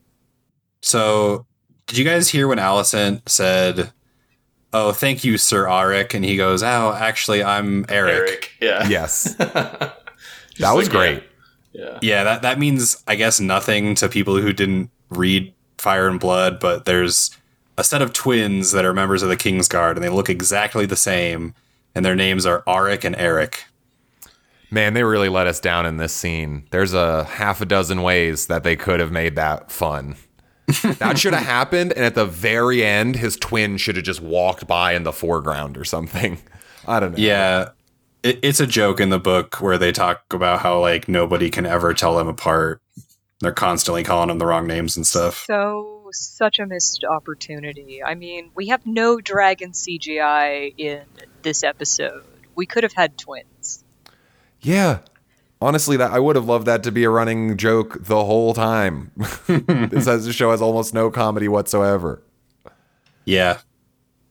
So, 0.83 1.47
did 1.87 1.99
you 1.99 2.05
guys 2.05 2.29
hear 2.31 2.49
when 2.49 2.59
Alicent 2.59 3.29
said, 3.29 3.93
"Oh, 4.77 4.93
thank 4.93 5.25
you, 5.25 5.39
Sir 5.39 5.65
Arryk," 5.65 6.15
and 6.15 6.25
he 6.25 6.37
goes, 6.37 6.63
"Oh, 6.63 6.95
actually, 6.99 7.43
I'm 7.43 7.87
Eric." 7.89 8.15
Eric. 8.15 8.53
Yeah. 8.61 8.89
Yes. 8.89 9.35
That 10.59 10.73
was 10.73 10.89
like, 10.89 10.97
great. 10.97 11.25
Yeah. 11.73 11.99
Yeah, 12.01 12.25
that 12.25 12.43
that 12.43 12.59
means 12.59 13.03
I 13.07 13.17
guess 13.17 13.41
nothing 13.41 13.95
to 13.97 14.09
people 14.09 14.41
who 14.41 14.53
didn't 14.53 14.91
read 15.11 15.53
Fire 15.79 16.09
and 16.09 16.19
Blood, 16.19 16.59
but 16.59 16.87
there's 16.87 17.31
a 17.77 17.85
set 17.85 18.01
of 18.01 18.13
twins 18.13 18.73
that 18.73 18.85
are 18.85 18.95
members 18.95 19.23
of 19.23 19.29
the 19.29 19.37
King's 19.37 19.69
Guard, 19.69 19.97
and 19.97 20.05
they 20.05 20.09
look 20.09 20.31
exactly 20.31 20.87
the 20.87 20.97
same, 20.97 21.55
and 21.95 22.05
their 22.05 22.17
names 22.17 22.47
are 22.47 22.63
Arryk 22.63 23.05
and 23.05 23.15
Eric. 23.17 23.65
Man, 24.71 24.95
they 24.95 25.05
really 25.05 25.29
let 25.29 25.47
us 25.47 25.61
down 25.61 25.87
in 25.87 25.99
this 25.99 26.13
scene. 26.13 26.67
There's 26.71 26.95
a 26.95 27.25
half 27.25 27.61
a 27.61 27.67
dozen 27.67 28.03
ways 28.03 28.47
that 28.47 28.65
they 28.65 28.75
could 28.75 28.99
have 28.99 29.13
made 29.13 29.37
that 29.37 29.71
fun. 29.71 30.17
That 30.67 31.19
should 31.19 31.35
have 31.35 31.45
happened, 31.47 31.93
and 31.93 32.05
at 32.05 32.15
the 32.15 32.27
very 32.27 32.85
end, 32.85 33.17
his 33.17 33.37
twin 33.37 33.77
should 33.77 33.97
have 33.97 34.05
just 34.05 34.21
walked 34.21 34.67
by 34.67 34.93
in 34.93 35.05
the 35.05 35.13
foreground 35.13 35.77
or 35.77 35.85
something. 35.85 36.39
I 36.87 37.01
don't 37.01 37.13
know. 37.13 37.19
Yeah, 37.19 37.71
it, 38.23 38.39
it's 38.43 38.61
a 38.61 38.67
joke 38.67 39.01
in 39.01 39.11
the 39.11 39.19
book 39.19 39.61
where 39.61 39.79
they 39.79 39.93
talk 39.93 40.23
about 40.33 40.61
how 40.61 40.81
like 40.81 41.09
nobody 41.09 41.51
can 41.51 41.67
ever 41.67 41.95
tell 41.95 42.17
them 42.17 42.29
apart. 42.29 42.81
They're 43.41 43.53
constantly 43.53 44.03
calling 44.03 44.29
them 44.29 44.39
the 44.39 44.47
wrong 44.47 44.67
names 44.67 44.97
and 44.97 45.07
stuff. 45.07 45.45
So 45.47 45.97
such 46.13 46.59
a 46.59 46.67
missed 46.67 47.05
opportunity. 47.05 48.03
I 48.03 48.15
mean, 48.15 48.51
we 48.55 48.69
have 48.69 48.87
no 48.87 49.21
dragon 49.21 49.73
CGI 49.73 50.75
in 50.77 51.03
this 51.43 51.63
episode. 51.63 52.25
We 52.55 52.67
could 52.67 52.83
have 52.83 52.95
had 52.95 53.19
twins. 53.19 53.85
Yeah. 54.61 55.01
Honestly, 55.61 55.97
that 55.97 56.11
I 56.11 56.19
would 56.19 56.37
have 56.37 56.47
loved 56.47 56.67
that 56.67 56.83
to 56.83 56.93
be 56.93 57.05
a 57.05 57.11
running 57.11 57.57
joke 57.57 58.05
the 58.05 58.25
whole 58.25 58.53
time. 58.53 59.11
this 59.47 60.05
has, 60.05 60.27
this 60.27 60.35
show 60.35 60.51
has 60.51 60.61
almost 60.61 60.93
no 60.93 61.11
comedy 61.11 61.49
whatsoever. 61.49 62.23
Yeah, 63.25 63.59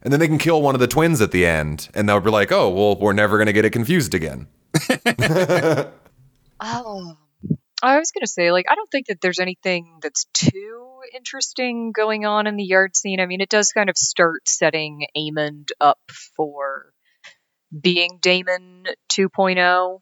And 0.04 0.14
then 0.14 0.20
they 0.20 0.28
can 0.28 0.38
kill 0.38 0.62
one 0.62 0.76
of 0.76 0.80
the 0.80 0.88
twins 0.88 1.20
at 1.22 1.32
the 1.32 1.46
end, 1.46 1.90
and 1.94 2.08
they'll 2.08 2.22
be 2.22 2.30
like, 2.30 2.52
"Oh, 2.52 2.70
well, 2.70 2.96
we're 2.96 3.12
never 3.12 3.38
going 3.38 3.48
to 3.48 3.54
get 3.54 3.66
it 3.66 3.72
confused 3.72 4.14
again." 4.14 4.48
Oh. 6.60 7.18
I 7.84 8.00
was 8.00 8.12
going 8.12 8.24
to 8.24 8.32
say, 8.32 8.52
like, 8.52 8.66
I 8.70 8.76
don't 8.76 8.90
think 8.90 9.08
that 9.08 9.20
there's 9.22 9.40
anything 9.40 10.00
that's 10.02 10.26
too 10.34 11.02
interesting 11.14 11.92
going 11.92 12.26
on 12.26 12.48
in 12.48 12.56
the 12.56 12.64
yard 12.64 12.96
scene. 12.96 13.20
I 13.20 13.26
mean, 13.26 13.42
it 13.42 13.50
does 13.50 13.72
kind 13.74 13.90
of 13.90 13.98
start 13.98 14.48
setting 14.48 15.06
Aemond 15.16 15.72
up 15.80 16.00
for 16.36 16.94
being 17.80 18.18
Daemon 18.22 18.86
2.0. 19.12 20.00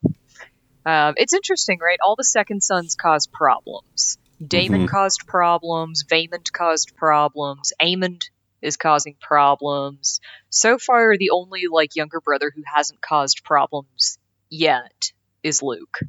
Um, 0.85 1.13
it's 1.17 1.33
interesting, 1.33 1.79
right? 1.81 1.99
All 2.03 2.15
the 2.15 2.23
second 2.23 2.61
sons 2.61 2.95
cause 2.95 3.27
problems. 3.27 4.17
Daemon 4.45 4.85
Mhm. 4.87 4.89
caused 4.89 5.25
problems. 5.27 6.03
Vaemond 6.03 6.51
caused 6.51 6.95
problems. 6.95 7.71
Aemond 7.81 8.23
is 8.61 8.75
causing 8.77 9.15
problems. 9.21 10.19
So 10.49 10.77
far, 10.77 11.17
the 11.17 11.29
only 11.31 11.63
like 11.71 11.95
younger 11.95 12.19
brother 12.19 12.51
who 12.53 12.63
hasn't 12.65 13.01
caused 13.01 13.43
problems 13.43 14.17
yet 14.49 15.11
is 15.43 15.61
Luke. 15.61 15.99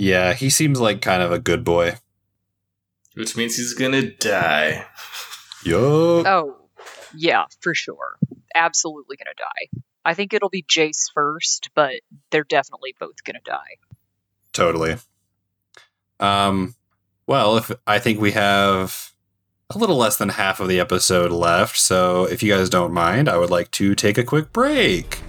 yeah, 0.00 0.32
he 0.34 0.48
seems 0.48 0.80
like 0.80 1.00
kind 1.02 1.22
of 1.22 1.32
a 1.32 1.38
good 1.40 1.64
boy. 1.64 1.94
Which 3.14 3.36
means 3.36 3.56
he's 3.56 3.74
gonna 3.74 4.02
die. 4.12 4.86
Yo. 5.64 6.22
Oh, 6.24 6.56
yeah, 7.16 7.46
for 7.60 7.74
sure. 7.74 8.16
Absolutely 8.54 9.16
gonna 9.16 9.34
die. 9.36 9.80
I 10.04 10.14
think 10.14 10.32
it'll 10.32 10.48
be 10.50 10.62
Jace 10.62 11.10
first, 11.12 11.70
but 11.74 11.94
they're 12.30 12.44
definitely 12.44 12.94
both 13.00 13.24
gonna 13.24 13.40
die. 13.44 13.78
Totally. 14.58 14.96
Um, 16.18 16.74
well, 17.28 17.58
if 17.58 17.70
I 17.86 18.00
think 18.00 18.20
we 18.20 18.32
have 18.32 19.12
a 19.72 19.78
little 19.78 19.96
less 19.96 20.16
than 20.16 20.30
half 20.30 20.58
of 20.58 20.66
the 20.66 20.80
episode 20.80 21.30
left, 21.30 21.76
so 21.76 22.24
if 22.24 22.42
you 22.42 22.52
guys 22.52 22.68
don't 22.68 22.92
mind, 22.92 23.28
I 23.28 23.38
would 23.38 23.50
like 23.50 23.70
to 23.70 23.94
take 23.94 24.18
a 24.18 24.24
quick 24.24 24.52
break. 24.52 25.20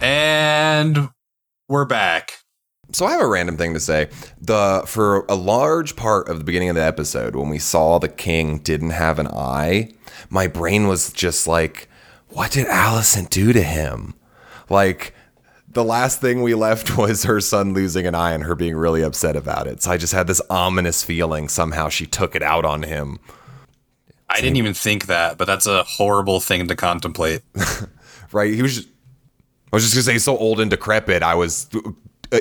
And 0.00 1.08
we're 1.68 1.86
back. 1.86 2.37
So 2.92 3.04
I 3.04 3.12
have 3.12 3.20
a 3.20 3.26
random 3.26 3.56
thing 3.56 3.74
to 3.74 3.80
say. 3.80 4.08
The 4.40 4.82
for 4.86 5.24
a 5.28 5.34
large 5.34 5.96
part 5.96 6.28
of 6.28 6.38
the 6.38 6.44
beginning 6.44 6.70
of 6.70 6.76
the 6.76 6.84
episode, 6.84 7.36
when 7.36 7.48
we 7.48 7.58
saw 7.58 7.98
the 7.98 8.08
king 8.08 8.58
didn't 8.58 8.90
have 8.90 9.18
an 9.18 9.28
eye, 9.28 9.92
my 10.30 10.46
brain 10.46 10.88
was 10.88 11.12
just 11.12 11.46
like, 11.46 11.88
"What 12.28 12.52
did 12.52 12.66
Alicent 12.66 13.30
do 13.30 13.52
to 13.52 13.62
him?" 13.62 14.14
Like 14.70 15.14
the 15.70 15.84
last 15.84 16.20
thing 16.20 16.42
we 16.42 16.54
left 16.54 16.96
was 16.98 17.24
her 17.24 17.40
son 17.40 17.74
losing 17.74 18.06
an 18.06 18.14
eye 18.14 18.32
and 18.32 18.44
her 18.44 18.54
being 18.54 18.74
really 18.74 19.02
upset 19.02 19.36
about 19.36 19.66
it. 19.66 19.82
So 19.82 19.90
I 19.90 19.98
just 19.98 20.14
had 20.14 20.26
this 20.26 20.40
ominous 20.48 21.04
feeling 21.04 21.48
somehow 21.48 21.90
she 21.90 22.06
took 22.06 22.34
it 22.34 22.42
out 22.42 22.64
on 22.64 22.82
him. 22.82 23.18
I 24.30 24.40
didn't 24.40 24.56
even 24.56 24.74
think 24.74 25.06
that, 25.06 25.38
but 25.38 25.46
that's 25.46 25.66
a 25.66 25.84
horrible 25.84 26.40
thing 26.40 26.68
to 26.68 26.76
contemplate. 26.76 27.42
Right? 28.30 28.52
He 28.52 28.60
was. 28.62 28.76
Just, 28.76 28.88
I 29.72 29.76
was 29.76 29.84
just 29.84 29.94
gonna 29.94 30.02
say, 30.02 30.12
he's 30.12 30.24
so 30.24 30.36
old 30.36 30.60
and 30.60 30.70
decrepit. 30.70 31.22
I 31.22 31.34
was 31.34 31.66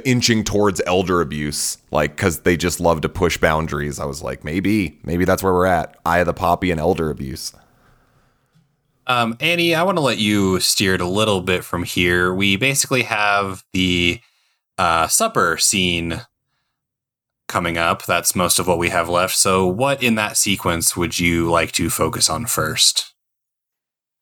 inching 0.06 0.44
towards 0.44 0.82
elder 0.86 1.22
abuse, 1.22 1.78
like 1.92 2.16
because 2.16 2.42
they 2.42 2.58
just 2.58 2.80
love 2.80 3.02
to 3.02 3.10
push 3.10 3.38
boundaries. 3.38 4.00
I 4.00 4.06
was 4.06 4.22
like, 4.22 4.44
maybe, 4.44 5.00
maybe 5.04 5.26
that's 5.26 5.44
where 5.44 5.54
we're 5.54 5.66
at. 5.66 5.98
Eye 6.06 6.20
of 6.20 6.26
the 6.26 6.34
poppy 6.34 6.72
and 6.72 6.80
elder 6.80 7.10
abuse. 7.10 7.54
Um, 9.08 9.38
Annie, 9.40 9.74
I 9.74 9.84
want 9.84 9.98
to 9.98 10.02
let 10.02 10.18
you 10.18 10.60
steer 10.60 10.94
it 10.96 11.02
a 11.02 11.08
little 11.08 11.42
bit 11.42 11.64
from 11.64 11.84
here. 11.84 12.34
We 12.34 12.58
basically 12.58 13.04
have 13.04 13.64
the 13.72 14.20
uh, 14.78 15.08
supper 15.08 15.58
scene 15.58 16.22
coming 17.48 17.78
up. 17.78 18.06
That's 18.06 18.36
most 18.36 18.60
of 18.60 18.68
what 18.68 18.78
we 18.78 18.90
have 18.90 19.08
left. 19.08 19.36
So, 19.36 19.66
what 19.66 20.04
in 20.04 20.16
that 20.16 20.36
sequence 20.36 20.98
would 20.98 21.20
you 21.20 21.50
like 21.50 21.72
to 21.74 21.90
focus 21.90 22.30
on 22.30 22.46
first? 22.46 23.14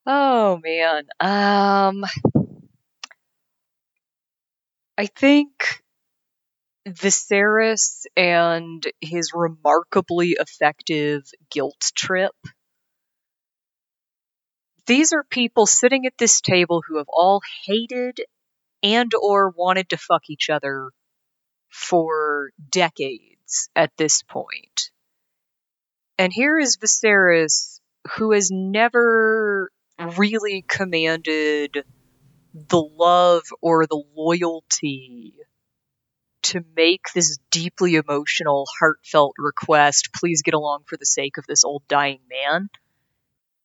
Oh 0.06 0.60
man. 0.62 1.08
Um 1.18 2.04
I 4.98 5.06
think 5.06 5.82
Viserys 6.88 8.06
and 8.16 8.86
his 9.00 9.32
remarkably 9.34 10.36
effective 10.38 11.24
guilt 11.50 11.92
trip. 11.94 12.34
These 14.86 15.12
are 15.12 15.24
people 15.24 15.66
sitting 15.66 16.06
at 16.06 16.16
this 16.16 16.40
table 16.40 16.82
who 16.86 16.98
have 16.98 17.08
all 17.08 17.42
hated 17.64 18.20
and 18.82 19.10
or 19.20 19.50
wanted 19.50 19.90
to 19.90 19.96
fuck 19.96 20.30
each 20.30 20.48
other 20.48 20.90
for 21.68 22.50
decades 22.70 23.68
at 23.74 23.90
this 23.98 24.22
point. 24.22 24.90
And 26.18 26.32
here 26.32 26.58
is 26.58 26.78
Viserys 26.78 27.80
who 28.16 28.32
has 28.32 28.50
never 28.50 29.70
really 30.16 30.64
commanded 30.66 31.84
the 32.68 32.82
love 32.82 33.42
or 33.60 33.86
the 33.86 34.02
loyalty 34.14 35.34
to 36.42 36.64
make 36.74 37.02
this 37.14 37.38
deeply 37.50 37.96
emotional, 37.96 38.66
heartfelt 38.78 39.34
request 39.38 40.10
please 40.14 40.42
get 40.42 40.54
along 40.54 40.84
for 40.86 40.96
the 40.96 41.04
sake 41.04 41.36
of 41.36 41.44
this 41.46 41.64
old 41.64 41.82
dying 41.88 42.20
man. 42.30 42.68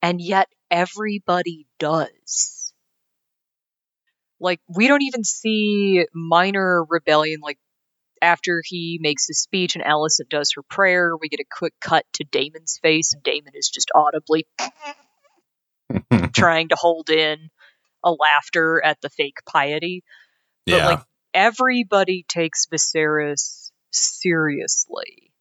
And 0.02 0.20
yet 0.20 0.48
everybody 0.70 1.68
does. 1.80 2.74
Like, 4.40 4.60
we 4.68 4.88
don't 4.88 5.04
even 5.04 5.24
see 5.24 6.06
minor 6.14 6.84
rebellion, 6.84 7.40
like, 7.42 7.60
after 8.22 8.62
he 8.66 9.00
makes 9.02 9.28
his 9.28 9.40
speech 9.40 9.76
and 9.76 9.84
Alicent 9.84 10.30
does 10.30 10.54
her 10.56 10.64
prayer, 10.64 11.12
we 11.20 11.30
get 11.30 11.40
a 11.40 11.46
quick 11.58 11.74
cut 11.80 12.06
to 12.14 12.24
Daemon's 12.24 12.80
face, 12.82 13.14
and 13.14 13.24
Daemon 13.24 13.54
is 13.56 13.70
just 13.70 13.92
audibly 13.94 14.48
trying 16.34 16.70
to 16.70 16.76
hold 16.76 17.10
in 17.10 17.50
a 18.04 18.12
laughter 18.12 18.84
at 18.84 19.00
the 19.02 19.10
fake 19.10 19.40
piety. 19.46 20.04
But 20.66 20.76
yeah. 20.76 20.88
like 20.88 21.02
everybody 21.34 22.26
takes 22.28 22.68
Viserys 22.68 23.72
seriously. 23.92 25.32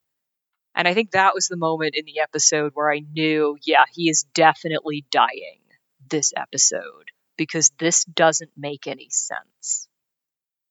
And 0.75 0.87
I 0.87 0.95
think 0.95 1.11
that 1.11 1.35
was 1.35 1.49
the 1.49 1.57
moment 1.57 1.95
in 1.97 2.05
the 2.05 2.21
episode 2.21 2.73
where 2.75 2.91
I 2.91 3.01
knew, 3.01 3.59
yeah, 3.63 3.85
he 3.93 4.09
is 4.09 4.25
definitely 4.35 5.05
dying 5.11 5.61
this 6.09 6.33
episode 6.37 7.11
because 7.37 7.73
this 7.79 8.05
doesn't 8.05 8.51
make 8.57 8.87
any 8.87 9.09
sense. 9.11 9.89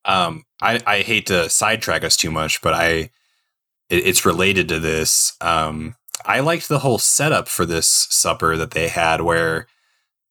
Um, 0.06 0.46
I, 0.62 0.80
I 0.86 1.02
hate 1.02 1.28
to 1.28 1.50
sidetrack 1.50 2.04
us 2.04 2.16
too 2.16 2.32
much, 2.32 2.62
but 2.62 2.74
I 2.74 3.12
it, 3.90 4.08
it's 4.08 4.26
related 4.26 4.70
to 4.70 4.80
this. 4.80 5.34
Um, 5.42 5.96
I 6.26 6.40
liked 6.40 6.68
the 6.68 6.80
whole 6.80 6.98
setup 6.98 7.48
for 7.48 7.66
this 7.66 7.88
supper 7.88 8.56
that 8.58 8.72
they 8.72 8.88
had, 8.88 9.22
where 9.22 9.68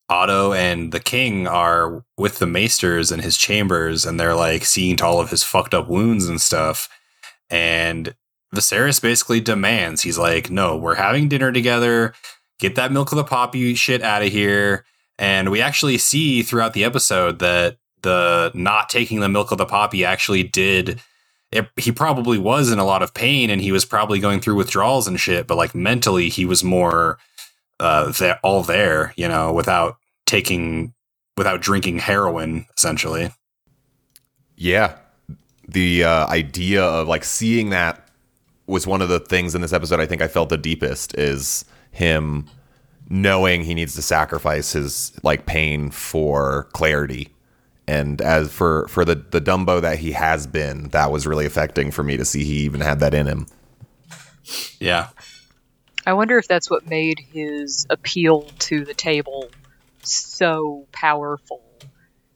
Otto 0.09 0.53
and 0.53 0.93
the 0.93 1.01
king 1.01 1.47
are 1.47 2.05
with 2.17 2.39
the 2.39 2.47
maesters 2.47 3.13
in 3.13 3.21
his 3.21 3.37
chambers, 3.37 4.07
and 4.07 4.19
they're 4.19 4.35
like 4.35 4.65
seeing 4.65 4.97
to 4.97 5.07
all 5.07 5.21
of 5.21 5.31
his 5.31 5.43
fucked 5.43 5.75
up 5.75 5.89
wounds 5.89 6.27
and 6.29 6.41
stuff. 6.41 6.89
And 7.51 8.15
Viserys 8.55 9.03
basically 9.03 9.41
demands, 9.41 10.03
he's 10.03 10.19
like, 10.19 10.51
"No, 10.51 10.77
we're 10.77 10.95
having 10.95 11.29
dinner 11.29 11.53
together. 11.53 12.15
Get 12.59 12.75
that 12.77 12.93
milk 12.93 13.13
of 13.13 13.17
the 13.17 13.25
poppy 13.25 13.75
shit 13.75 14.03
out 14.03 14.23
of 14.23 14.33
here." 14.33 14.85
And 15.19 15.51
we 15.51 15.61
actually 15.61 15.99
see 15.99 16.43
throughout 16.43 16.73
the 16.73 16.85
episode 16.85 17.41
that 17.41 17.79
the 18.03 18.51
not 18.55 18.89
taking 18.89 19.21
the 19.21 19.29
milk 19.29 19.51
of 19.51 19.59
the 19.59 19.67
poppy 19.67 20.05
actually 20.05 20.43
did 20.43 21.01
it, 21.51 21.69
he 21.77 21.91
probably 21.93 22.39
was 22.39 22.71
in 22.71 22.79
a 22.79 22.85
lot 22.85 23.03
of 23.03 23.15
pain 23.15 23.51
and 23.51 23.61
he 23.61 23.73
was 23.73 23.85
probably 23.85 24.21
going 24.21 24.41
through 24.41 24.55
withdrawals 24.55 25.09
and 25.09 25.19
shit 25.19 25.47
but 25.47 25.57
like 25.57 25.75
mentally 25.75 26.29
he 26.29 26.45
was 26.45 26.63
more 26.63 27.19
uh 27.81 28.11
there 28.13 28.39
all 28.43 28.63
there 28.63 29.13
you 29.17 29.29
know 29.29 29.53
without 29.53 29.97
taking 30.27 30.93
without 31.37 31.61
drinking 31.61 31.99
heroin 31.99 32.67
essentially 32.77 33.31
Yeah. 34.57 34.97
The 35.69 36.03
uh, 36.05 36.27
idea 36.27 36.83
of 36.83 37.09
like 37.09 37.25
seeing 37.25 37.71
that 37.71 38.09
was 38.67 38.87
one 38.87 39.01
of 39.03 39.09
the 39.09 39.21
things 39.21 39.55
in 39.55 39.61
this 39.61 39.73
episode 39.73 40.01
I 40.01 40.07
think 40.07 40.21
I 40.23 40.29
felt 40.29 40.49
the 40.49 40.57
deepest 40.59 41.17
is 41.17 41.65
him 41.93 42.47
knowing 43.09 43.63
he 43.63 43.75
needs 43.75 43.95
to 43.95 44.03
sacrifice 44.03 44.73
his 44.73 45.13
like 45.23 45.47
pain 45.47 45.91
for 45.91 46.65
clarity. 46.73 47.29
And 47.87 48.21
as 48.21 48.53
for 48.53 48.89
for 48.89 49.05
the 49.05 49.15
the 49.15 49.41
Dumbo 49.41 49.81
that 49.81 49.99
he 49.99 50.13
has 50.13 50.47
been, 50.47 50.89
that 50.89 51.11
was 51.13 51.27
really 51.27 51.47
affecting 51.47 51.91
for 51.91 52.03
me 52.03 52.17
to 52.17 52.25
see 52.25 52.45
he 52.45 52.59
even 52.65 52.81
had 52.81 53.01
that 53.01 53.15
in 53.15 53.27
him. 53.27 53.47
yeah 54.81 55.09
I 56.09 56.15
wonder 56.15 56.39
if 56.39 56.49
that's 56.49 56.71
what 56.71 56.87
made 56.87 57.19
his 57.35 57.87
appeal 57.91 58.45
to 58.61 58.87
the 58.87 58.95
table 58.95 59.51
so 60.03 60.87
powerful. 60.91 61.61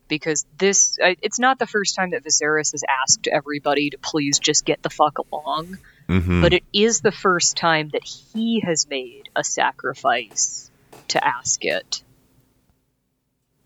Because 0.08 0.44
this, 0.58 0.98
it's 1.00 1.38
not 1.38 1.58
the 1.58 1.66
first 1.66 1.94
time 1.94 2.10
that 2.10 2.22
Viserys 2.22 2.72
has 2.72 2.84
asked 2.86 3.28
everybody 3.28 3.88
to 3.88 3.96
please 3.96 4.38
just 4.38 4.66
get 4.66 4.82
the 4.82 4.90
fuck 4.90 5.16
along, 5.18 5.78
Mm-hmm. 6.06 6.42
but 6.42 6.52
it 6.52 6.64
is 6.74 7.00
the 7.00 7.12
first 7.12 7.56
time 7.56 7.88
that 7.94 8.02
he 8.04 8.60
has 8.60 8.86
made 8.90 9.30
a 9.34 9.42
sacrifice 9.42 10.70
to 11.08 11.26
ask 11.26 11.64
it. 11.64 12.02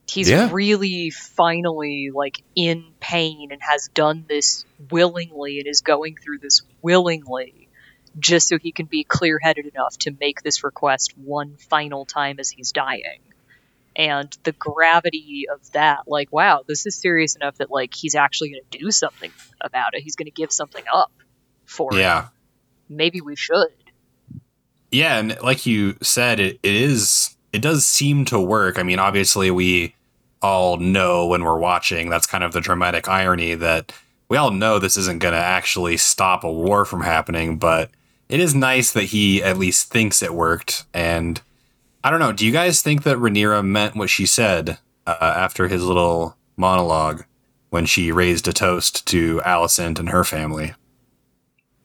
He's 0.09 0.31
Yeah. 0.31 0.51
really 0.53 1.11
finally 1.11 2.11
like 2.15 2.41
in 2.55 2.85
pain 3.01 3.49
and 3.51 3.61
has 3.61 3.89
done 3.93 4.25
this 4.29 4.65
willingly 4.91 5.59
and 5.59 5.67
is 5.67 5.81
going 5.81 6.15
through 6.15 6.39
this 6.39 6.63
willingly 6.81 7.66
just 8.19 8.49
so 8.49 8.59
he 8.59 8.73
can 8.73 8.87
be 8.87 9.05
clear 9.05 9.39
headed 9.41 9.67
enough 9.67 9.97
to 9.99 10.17
make 10.19 10.43
this 10.43 10.65
request 10.65 11.17
one 11.17 11.57
final 11.57 12.05
time 12.05 12.37
as 12.39 12.51
he's 12.51 12.73
dying. 12.73 13.21
And 13.95 14.37
the 14.43 14.53
gravity 14.53 15.47
of 15.53 15.73
that, 15.73 16.01
like, 16.07 16.31
wow, 16.31 16.63
this 16.67 16.87
is 16.87 16.95
serious 16.95 17.35
enough 17.37 17.57
that 17.57 17.71
like 17.71 17.95
he's 17.95 18.15
actually 18.15 18.51
going 18.51 18.63
to 18.71 18.79
do 18.79 18.91
something 18.91 19.33
about 19.61 19.95
it. 19.95 20.03
He's 20.03 20.17
going 20.17 20.27
to 20.27 20.33
give 20.33 20.53
something 20.53 20.85
up 20.93 21.13
for 21.65 21.95
it. 21.95 22.01
yeah 22.01 22.29
Maybe 22.89 23.21
we 23.21 23.37
should. 23.37 23.73
Yeah, 24.93 25.19
and 25.19 25.37
like 25.43 25.67
you 25.67 25.97
said, 26.01 26.39
it, 26.39 26.61
it 26.63 26.75
is 26.75 27.37
it 27.53 27.63
does 27.63 27.87
seem 27.87 28.25
to 28.27 28.39
work. 28.39 28.79
I 28.79 28.83
mean, 28.83 28.99
obviously 28.99 29.51
we 29.51 29.95
all 30.43 30.77
know 30.77 31.27
when 31.27 31.43
we're 31.43 31.59
watching, 31.59 32.09
that's 32.09 32.27
kind 32.27 32.45
of 32.45 32.53
the 32.53 32.61
dramatic 32.61 33.09
irony 33.09 33.55
that 33.55 33.93
we 34.29 34.37
all 34.37 34.51
know 34.51 34.79
this 34.79 34.97
isn't 34.97 35.21
gonna 35.21 35.37
actually 35.37 35.97
stop 35.97 36.45
a 36.45 36.53
war 36.53 36.85
from 36.85 37.03
happening, 37.03 37.57
but 37.59 37.91
it 38.29 38.41
is 38.41 38.55
nice 38.55 38.93
that 38.93 39.05
he 39.05 39.43
at 39.43 39.59
least 39.59 39.91
thinks 39.91 40.23
it 40.23 40.35
worked. 40.35 40.85
And 40.93 41.41
I 42.03 42.11
don't 42.11 42.21
know, 42.21 42.33
do 42.33 42.47
you 42.47 42.53
guys 42.53 42.83
think 42.83 43.03
that 43.03 43.19
Rhaenyra 43.19 43.65
meant 43.65 43.97
what 43.97 44.11
she 44.11 44.27
said 44.27 44.79
uh, 45.07 45.17
after 45.21 45.69
his 45.69 45.85
little 45.85 46.37
monologue 46.57 47.25
when 47.71 47.87
she 47.87 48.13
raised 48.13 48.49
a 48.49 48.53
toast 48.53 49.07
to 49.09 49.41
Alicent 49.45 49.99
and 49.99 50.11
her 50.11 50.25
family? 50.25 50.75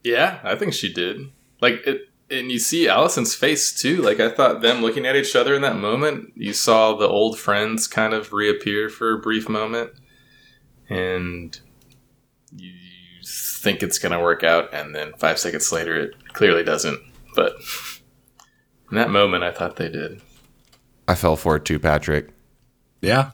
Yeah, 0.03 0.39
I 0.43 0.55
think 0.55 0.73
she 0.73 0.91
did. 0.91 1.31
Like 1.59 1.85
it, 1.85 2.09
and 2.29 2.51
you 2.51 2.59
see 2.59 2.87
Alicent's 2.87 3.35
face 3.35 3.73
too. 3.79 4.01
Like 4.01 4.19
I 4.19 4.29
thought 4.29 4.61
them 4.61 4.81
looking 4.81 5.05
at 5.05 5.15
each 5.15 5.35
other 5.35 5.53
in 5.53 5.61
that 5.61 5.75
moment, 5.75 6.31
you 6.35 6.53
saw 6.53 6.95
the 6.95 7.07
old 7.07 7.37
friends 7.37 7.87
kind 7.87 8.13
of 8.13 8.33
reappear 8.33 8.89
for 8.89 9.13
a 9.13 9.19
brief 9.19 9.49
moment, 9.49 9.91
and 10.89 11.59
you 12.55 12.73
think 13.25 13.83
it's 13.83 13.99
gonna 13.99 14.21
work 14.21 14.43
out, 14.43 14.73
and 14.73 14.95
then 14.95 15.13
five 15.17 15.37
seconds 15.37 15.71
later, 15.71 15.95
it 15.95 16.20
clearly 16.33 16.63
doesn't. 16.63 16.99
But 17.35 17.55
in 18.89 18.97
that 18.97 19.09
moment, 19.09 19.43
I 19.43 19.51
thought 19.51 19.75
they 19.75 19.89
did. 19.89 20.21
I 21.07 21.15
fell 21.15 21.35
for 21.35 21.55
it 21.55 21.65
too, 21.65 21.79
Patrick. 21.79 22.29
Yeah. 23.01 23.31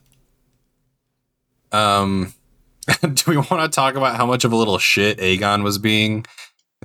Um, 1.72 2.34
do 3.02 3.24
we 3.32 3.38
want 3.38 3.50
to 3.50 3.70
talk 3.70 3.96
about 3.96 4.16
how 4.16 4.26
much 4.26 4.46
of 4.46 4.52
a 4.52 4.56
little 4.56 4.78
shit 4.78 5.18
Aegon 5.18 5.64
was 5.64 5.78
being 5.78 6.26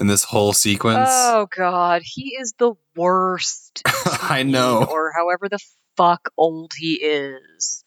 in 0.00 0.06
this 0.06 0.24
whole 0.24 0.52
sequence? 0.52 1.08
Oh 1.10 1.46
god, 1.56 2.02
he 2.04 2.36
is 2.40 2.54
the 2.58 2.74
worst. 2.96 3.82
I 4.22 4.42
know. 4.42 4.84
Or 4.90 5.12
however 5.14 5.48
the 5.48 5.60
fuck 5.96 6.30
old 6.36 6.72
he 6.76 6.94
is. 6.94 7.84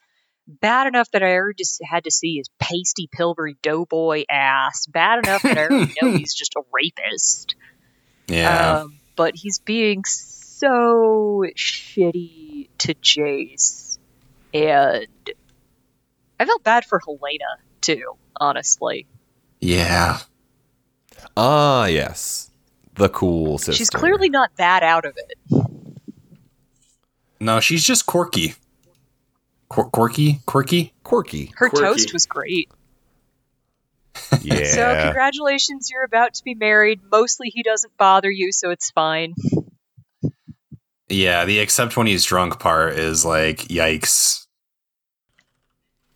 Bad 0.48 0.86
enough 0.88 1.10
that 1.12 1.24
I 1.24 1.34
already 1.34 1.58
just 1.58 1.82
had 1.84 2.04
to 2.04 2.12
see 2.12 2.38
his 2.38 2.50
pasty 2.60 3.10
pilvery 3.12 3.58
doughboy 3.64 4.26
ass. 4.30 4.86
Bad 4.86 5.26
enough 5.26 5.42
that 5.42 5.58
I 5.58 5.66
already 5.66 5.94
know 6.02 6.12
he's 6.18 6.36
just 6.36 6.56
a 6.56 6.62
rapist. 6.72 7.56
Yeah. 8.28 8.80
Um, 8.82 8.96
but 9.16 9.36
he's 9.36 9.60
being 9.60 10.04
so 10.06 11.44
shitty 11.56 12.70
to 12.80 12.94
Jace. 12.96 13.98
And 14.54 15.08
I 16.40 16.46
felt 16.46 16.64
bad 16.64 16.86
for 16.86 17.00
Helaena, 17.00 17.58
too, 17.82 18.14
honestly. 18.40 19.06
yeah. 19.60 20.20
Ah, 21.38 21.86
yes. 21.86 22.50
The 22.96 23.10
cool 23.10 23.58
sister. 23.58 23.74
She's 23.74 23.90
clearly 23.90 24.30
not 24.30 24.56
that 24.56 24.84
out 24.84 25.04
of 25.06 25.18
it. 25.18 25.38
No, 27.42 27.60
she's 27.60 27.84
just 27.84 28.06
quirky. 28.06 28.54
Quir- 29.68 29.90
quirky? 29.90 30.40
Quirky? 30.46 30.94
quirky. 31.04 31.52
Her 31.56 31.70
Quirky. 31.70 31.86
toast 31.86 32.14
was 32.14 32.26
great. 32.26 32.70
Yeah. 34.42 34.66
So, 34.66 35.02
congratulations, 35.04 35.90
you're 35.92 36.04
about 36.04 36.34
to 36.36 36.44
be 36.44 36.56
married. 36.56 37.00
Mostly 37.12 37.50
he 37.50 37.64
doesn't 37.64 37.96
bother 37.98 38.30
you, 38.32 38.52
so 38.52 38.70
it's 38.70 38.92
fine. 38.92 39.34
Yeah, 41.10 41.46
the 41.46 41.60
except 41.60 41.96
when 41.98 42.08
he's 42.08 42.26
drunk 42.26 42.60
part 42.60 42.94
is 42.94 43.24
like, 43.24 43.60
yikes. 43.68 44.46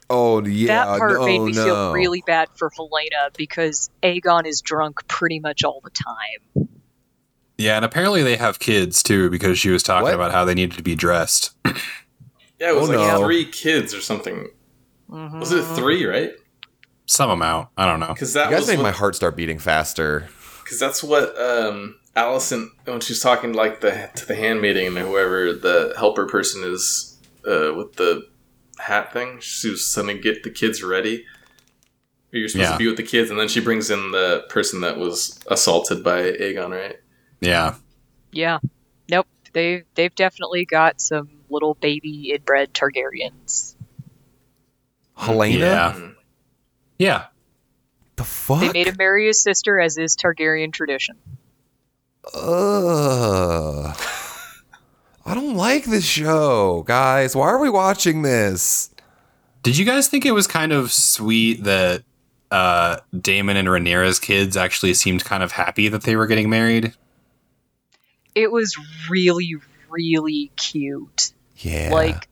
oh 0.09 0.43
yeah. 0.45 0.86
that 0.86 0.97
part 0.97 1.13
no, 1.20 1.26
made 1.26 1.41
me 1.41 1.51
no. 1.51 1.63
feel 1.65 1.91
really 1.93 2.24
bad 2.26 2.49
for 2.55 2.72
Helaena 2.72 3.36
because 3.38 3.89
Aegon 4.01 4.47
is 4.47 4.61
drunk 4.61 5.07
pretty 5.07 5.39
much 5.39 5.63
all 5.63 5.82
the 5.84 5.91
time. 5.91 6.67
Yeah, 7.57 7.76
and 7.76 7.86
apparently 7.86 8.24
they 8.24 8.38
have 8.38 8.57
kids 8.59 9.03
too 9.03 9.30
because 9.30 9.59
she 9.59 9.70
was 9.70 9.84
talking 9.84 10.03
What? 10.03 10.15
about 10.15 10.32
how 10.32 10.45
they 10.45 10.53
needed 10.55 10.78
to 10.78 10.84
be 10.84 10.95
dressed. 10.95 11.51
Yeah, 11.65 12.70
it 12.72 12.76
was 12.76 12.89
Oh, 12.89 12.93
like 12.93 13.07
no. 13.13 13.24
three 13.26 13.45
kids 13.45 13.93
or 13.93 14.01
something. 14.01 14.47
Mhm. 15.09 15.39
Was 15.39 15.51
it 15.51 15.63
three? 15.76 16.05
Right? 16.05 16.32
Some 17.12 17.32
amount. 17.32 17.70
I 17.76 17.88
don't 17.88 17.99
know. 17.99 18.14
Because 18.14 18.34
that 18.34 18.45
You 18.45 18.51
guys 18.51 18.60
was 18.62 18.68
made 18.70 18.78
what- 18.78 18.84
my 18.84 18.91
heart 18.91 19.16
start 19.16 19.36
beating 19.36 19.57
faster. 19.57 20.30
Because 20.64 20.80
that's 20.80 21.01
what 21.03 21.36
um, 21.41 21.97
Alicent, 22.16 22.68
when 22.86 22.99
she's 22.99 23.20
talking 23.20 23.53
like 23.53 23.82
the 23.82 24.12
to 24.16 24.28
the 24.28 24.36
handmaiden 24.36 24.95
or 24.95 25.01
whoever 25.07 25.51
the 25.53 25.95
helper 25.97 26.28
person 26.28 26.64
is 26.64 27.18
uh, 27.47 27.74
with 27.74 27.93
the 27.95 28.28
hat 28.78 29.12
thing. 29.12 29.39
She 29.39 29.72
was 29.72 29.91
trying 29.91 30.07
to 30.07 30.20
get 30.20 30.43
the 30.43 30.51
kids 30.51 30.84
ready. 30.84 31.26
You're 32.32 32.47
supposed 32.47 32.68
Yeah. 32.70 32.74
to 32.74 32.78
be 32.78 32.86
with 32.88 32.97
the 32.97 33.03
kids, 33.03 33.32
and 33.32 33.39
then 33.39 33.47
she 33.47 33.60
brings 33.60 33.89
in 33.89 34.12
the 34.12 34.45
person 34.49 34.82
that 34.82 34.97
was 34.97 35.39
assaulted 35.47 36.03
by 36.03 36.22
Aegon, 36.34 36.70
right? 36.70 36.97
Yeah. 37.41 37.74
Yeah. 38.32 38.60
Nope. 39.10 39.26
They 39.53 39.82
they've 39.95 40.14
definitely 40.14 40.66
got 40.66 41.01
some 41.01 41.28
little 41.49 41.74
baby 41.74 42.30
inbred 42.36 42.76
Targaryens. 42.76 43.74
Helaena? 45.18 45.57
Yeah. 45.60 46.10
Yeah. 46.99 47.25
The 48.17 48.23
fuck? 48.25 48.59
They 48.59 48.71
made 48.71 48.87
him 48.87 48.95
marry 48.97 49.25
his 49.27 49.41
sister, 49.41 49.79
as 49.79 49.97
is 49.97 50.15
Targaryen 50.15 50.71
tradition. 50.73 51.15
Ugh. 52.35 53.97
I 55.25 55.33
don't 55.33 55.55
like 55.55 55.85
this 55.85 56.05
show, 56.05 56.83
guys. 56.85 57.35
Why 57.35 57.47
are 57.47 57.59
we 57.59 57.69
watching 57.69 58.21
this? 58.23 58.89
Did 59.63 59.77
you 59.77 59.85
guys 59.85 60.07
think 60.07 60.25
it 60.25 60.31
was 60.31 60.47
kind 60.47 60.71
of 60.71 60.91
sweet 60.91 61.63
that 61.63 62.03
uh, 62.51 62.97
Daemon 63.17 63.57
and 63.57 63.67
Rhaenyra's 63.67 64.19
kids 64.19 64.57
actually 64.57 64.93
seemed 64.93 65.23
kind 65.23 65.43
of 65.43 65.51
happy 65.51 65.87
that 65.87 66.03
they 66.03 66.15
were 66.15 66.27
getting 66.27 66.49
married? 66.49 66.93
It 68.35 68.51
was 68.51 68.75
really, 69.09 69.55
really 69.89 70.51
cute. 70.55 71.31
Yeah. 71.57 71.89
Like 71.91 72.27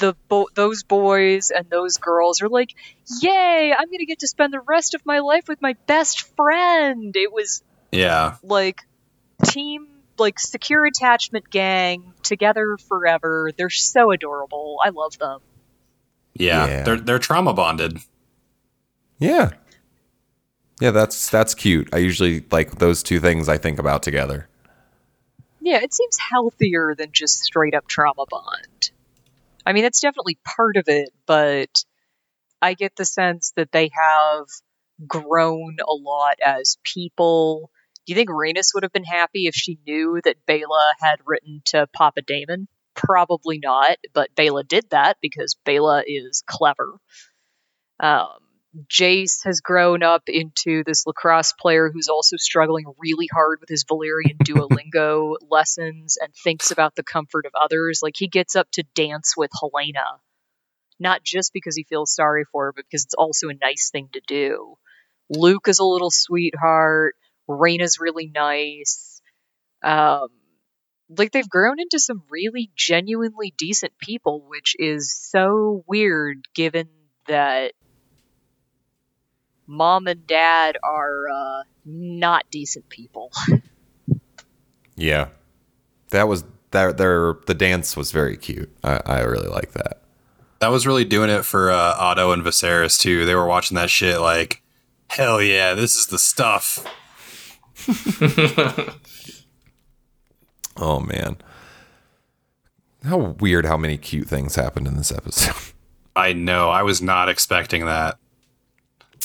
the 0.00 0.16
bo- 0.28 0.48
those 0.54 0.82
boys 0.82 1.50
and 1.50 1.70
those 1.70 1.98
girls 1.98 2.42
are 2.42 2.48
like, 2.48 2.74
"Yay! 3.22 3.72
I'm 3.76 3.90
gonna 3.90 4.06
get 4.06 4.18
to 4.20 4.28
spend 4.28 4.52
the 4.52 4.60
rest 4.60 4.94
of 4.94 5.06
my 5.06 5.20
life 5.20 5.44
with 5.48 5.62
my 5.62 5.74
best 5.86 6.22
friend." 6.36 7.14
It 7.16 7.32
was 7.32 7.62
Yeah. 7.92 8.36
like 8.42 8.80
team 9.44 9.86
like 10.18 10.38
secure 10.38 10.84
attachment 10.84 11.48
gang 11.50 12.12
together 12.22 12.76
forever. 12.88 13.50
They're 13.56 13.70
so 13.70 14.10
adorable. 14.10 14.78
I 14.84 14.90
love 14.90 15.16
them. 15.18 15.40
Yeah. 16.34 16.66
Yeah. 16.66 16.82
They're 16.82 17.00
they're 17.00 17.18
trauma 17.18 17.54
bonded. 17.54 17.98
yeah. 19.18 19.50
Yeah, 20.80 20.90
that's 20.92 21.28
that's 21.28 21.54
cute. 21.54 21.90
I 21.92 21.98
usually 21.98 22.44
like 22.50 22.78
those 22.78 23.02
two 23.02 23.20
things 23.20 23.48
I 23.48 23.58
think 23.58 23.78
about 23.78 24.02
together. 24.02 24.48
Yeah, 25.60 25.80
it 25.82 25.92
seems 25.92 26.16
healthier 26.18 26.94
than 26.96 27.12
just 27.12 27.40
straight 27.42 27.74
up 27.74 27.86
trauma 27.86 28.24
bond. 28.30 28.90
I 29.66 29.72
mean, 29.72 29.82
that's 29.82 30.00
definitely 30.00 30.38
part 30.44 30.76
of 30.76 30.84
it, 30.86 31.10
but 31.26 31.84
I 32.62 32.74
get 32.74 32.96
the 32.96 33.04
sense 33.04 33.52
that 33.56 33.72
they 33.72 33.90
have 33.94 34.46
grown 35.06 35.76
a 35.80 35.92
lot 35.92 36.38
as 36.44 36.78
people. 36.84 37.70
Do 38.06 38.12
you 38.12 38.16
think 38.16 38.30
Rhaenys 38.30 38.74
would 38.74 38.82
have 38.82 38.92
been 38.92 39.04
happy 39.04 39.46
if 39.46 39.54
she 39.54 39.78
knew 39.86 40.20
that 40.24 40.46
Baela 40.46 40.92
had 41.00 41.20
written 41.24 41.62
to 41.66 41.86
Papa 41.92 42.22
Daemon? 42.22 42.68
Probably 42.94 43.58
not, 43.62 43.96
but 44.12 44.34
Baela 44.34 44.66
did 44.66 44.90
that 44.90 45.18
because 45.22 45.56
Baela 45.66 46.02
is 46.06 46.42
clever. 46.46 46.98
Um, 47.98 48.38
Jace 48.88 49.44
has 49.44 49.60
grown 49.60 50.02
up 50.02 50.22
into 50.28 50.84
this 50.84 51.06
lacrosse 51.06 51.52
player 51.52 51.90
who's 51.92 52.08
also 52.08 52.36
struggling 52.36 52.86
really 52.98 53.28
hard 53.32 53.58
with 53.60 53.68
his 53.68 53.84
Valyrian 53.84 54.38
Duolingo 54.38 55.36
lessons 55.50 56.16
and 56.20 56.32
thinks 56.34 56.70
about 56.70 56.94
the 56.94 57.02
comfort 57.02 57.46
of 57.46 57.52
others. 57.60 58.00
Like 58.02 58.14
he 58.16 58.28
gets 58.28 58.54
up 58.54 58.70
to 58.72 58.84
dance 58.94 59.34
with 59.36 59.50
Helaena, 59.50 60.20
not 61.00 61.24
just 61.24 61.52
because 61.52 61.74
he 61.74 61.82
feels 61.82 62.14
sorry 62.14 62.44
for 62.52 62.66
her, 62.66 62.72
but 62.72 62.84
because 62.88 63.04
it's 63.04 63.14
also 63.14 63.48
a 63.48 63.54
nice 63.54 63.90
thing 63.90 64.08
to 64.12 64.20
do. 64.26 64.76
Luke 65.28 65.66
is 65.66 65.80
a 65.80 65.84
little 65.84 66.10
sweetheart. 66.10 67.16
Rhaena's 67.48 67.98
really 67.98 68.30
nice. 68.32 69.20
Um, 69.82 70.28
like 71.08 71.32
they've 71.32 71.48
grown 71.48 71.80
into 71.80 71.98
some 71.98 72.22
really 72.30 72.70
genuinely 72.76 73.52
decent 73.58 73.98
people, 73.98 74.44
which 74.46 74.76
is 74.78 75.12
so 75.12 75.82
weird 75.88 76.46
given 76.54 76.88
that 77.26 77.72
mom 79.70 80.06
and 80.06 80.26
dad 80.26 80.76
are 80.82 81.28
uh, 81.28 81.62
not 81.84 82.44
decent 82.50 82.88
people. 82.88 83.32
Yeah. 84.96 85.28
That 86.10 86.28
was 86.28 86.44
that 86.72 86.98
their 86.98 87.36
the 87.46 87.54
dance 87.54 87.96
was 87.96 88.12
very 88.12 88.36
cute. 88.36 88.68
I, 88.84 89.00
I 89.06 89.20
really 89.20 89.48
like 89.48 89.72
that. 89.72 90.02
That 90.58 90.68
was 90.68 90.86
really 90.86 91.06
doing 91.06 91.30
it 91.30 91.46
for 91.46 91.70
uh, 91.70 91.94
Otto 91.96 92.32
and 92.32 92.42
Viserys 92.42 93.00
too. 93.00 93.24
They 93.24 93.34
were 93.34 93.46
watching 93.46 93.76
that 93.76 93.88
shit 93.88 94.20
like, 94.20 94.62
hell 95.08 95.40
yeah, 95.40 95.72
this 95.72 95.94
is 95.94 96.08
the 96.08 96.18
stuff. 96.18 96.84
Oh 100.80 100.98
man. 100.98 101.36
How 103.04 103.18
weird 103.18 103.66
how 103.66 103.76
many 103.76 103.98
cute 103.98 104.28
things 104.28 104.54
happened 104.54 104.86
in 104.86 104.96
this 104.96 105.12
episode. 105.12 105.54
I 106.16 106.32
know. 106.32 106.70
I 106.70 106.82
was 106.82 107.00
not 107.00 107.28
expecting 107.28 107.84
that. 107.84 108.18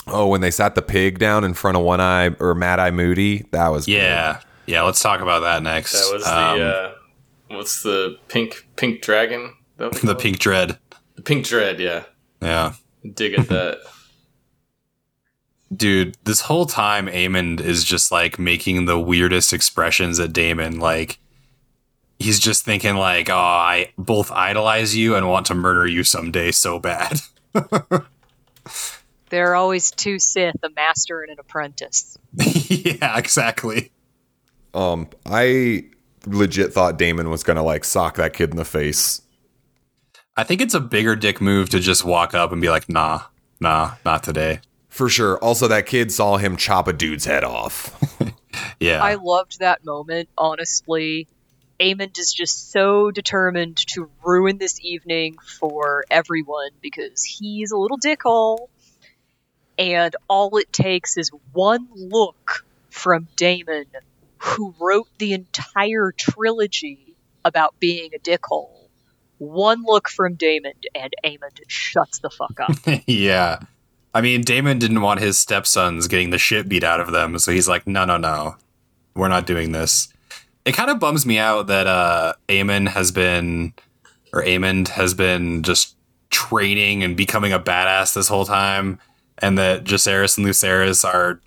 Oh, 0.08 0.28
when 0.28 0.42
they 0.42 0.52
sat 0.52 0.76
the 0.76 0.82
pig 0.82 1.18
down 1.20 1.44
in 1.44 1.54
front 1.54 1.78
of 1.78 1.84
One 1.84 2.00
Eye 2.02 2.30
or 2.40 2.54
Mad 2.56 2.80
Eye 2.80 2.92
Moody, 2.92 3.46
that 3.52 3.70
was 3.70 3.86
good. 3.86 3.94
Yeah. 3.94 4.40
Yeah. 4.68 4.84
Let's 4.84 5.02
talk 5.02 5.22
about 5.22 5.40
that 5.42 5.64
next. 5.64 5.94
That 5.94 6.14
was 6.14 6.26
Um, 6.26 6.60
the 6.60 6.66
uh, 6.66 6.94
what's 7.50 7.82
the 7.84 8.18
pink 8.28 8.68
pink 8.76 9.02
dragon? 9.02 9.54
That 9.78 9.86
what 9.86 9.94
they 9.96 10.00
the 10.02 10.08
call 10.14 10.20
it? 10.20 10.20
pink 10.24 10.40
dread. 10.40 10.78
the 11.16 11.22
pink 11.22 11.46
dread. 11.46 11.80
Yeah, 11.80 12.04
Yeah. 12.42 12.74
dig 13.14 13.34
at 13.34 13.48
that. 13.50 13.80
Dude, 15.76 16.16
this 16.24 16.42
whole 16.42 16.66
time 16.68 17.10
Amon 17.10 17.60
is 17.60 17.84
just 17.84 18.12
like 18.12 18.38
making 18.38 18.86
the 18.86 19.00
weirdest 19.00 19.52
expressions 19.52 20.20
at 20.20 20.32
Daemon. 20.32 20.80
Like 20.80 21.18
he's 22.20 22.40
just 22.40 22.64
thinking 22.64 22.96
like, 22.96 23.30
oh, 23.30 23.36
I 23.36 23.92
both 23.98 24.32
idolize 24.32 24.96
you 24.96 25.16
and 25.16 25.28
want 25.28 25.48
to 25.48 25.56
murder 25.56 25.88
you 25.88 26.04
someday 26.04 26.52
so 26.52 26.80
bad. 26.80 27.20
There 29.30 29.52
are 29.52 29.56
always 29.56 29.92
two 29.92 30.20
Sith, 30.20 30.56
a 30.64 30.70
master 30.70 31.22
and 31.22 31.32
an 31.32 31.40
apprentice. 31.40 32.18
yeah, 32.36 33.18
exactly. 33.18 33.92
Um, 34.74 35.10
I 35.26 35.86
legit 36.28 36.74
thought 36.74 36.98
Daemon 36.98 37.30
was 37.30 37.44
gonna 37.44 37.64
like 37.64 37.84
sock 37.84 38.16
that 38.16 38.34
kid 38.34 38.52
in 38.52 38.58
the 38.58 38.66
face. 38.66 39.22
I 40.38 40.44
think 40.44 40.62
it's 40.62 40.74
a 40.74 40.82
bigger 40.82 41.16
dick 41.16 41.40
move 41.40 41.70
to 41.70 41.80
just 41.80 42.04
walk 42.04 42.34
up 42.34 42.52
and 42.52 42.62
be 42.62 42.70
like, 42.70 42.90
nah, 42.90 43.22
nah, 43.60 43.94
not 44.04 44.24
today. 44.24 44.60
For 44.90 45.10
sure. 45.10 45.38
Also, 45.38 45.68
that 45.68 45.86
kid 45.86 46.12
saw 46.12 46.38
him 46.38 46.58
chop 46.58 46.88
a 46.88 46.94
dude's 46.94 47.26
head 47.26 47.44
off. 47.44 47.94
Yeah. 48.80 49.04
I 49.04 49.16
loved 49.16 49.60
that 49.60 49.86
moment, 49.86 50.30
honestly. 50.38 51.28
Aemond 51.80 52.18
is 52.18 52.32
just 52.32 52.72
so 52.72 53.12
determined 53.12 53.78
to 53.88 54.10
ruin 54.24 54.58
this 54.58 54.80
evening 54.82 55.36
for 55.60 56.06
everyone 56.10 56.70
because 56.82 57.24
he's 57.24 57.72
a 57.72 57.78
little 57.78 57.98
dickhole. 57.98 58.70
And 59.78 60.16
all 60.30 60.58
it 60.58 60.72
takes 60.72 61.18
is 61.18 61.32
one 61.52 61.88
look 61.94 62.66
from 62.90 63.28
Daemon, 63.36 63.86
who 64.38 64.74
wrote 64.80 65.10
the 65.18 65.34
entire 65.34 66.14
trilogy 66.18 67.16
about 67.44 67.80
being 67.80 68.12
a 68.16 68.20
dickhole. 68.20 68.70
One 69.38 69.84
look 69.84 70.08
from 70.08 70.36
Daemon, 70.36 70.74
and 70.94 71.14
Amon 71.26 71.52
shuts 71.68 72.20
the 72.20 72.30
fuck 72.30 72.60
up. 72.60 73.02
yeah. 73.06 73.60
I 74.14 74.22
mean, 74.22 74.42
Daemon 74.42 74.80
didn't 74.80 75.02
want 75.02 75.20
his 75.20 75.38
stepsons 75.38 76.08
getting 76.08 76.30
the 76.30 76.38
shit 76.38 76.70
beat 76.70 76.86
out 76.86 77.02
of 77.02 77.12
them, 77.12 77.38
so 77.38 77.52
he's 77.52 77.68
like, 77.68 77.86
no, 77.86 78.06
no, 78.06 78.16
no. 78.16 78.56
We're 79.14 79.28
not 79.28 79.46
doing 79.46 79.74
this. 79.74 80.08
It 80.64 80.74
kind 80.74 80.90
of 80.90 81.00
bums 81.00 81.26
me 81.26 81.38
out 81.38 81.68
that 81.68 81.86
uh 81.86 82.34
Aemon 82.50 82.88
has 82.88 83.12
been 83.12 83.74
or 84.34 84.46
Amon 84.46 84.86
has 84.86 85.14
been 85.14 85.64
just 85.64 85.96
training 86.30 87.04
and 87.04 87.16
becoming 87.16 87.54
a 87.54 87.60
badass 87.60 88.14
this 88.14 88.28
whole 88.28 88.46
time, 88.46 89.00
and 89.40 89.58
that 89.58 89.84
Jacaerys 89.84 90.38
and 90.38 90.46
Lucerys 90.46 91.04
are 91.04 91.40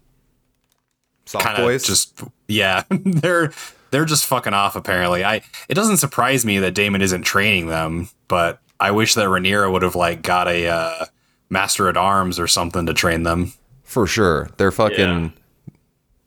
Soft 1.26 1.44
kind 1.44 1.58
of 1.58 1.64
boys. 1.64 1.84
just 1.84 2.22
yeah, 2.46 2.84
they're 2.90 3.52
they're 3.90 4.04
just 4.04 4.26
fucking 4.26 4.54
off 4.54 4.76
apparently. 4.76 5.24
I 5.24 5.42
it 5.68 5.74
doesn't 5.74 5.98
surprise 5.98 6.44
me 6.44 6.58
that 6.60 6.74
Daemon 6.74 7.02
isn't 7.02 7.22
training 7.22 7.68
them, 7.68 8.08
but 8.28 8.60
I 8.80 8.92
wish 8.92 9.14
that 9.14 9.26
Rhaenyra 9.26 9.70
would 9.70 9.82
have 9.82 9.96
like 9.96 10.22
got 10.22 10.48
a 10.48 10.68
uh, 10.68 11.04
master 11.50 11.88
at 11.88 11.96
arms 11.96 12.38
or 12.38 12.46
something 12.46 12.86
to 12.86 12.94
train 12.94 13.24
them. 13.24 13.52
for 13.82 14.06
sure. 14.06 14.48
They're 14.56 14.70
fucking. 14.70 15.32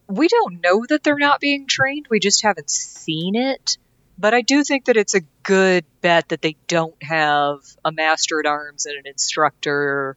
we 0.08 0.28
don't 0.28 0.62
know 0.62 0.86
that 0.90 1.04
they're 1.04 1.18
not 1.18 1.40
being 1.40 1.68
trained. 1.68 2.08
We 2.10 2.20
just 2.20 2.44
haven't 2.44 2.70
seen 2.70 3.36
it. 3.36 3.78
But 4.18 4.36
I 4.36 4.42
do 4.42 4.64
think 4.64 4.86
that 4.86 4.98
it's 4.98 5.16
a 5.16 5.22
good 5.42 5.84
bet 6.02 6.30
that 6.30 6.44
they 6.44 6.56
don't 6.68 7.02
have 7.02 7.60
a 7.84 7.92
master 7.92 8.40
at 8.40 8.46
arms 8.46 8.86
and 8.86 8.96
an 8.98 9.08
instructor 9.08 10.16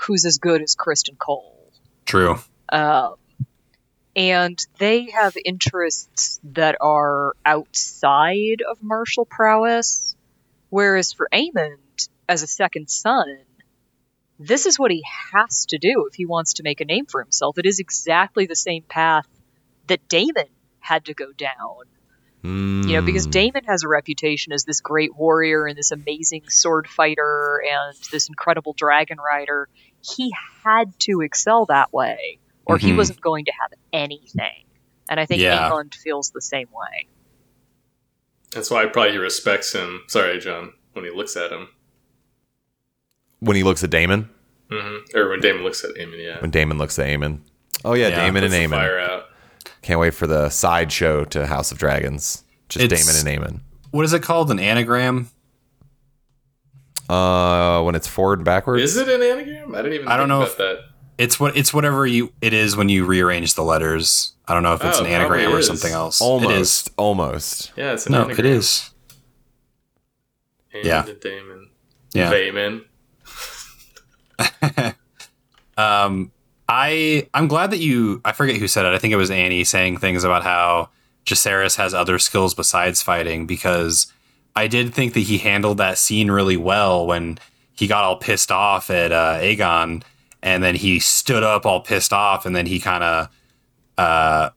who's 0.00 0.24
as 0.24 0.38
good 0.38 0.62
as 0.62 0.76
Criston 0.76 1.18
Cole. 1.18 1.72
True. 2.06 2.38
Um, 2.68 3.14
and 4.16 4.58
they 4.78 5.10
have 5.10 5.36
interests 5.44 6.40
that 6.44 6.76
are 6.80 7.34
outside 7.44 8.62
of 8.68 8.82
martial 8.82 9.24
prowess. 9.24 10.16
Whereas 10.68 11.12
for 11.12 11.28
Aemond, 11.32 12.08
as 12.28 12.42
a 12.42 12.46
second 12.46 12.90
son, 12.90 13.38
this 14.38 14.66
is 14.66 14.78
what 14.78 14.90
he 14.90 15.04
has 15.32 15.66
to 15.66 15.78
do 15.78 16.06
if 16.08 16.14
he 16.14 16.26
wants 16.26 16.54
to 16.54 16.62
make 16.62 16.80
a 16.80 16.84
name 16.84 17.06
for 17.06 17.20
himself. 17.20 17.58
It 17.58 17.66
is 17.66 17.78
exactly 17.78 18.46
the 18.46 18.56
same 18.56 18.82
path 18.82 19.26
that 19.86 20.08
Daemon 20.08 20.48
had 20.80 21.06
to 21.06 21.14
go 21.14 21.32
down. 21.32 21.84
You 22.42 22.96
know, 22.96 23.02
because 23.02 23.26
Mm. 23.26 23.32
Daemon 23.32 23.64
has 23.64 23.82
a 23.82 23.88
reputation 23.88 24.54
as 24.54 24.64
this 24.64 24.80
great 24.80 25.14
warrior 25.14 25.66
and 25.66 25.76
this 25.76 25.90
amazing 25.90 26.48
sword 26.48 26.88
fighter 26.88 27.62
and 27.70 27.94
this 28.10 28.28
incredible 28.28 28.72
dragon 28.72 29.18
rider. 29.18 29.68
He 30.02 30.32
had 30.64 30.98
to 31.00 31.20
excel 31.20 31.66
that 31.66 31.92
way, 31.92 32.38
or 32.66 32.78
he 32.78 32.92
Mhm. 32.92 32.96
wasn't 32.96 33.20
going 33.20 33.44
to 33.46 33.52
have 33.60 33.72
anything. 33.92 34.64
And 35.08 35.18
I 35.20 35.26
think 35.26 35.40
Yeah. 35.42 35.66
England 35.66 35.94
feels 35.94 36.30
the 36.30 36.40
same 36.40 36.68
way. 36.72 37.06
That's 38.52 38.70
why 38.70 38.86
probably 38.86 39.12
he 39.12 39.18
respects 39.18 39.72
him. 39.74 40.02
Sorry, 40.08 40.38
John. 40.38 40.72
When 40.92 41.04
he 41.04 41.10
looks 41.10 41.36
at 41.36 41.52
him, 41.52 41.68
when 43.40 43.56
he 43.56 43.62
looks 43.62 43.82
at 43.84 43.90
Daemon, 43.90 44.28
hmm 44.70 44.96
or 45.14 45.28
when 45.28 45.40
Daemon 45.40 45.62
looks 45.62 45.84
at 45.84 45.94
Eamon, 45.96 46.22
yeah. 46.24 46.40
when 46.40 46.50
Daemon 46.50 46.78
looks 46.78 46.98
at 46.98 47.06
Aemon. 47.06 47.40
Oh 47.84 47.94
yeah, 47.94 48.08
Yeah, 48.08 48.16
Daemon 48.26 48.44
and 48.44 48.52
Puts 48.52 48.54
the 48.54 48.64
Aemon. 48.66 48.70
fire 48.70 48.98
out. 48.98 49.24
Can't 49.82 50.00
wait 50.00 50.14
for 50.14 50.26
the 50.26 50.50
sideshow 50.50 51.24
to 51.26 51.46
House 51.46 51.70
of 51.72 51.78
Dragons. 51.78 52.44
Just 52.68 52.84
It's- 52.84 53.24
Daemon 53.24 53.44
and 53.44 53.44
Aemon. 53.56 53.60
What 53.92 54.04
is 54.04 54.12
it 54.12 54.22
called? 54.22 54.50
An 54.50 54.58
anagram? 54.60 55.30
Uh, 57.10 57.82
when 57.82 57.94
it's 57.94 58.06
forward 58.06 58.38
and 58.38 58.44
backwards. 58.44 58.82
Is 58.82 58.96
it 58.96 59.08
an 59.08 59.22
anagram? 59.22 59.74
I 59.74 59.78
didn't 59.78 59.92
even. 59.94 60.08
I 60.08 60.16
don't 60.16 60.28
know 60.28 60.38
about 60.42 60.50
if- 60.52 60.56
that. 60.58 60.78
It's 61.18 61.38
what 61.38 61.54
it's 61.54 61.74
whatever 61.74 62.06
you 62.06 62.32
it 62.40 62.54
is 62.54 62.76
when 62.78 62.88
you 62.88 63.04
rearrange 63.04 63.54
the 63.54 63.62
letters. 63.62 64.32
I 64.48 64.54
don't 64.54 64.62
know 64.62 64.72
if 64.72 64.82
it's 64.82 64.98
Oh, 64.98 65.04
an 65.04 65.10
anagram 65.10 65.40
probably 65.40 65.58
or 65.58 65.62
something 65.62 65.92
else. 65.92 66.22
Almost. 66.22 66.50
It 66.50 66.60
is. 66.60 66.90
Almost. 66.96 67.72
Yeah, 67.76 67.92
it's 67.92 68.06
an 68.06 68.14
anagram. 68.14 68.28
No, 68.28 68.32
anagram. 68.42 68.52
it 68.52 68.58
is. 68.58 68.90
Eamon 70.74 70.84
Yeah. 70.84 71.02
to 71.02 71.14
Daemon. 71.14 71.68
Yeah. 72.14 72.30
Daemon. 72.30 72.84
Um, 75.76 76.30
I 76.68 77.28
I'm 77.32 77.48
glad 77.48 77.70
that 77.70 77.78
you. 77.78 78.20
I 78.24 78.32
forget 78.32 78.56
who 78.56 78.68
said 78.68 78.84
it. 78.84 78.92
I 78.94 78.98
think 78.98 79.12
it 79.12 79.16
was 79.16 79.30
Annie 79.30 79.64
saying 79.64 79.96
things 79.98 80.24
about 80.24 80.42
how 80.42 80.90
Jacaerys 81.24 81.76
has 81.76 81.94
other 81.94 82.18
skills 82.18 82.54
besides 82.54 83.00
fighting 83.02 83.46
because 83.46 84.12
I 84.60 84.66
did 84.68 84.92
think 84.94 85.14
that 85.14 85.20
he 85.20 85.38
handled 85.38 85.78
that 85.78 85.96
scene 85.98 86.30
really 86.30 86.56
well 86.56 87.06
when 87.06 87.38
he 87.72 87.86
got 87.86 88.04
all 88.04 88.16
pissed 88.16 88.52
off 88.52 88.90
at 88.90 89.10
uh, 89.10 89.38
Aegon 89.40 90.02
and 90.42 90.62
then 90.62 90.74
he 90.74 91.00
stood 91.00 91.42
up 91.42 91.64
all 91.64 91.80
pissed 91.80 92.12
off 92.12 92.44
and 92.46 92.54
then 92.54 92.66
he 92.66 92.78
kind 92.78 93.02
of 93.02 93.28
uh, 93.96 94.50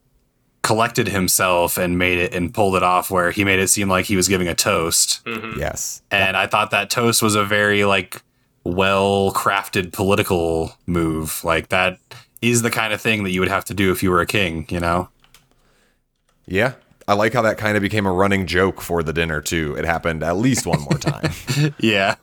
collected 0.62 1.08
himself 1.08 1.78
and 1.78 1.98
made 1.98 2.18
it 2.18 2.34
and 2.34 2.54
pulled 2.54 2.76
it 2.76 2.84
off 2.84 3.10
where 3.12 3.32
he 3.32 3.44
made 3.44 3.60
it 3.60 3.68
seem 3.70 3.88
like 3.90 4.06
he 4.06 4.16
was 4.16 4.28
giving 4.28 4.48
a 4.48 4.56
toast 4.56 5.22
hmm 5.26 5.58
Yes. 5.58 6.02
and 6.12 6.36
I 6.38 6.48
thought 6.48 6.72
that 6.72 6.90
toast 6.90 7.22
was 7.22 7.36
a 7.36 7.46
very 7.46 7.86
like 7.86 8.22
well 8.66 9.32
crafted 9.34 9.92
political 9.94 10.74
move. 10.86 11.44
Like 11.44 11.70
that 11.70 12.00
is 12.42 12.62
the 12.62 12.72
kind 12.72 12.94
of 12.94 13.02
thing 13.02 13.24
that 13.24 13.32
you 13.32 13.40
would 13.42 13.50
have 13.50 13.66
to 13.66 13.74
do 13.74 13.92
if 13.92 14.02
you 14.04 14.10
were 14.12 14.22
a 14.22 14.26
king, 14.26 14.66
you 14.70 14.80
know? 14.80 15.10
Yeah. 16.46 16.74
I 17.08 17.14
like 17.14 17.34
how 17.34 17.42
that 17.44 17.58
kind 17.58 17.76
of 17.76 17.82
became 17.82 18.06
a 18.06 18.12
running 18.12 18.48
joke 18.48 18.82
for 18.82 19.04
the 19.04 19.14
dinner 19.14 19.42
too. 19.42 19.76
It 19.78 19.86
happened 19.86 20.24
at 20.24 20.38
least 20.38 20.66
one 20.66 20.82
more 20.82 20.98
time. 20.98 21.32
Yeah. 21.80 22.16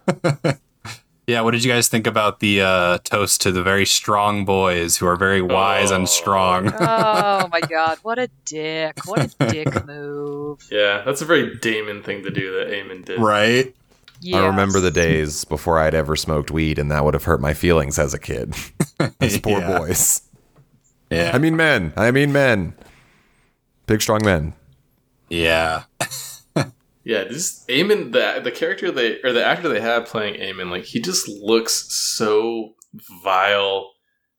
yeah, 1.26 1.42
what 1.42 1.52
did 1.52 1.62
you 1.64 1.70
guys 1.70 1.88
think 1.88 2.06
about 2.06 2.40
the 2.40 2.62
uh, 2.62 2.98
toast 3.04 3.40
to 3.42 3.52
the 3.52 3.62
very 3.62 3.86
strong 3.86 4.44
boys 4.44 4.96
who 4.96 5.06
are 5.06 5.16
very 5.16 5.42
wise 5.42 5.92
Oh. 5.92 5.96
and 5.96 6.08
strong? 6.08 6.72
oh 6.80 7.48
my 7.52 7.60
god, 7.68 7.98
what 8.02 8.18
a 8.18 8.28
dick. 8.44 8.98
What 9.06 9.32
a 9.38 9.46
dick 9.50 9.86
move. 9.86 10.66
Yeah, 10.70 11.02
that's 11.04 11.20
a 11.22 11.24
very 11.26 11.56
Daemon 11.56 12.02
thing 12.02 12.22
to 12.24 12.30
do 12.30 12.56
that 12.58 12.68
Eamon 12.68 13.04
did. 13.04 13.20
right? 13.20 13.74
I 14.34 14.46
remember 14.46 14.80
the 14.80 14.90
days 14.90 15.44
before 15.46 15.78
I'd 15.78 15.94
ever 15.94 16.14
smoked 16.16 16.50
weed, 16.50 16.78
and 16.78 16.90
that 16.90 17.04
would 17.04 17.14
have 17.14 17.24
hurt 17.24 17.40
my 17.40 17.54
feelings 17.54 17.98
as 17.98 18.12
a 18.12 18.18
kid. 18.18 18.54
Those 19.18 19.38
poor 19.38 19.60
Yeah. 19.60 19.78
boys. 19.78 20.22
Yeah. 21.10 21.30
I 21.32 21.38
mean, 21.38 21.56
men. 21.56 21.92
I 21.96 22.10
mean, 22.10 22.30
men. 22.32 22.74
Big, 23.86 24.02
strong 24.02 24.20
men. 24.24 24.52
Yeah. 25.30 25.84
Yeah, 27.02 27.24
this 27.24 27.64
Eamon, 27.68 28.12
the 28.12 28.40
the 28.42 28.50
character 28.50 28.90
they 28.90 29.20
or 29.22 29.32
the 29.32 29.44
actor 29.44 29.68
they 29.68 29.80
have 29.80 30.06
playing 30.06 30.34
Eamon, 30.34 30.70
like 30.70 30.84
he 30.84 31.00
just 31.00 31.28
looks 31.28 31.92
so 31.92 32.74
vile. 33.24 33.90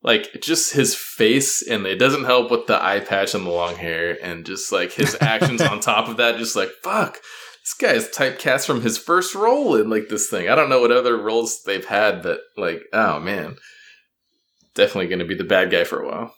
Like 0.04 0.42
just 0.42 0.74
his 0.74 0.96
face, 0.96 1.62
and 1.62 1.86
it 1.86 1.98
doesn't 1.98 2.26
help 2.26 2.50
with 2.50 2.66
the 2.68 2.84
eye 2.84 3.02
patch 3.02 3.36
and 3.36 3.46
the 3.46 3.52
long 3.52 3.76
hair, 3.76 4.18
and 4.24 4.46
just 4.46 4.72
like 4.72 4.92
his 4.92 5.16
actions 5.22 5.62
on 5.62 5.80
top 5.80 6.08
of 6.08 6.18
that, 6.18 6.38
just 6.38 6.56
like 6.56 6.70
fuck. 6.84 7.20
This 7.64 7.74
guy 7.74 7.94
is 7.94 8.08
typecast 8.08 8.66
from 8.66 8.82
his 8.82 8.98
first 8.98 9.36
role 9.36 9.76
in 9.76 9.89
like 9.89 10.10
this 10.10 10.30
thing. 10.30 10.50
I 10.50 10.56
don't 10.56 10.70
know 10.70 10.82
what 10.82 10.92
other 10.92 11.18
roles 11.18 11.62
they've 11.64 11.86
had 11.86 12.24
that 12.24 12.39
like. 12.58 12.84
Oh 12.94 13.20
man, 13.20 13.58
definitely 14.74 15.08
going 15.08 15.20
to 15.20 15.26
be 15.26 15.36
the 15.36 15.44
bad 15.44 15.70
guy 15.72 15.84
for 15.84 16.02
a 16.02 16.08
while. 16.08 16.36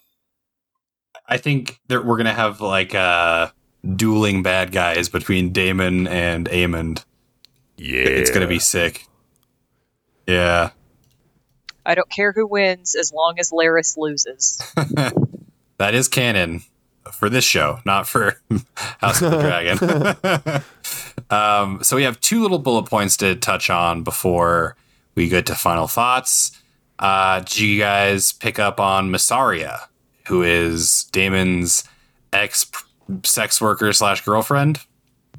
I 1.27 1.37
think 1.37 1.79
that 1.87 2.05
we're 2.05 2.17
gonna 2.17 2.33
have 2.33 2.59
like 2.59 2.93
uh 2.95 3.51
dueling 3.95 4.43
bad 4.43 4.71
guys 4.71 5.09
between 5.09 5.51
Daemon 5.51 6.07
and 6.07 6.47
Aemond. 6.49 7.03
Yeah. 7.77 8.01
It's 8.01 8.31
gonna 8.31 8.47
be 8.47 8.59
sick. 8.59 9.07
Yeah. 10.27 10.71
I 11.85 11.95
don't 11.95 12.09
care 12.09 12.31
who 12.31 12.47
wins 12.47 12.95
as 12.95 13.11
long 13.11 13.39
as 13.39 13.51
Larys 13.51 13.97
loses. 13.97 14.61
That 15.77 15.95
is 15.95 16.07
canon 16.07 16.61
for 17.11 17.29
this 17.29 17.43
show, 17.43 17.79
not 17.85 18.07
for 18.07 18.39
House 18.75 19.21
of 19.21 19.31
the 19.31 19.41
Dragon. 19.41 20.63
um, 21.29 21.83
so 21.83 21.95
we 21.95 22.03
have 22.03 22.19
two 22.21 22.41
little 22.41 22.59
bullet 22.59 22.83
points 22.83 23.17
to 23.17 23.35
touch 23.35 23.69
on 23.69 24.03
before 24.03 24.75
we 25.15 25.27
get 25.27 25.45
to 25.47 25.55
final 25.55 25.87
thoughts. 25.87 26.57
Uh, 26.99 27.39
did 27.39 27.59
you 27.59 27.79
guys 27.79 28.31
pick 28.31 28.59
up 28.59 28.79
on 28.79 29.11
Mysaria, 29.11 29.87
who 30.27 30.43
is 30.43 31.05
Daemon's 31.11 31.83
ex 32.31 32.71
sex 33.23 33.59
worker 33.61 33.91
slash 33.93 34.21
girlfriend? 34.25 34.79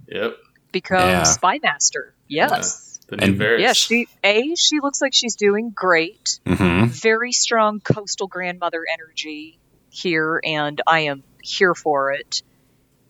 Yep. 0.08 0.36
Becomes 0.72 1.02
Yeah. 1.04 1.22
spy 1.24 1.60
master. 1.62 2.14
Yes. 2.28 3.00
The 3.08 3.16
new 3.16 3.24
And- 3.26 3.40
Varys. 3.40 3.60
Yeah, 3.60 3.72
she 3.74 4.08
A, 4.24 4.54
she 4.54 4.80
looks 4.80 5.00
like 5.02 5.12
she's 5.14 5.36
doing 5.36 5.70
great. 5.74 6.40
Mm-hmm. 6.46 6.86
Very 6.86 7.32
strong 7.32 7.80
coastal 7.80 8.26
grandmother 8.28 8.82
energy 8.92 9.58
here, 9.90 10.40
and 10.42 10.80
I 10.86 11.00
am 11.00 11.22
here 11.42 11.74
for 11.74 12.12
it. 12.12 12.42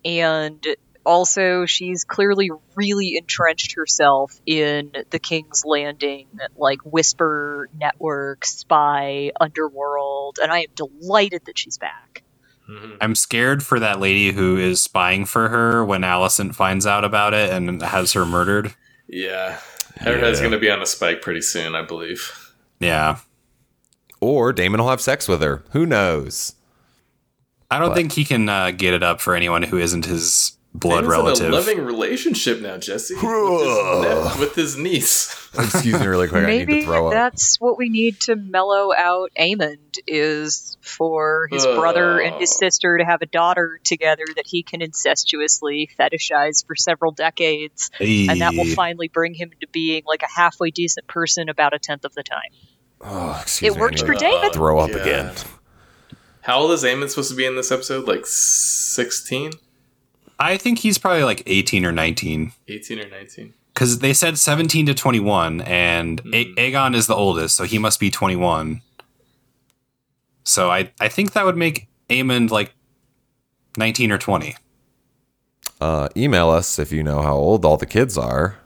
And 0.04 0.66
also, 1.06 1.64
she's 1.64 2.04
clearly 2.04 2.50
really 2.74 3.16
entrenched 3.16 3.74
herself 3.76 4.38
in 4.46 4.90
the 5.10 5.18
King's 5.20 5.62
Landing, 5.64 6.26
like 6.56 6.80
Whisper 6.82 7.68
Network, 7.78 8.44
Spy, 8.44 9.30
Underworld, 9.40 10.38
and 10.42 10.50
I 10.50 10.60
am 10.60 10.66
delighted 10.74 11.44
that 11.46 11.56
she's 11.56 11.78
back. 11.78 12.23
Mhm. 12.68 12.96
I'm 13.00 13.14
scared 13.14 13.62
for 13.62 13.78
that 13.80 14.00
lady 14.00 14.32
who 14.32 14.56
is 14.56 14.80
spying 14.82 15.24
for 15.26 15.48
her 15.50 15.84
when 15.84 16.00
Alicent 16.02 16.54
finds 16.54 16.86
out 16.86 17.04
about 17.04 17.34
it 17.34 17.50
and 17.50 17.82
has 17.82 18.12
her 18.14 18.24
murdered. 18.24 18.74
Yeah. 19.08 19.58
Her 20.00 20.18
head's 20.18 20.40
going 20.40 20.52
to 20.52 20.58
be 20.58 20.70
on 20.70 20.80
a 20.82 20.86
spike 20.86 21.20
pretty 21.22 21.42
soon, 21.42 21.74
I 21.74 21.82
believe. 21.82 22.52
Yeah. 22.80 23.18
Or 24.20 24.52
Daemon 24.52 24.80
will 24.80 24.88
have 24.88 25.00
sex 25.00 25.28
with 25.28 25.42
her. 25.42 25.62
Who 25.72 25.84
knows? 25.86 26.54
I 27.70 27.78
don't 27.78 27.90
But- 27.90 27.96
think 27.96 28.12
he 28.12 28.24
can 28.24 28.48
uh, 28.48 28.70
get 28.70 28.94
it 28.94 29.02
up 29.02 29.20
for 29.20 29.34
anyone 29.34 29.62
who 29.64 29.78
isn't 29.78 30.06
his 30.06 30.56
blood 30.74 31.02
Daemon's 31.02 31.08
relative. 31.08 31.46
in 31.46 31.52
a 31.52 31.54
loving 31.56 31.84
relationship 31.84 32.60
now, 32.60 32.76
Jesse, 32.76 33.14
with 33.14 33.22
his, 33.22 34.02
ne- 34.34 34.40
with 34.40 34.54
his 34.56 34.76
niece. 34.76 35.50
Excuse 35.58 36.00
me, 36.00 36.06
really 36.06 36.26
quick. 36.26 36.44
I 36.44 36.50
need 36.50 36.58
Maybe 36.68 36.80
to 36.80 36.86
throw 36.86 37.06
up. 37.06 37.12
that's 37.12 37.60
what 37.60 37.78
we 37.78 37.88
need 37.88 38.18
to 38.22 38.34
mellow 38.34 38.92
out 38.92 39.30
Aemond 39.38 39.78
is 40.08 40.76
for 40.80 41.48
his 41.52 41.64
brother 41.64 42.18
and 42.20 42.34
his 42.40 42.56
sister 42.56 42.98
to 42.98 43.04
have 43.04 43.22
a 43.22 43.26
daughter 43.26 43.78
together 43.84 44.24
that 44.34 44.46
he 44.48 44.64
can 44.64 44.80
incestuously 44.80 45.88
fetishize 45.98 46.66
for 46.66 46.74
several 46.74 47.12
decades, 47.12 47.90
and 48.00 48.40
that 48.40 48.54
will 48.54 48.66
finally 48.66 49.06
bring 49.08 49.32
him 49.34 49.52
to 49.60 49.68
being 49.68 50.02
like 50.06 50.22
a 50.22 50.28
halfway 50.36 50.70
decent 50.72 51.06
person 51.06 51.48
about 51.48 51.72
a 51.72 51.78
tenth 51.78 52.04
of 52.04 52.14
the 52.14 52.24
time. 52.24 52.50
Oh, 53.00 53.38
excuse 53.40 53.70
It 53.70 53.74
me. 53.74 53.78
I 53.78 53.80
worked 53.80 54.00
for 54.00 54.12
to 54.14 54.18
Daemon. 54.18 54.52
Throw 54.52 54.78
up 54.80 54.90
God. 54.90 55.00
again. 55.00 55.34
How 56.40 56.58
old 56.60 56.72
is 56.72 56.82
Eamon 56.82 57.08
supposed 57.08 57.30
to 57.30 57.36
be 57.36 57.46
in 57.46 57.54
this 57.56 57.70
episode? 57.70 58.06
Like 58.08 58.26
16? 58.26 59.52
I 60.38 60.56
think 60.56 60.80
he's 60.80 60.98
probably 60.98 61.22
like 61.24 61.42
18 61.46 61.84
or 61.84 61.92
19 61.92 62.52
18 62.68 63.00
or 63.00 63.08
19? 63.08 63.54
because 63.72 63.98
they 63.98 64.12
said 64.12 64.38
17 64.38 64.86
to 64.86 64.94
21, 64.94 65.60
and 65.62 66.20
A- 66.32 66.44
Hmm. 66.44 66.54
Aegon 66.58 66.94
is 66.94 67.06
the 67.08 67.14
oldest, 67.14 67.56
so 67.56 67.64
he 67.64 67.78
must 67.78 67.98
be 68.00 68.10
21. 68.10 68.82
So 70.44 70.70
I, 70.70 70.92
I 71.00 71.08
think 71.08 71.32
that 71.32 71.44
would 71.44 71.56
make 71.56 71.88
Aemond 72.10 72.50
like 72.50 72.72
19 73.76 74.12
or 74.12 74.18
20. 74.18 74.54
Uh, 75.80 76.08
email 76.16 76.50
us 76.50 76.78
if 76.78 76.92
you 76.92 77.02
know 77.02 77.22
how 77.22 77.34
old 77.34 77.64
all 77.64 77.76
the 77.76 77.86
kids 77.86 78.16
are, 78.16 78.58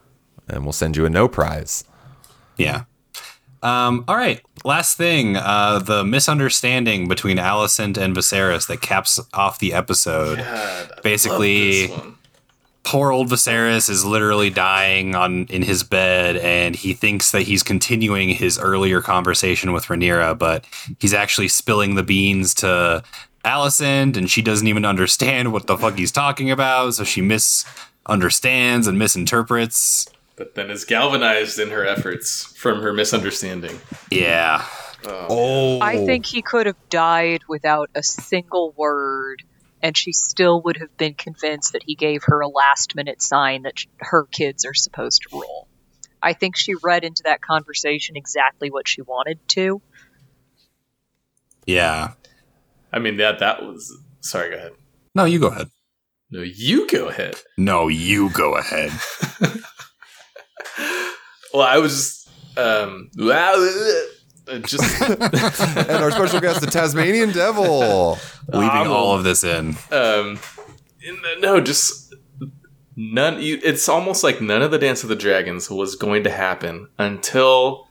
and 0.48 0.64
we'll 0.64 0.72
send 0.72 0.96
you 0.96 1.06
a 1.06 1.10
no 1.10 1.26
prize. 1.28 1.84
Yeah. 2.56 2.84
Um, 3.62 4.04
all 4.08 4.16
right. 4.16 4.40
Last 4.64 4.96
thing, 4.96 5.36
uh, 5.36 5.78
the 5.78 6.04
misunderstanding 6.04 7.08
between 7.08 7.36
Alicent 7.38 7.96
and 7.96 8.14
Viserys 8.16 8.66
that 8.68 8.80
caps 8.80 9.20
off 9.32 9.58
the 9.58 9.72
episode. 9.72 10.38
God, 10.38 10.90
Basically- 11.02 11.88
love 11.88 11.90
this 11.90 11.98
one. 11.98 12.14
poor 12.84 13.12
old 13.12 13.28
Viserys 13.28 13.88
is 13.90 14.04
literally 14.04 14.50
dying 14.50 15.14
on 15.14 15.46
in 15.50 15.62
his 15.62 15.82
bed, 15.82 16.36
and 16.38 16.74
he 16.74 16.92
thinks 16.94 17.30
that 17.32 17.42
he's 17.42 17.62
continuing 17.62 18.30
his 18.30 18.58
earlier 18.58 19.00
conversation 19.02 19.72
with 19.72 19.86
Rhaenyra, 19.86 20.38
but 20.38 20.64
he's 20.98 21.12
actually 21.14 21.48
spilling 21.48 21.94
the 21.96 22.02
beans 22.02 22.54
to 22.54 23.02
Alicent, 23.44 24.16
and 24.16 24.30
she 24.30 24.42
doesn't 24.42 24.66
even 24.66 24.84
understand 24.84 25.52
what 25.52 25.66
the 25.66 25.76
fuck 25.76 25.96
he's 25.98 26.12
talking 26.12 26.50
about, 26.50 26.94
so 26.94 27.04
she 27.04 27.20
misunderstands 27.20 28.86
and 28.86 28.98
misinterprets. 28.98 30.06
But 30.38 30.54
then 30.54 30.70
is 30.70 30.84
galvanized 30.84 31.58
in 31.58 31.70
her 31.70 31.84
efforts 31.84 32.44
from 32.56 32.80
her 32.80 32.92
misunderstanding. 32.92 33.80
Yeah. 34.10 34.64
Oh. 35.04 35.26
oh, 35.28 35.80
I 35.80 36.04
think 36.06 36.26
he 36.26 36.42
could 36.42 36.66
have 36.66 36.88
died 36.88 37.42
without 37.48 37.90
a 37.94 38.02
single 38.02 38.72
word, 38.76 39.42
and 39.82 39.96
she 39.96 40.12
still 40.12 40.62
would 40.62 40.76
have 40.76 40.96
been 40.96 41.14
convinced 41.14 41.72
that 41.72 41.82
he 41.84 41.96
gave 41.96 42.22
her 42.24 42.40
a 42.40 42.48
last 42.48 42.94
minute 42.94 43.20
sign 43.20 43.62
that 43.62 43.74
her 43.98 44.24
kids 44.24 44.64
are 44.64 44.74
supposed 44.74 45.22
to 45.22 45.28
rule. 45.36 45.68
I 46.22 46.32
think 46.32 46.56
she 46.56 46.74
read 46.82 47.04
into 47.04 47.24
that 47.24 47.40
conversation 47.40 48.16
exactly 48.16 48.70
what 48.70 48.88
she 48.88 49.02
wanted 49.02 49.38
to. 49.48 49.82
Yeah. 51.66 52.12
I 52.92 52.98
mean 52.98 53.18
that 53.18 53.40
that 53.40 53.62
was 53.62 53.96
sorry, 54.20 54.50
go 54.50 54.56
ahead. 54.56 54.72
No, 55.14 55.24
you 55.24 55.38
go 55.38 55.48
ahead. 55.48 55.68
No, 56.30 56.42
you 56.42 56.86
go 56.88 57.08
ahead. 57.08 57.36
No, 57.56 57.88
you 57.88 58.30
go 58.30 58.56
ahead. 58.56 58.92
Well, 61.52 61.62
I 61.62 61.78
was 61.78 61.94
just 61.96 62.28
um 62.58 63.10
uh, 64.50 64.58
just 64.60 65.02
and 65.10 65.90
our 65.90 66.10
special 66.10 66.40
guest, 66.40 66.60
the 66.60 66.68
Tasmanian 66.70 67.32
Devil. 67.32 68.18
Leaving 68.48 68.68
I'm 68.68 68.90
all 68.90 69.14
of 69.14 69.24
this 69.24 69.44
in. 69.44 69.76
um 69.90 70.38
in 71.00 71.16
the, 71.22 71.36
no, 71.40 71.60
just 71.60 72.14
none 72.96 73.40
you, 73.40 73.60
it's 73.62 73.88
almost 73.88 74.24
like 74.24 74.40
none 74.40 74.62
of 74.62 74.70
the 74.70 74.78
Dance 74.78 75.02
of 75.02 75.08
the 75.08 75.16
Dragons 75.16 75.70
was 75.70 75.94
going 75.94 76.24
to 76.24 76.30
happen 76.30 76.88
until 76.98 77.88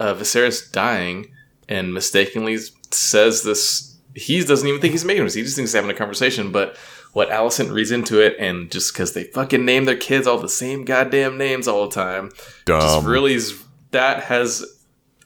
uh, 0.00 0.14
Viserys 0.14 0.70
dying 0.72 1.26
and 1.68 1.94
mistakenly 1.94 2.58
says 2.90 3.44
this 3.44 3.96
he 4.14 4.42
doesn't 4.44 4.66
even 4.68 4.80
think 4.80 4.92
he's 4.92 5.04
making 5.04 5.22
this 5.24 5.34
he 5.34 5.42
just 5.42 5.56
thinks 5.56 5.70
he's 5.70 5.76
having 5.76 5.90
a 5.90 5.94
conversation 5.94 6.50
but 6.52 6.76
what 7.12 7.30
Alicent 7.30 7.72
reads 7.72 7.90
into 7.90 8.20
it 8.20 8.36
and 8.38 8.70
just 8.70 8.92
because 8.92 9.12
they 9.12 9.24
fucking 9.24 9.64
name 9.64 9.84
their 9.84 9.96
kids 9.96 10.26
all 10.26 10.38
the 10.38 10.48
same 10.48 10.84
goddamn 10.84 11.36
names 11.36 11.68
all 11.68 11.88
the 11.88 11.94
time 11.94 12.30
just 12.66 12.66
Dumb. 12.66 13.06
really 13.06 13.34
is, 13.34 13.62
that 13.90 14.24
has 14.24 14.64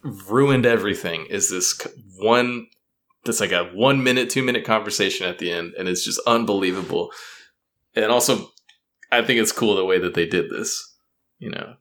ruined 0.03 0.66
everything 0.66 1.26
is 1.30 1.51
this 1.51 1.80
one 2.18 2.66
that's 3.24 3.41
like 3.41 3.53
a 3.53 3.64
one 3.74 4.03
minute 4.03 4.30
two 4.30 4.43
minute 4.43 4.64
conversation 4.64 5.26
at 5.26 5.39
the 5.39 5.51
end 5.51 5.74
and 5.78 5.89
it's 5.89 6.05
just 6.05 6.20
unbelievable 6.26 7.11
and 7.95 8.07
also 8.07 8.51
i 9.11 9.20
think 9.22 9.41
it's 9.41 9.53
cool 9.53 9.74
the 9.74 9.84
way 9.84 9.99
that 9.99 10.14
they 10.14 10.26
did 10.26 10.49
this 10.51 10.95
you 11.39 11.51
know 11.51 11.74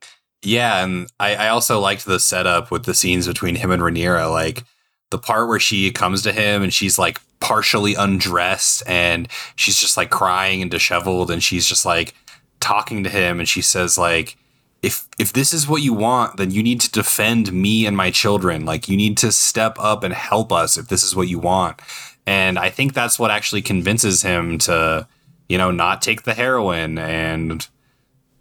Yeah, 0.44 0.84
and 0.84 1.12
I, 1.20 1.36
I 1.36 1.48
also 1.50 1.80
liked 1.80 2.06
the 2.06 2.20
setup 2.20 2.70
with 2.70 2.86
the 2.86 2.94
scenes 2.94 3.28
between 3.28 3.56
him 3.56 3.72
and 3.72 3.82
Rhaenyra. 3.82 4.30
Like 4.32 4.64
the 5.10 5.18
part 5.18 5.48
where 5.48 5.60
she 5.60 5.92
comes 5.92 6.22
to 6.22 6.32
him 6.32 6.62
and 6.62 6.74
she's 6.74 7.00
like 7.00 7.20
partially 7.40 7.96
undressed 7.96 8.84
and 8.88 9.28
she's 9.56 9.78
just 9.78 9.98
like 9.98 10.10
crying 10.10 10.62
and 10.62 10.72
disheveled 10.72 11.30
and 11.30 11.44
she's 11.44 11.68
just 11.68 11.86
like 11.86 12.14
talking 12.60 13.04
to 13.04 13.10
him 13.10 13.40
and 13.40 13.48
she 13.48 13.62
says 13.62 13.98
like 13.98 14.38
if 14.82 15.08
if 15.20 15.34
this 15.34 15.54
is 15.54 15.68
what 15.68 15.82
you 15.82 15.94
want 15.94 16.38
then 16.38 16.50
you 16.52 16.64
need 16.64 16.80
to 16.80 16.92
defend 16.92 17.52
me 17.54 17.86
and 17.86 17.96
my 17.96 18.10
children 18.10 18.66
like 18.66 18.88
you 18.88 18.98
need 18.98 19.18
to 19.18 19.32
step 19.32 19.76
up 19.80 20.04
and 20.04 20.14
help 20.14 20.52
us 20.52 20.78
if 20.78 20.88
this 20.88 21.04
is 21.04 21.16
what 21.16 21.28
you 21.28 21.38
want 21.38 21.80
and 22.26 22.58
i 22.58 22.70
think 22.70 22.94
that's 22.94 23.20
what 23.20 23.30
actually 23.30 23.62
convinces 23.62 24.22
him 24.22 24.58
to 24.58 25.08
you 25.48 25.58
know 25.58 25.70
not 25.70 26.02
take 26.02 26.24
the 26.24 26.34
heroin 26.34 26.98
and 26.98 27.68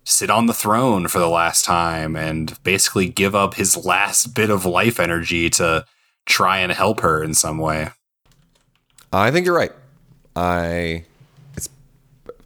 sit 0.05 0.31
on 0.31 0.47
the 0.47 0.55
throne 0.55 1.09
for 1.09 1.19
the 1.19 1.29
last 1.29 1.65
time 1.65 2.15
and 2.15 2.63
basically 2.63 3.09
give 3.09 3.35
up 3.35 3.55
his 3.55 3.85
last 3.85 4.35
bit 4.35 4.51
of 4.51 4.67
life 4.67 5.01
energy 5.01 5.49
to 5.49 5.85
try 6.27 6.59
and 6.59 6.73
help 6.73 7.01
her 7.01 7.23
in 7.23 7.35
some 7.35 7.59
way. 7.59 7.91
I 9.19 9.31
think 9.31 9.47
you're 9.47 9.57
right. 9.57 9.73
I 10.37 11.05
it's 11.57 11.69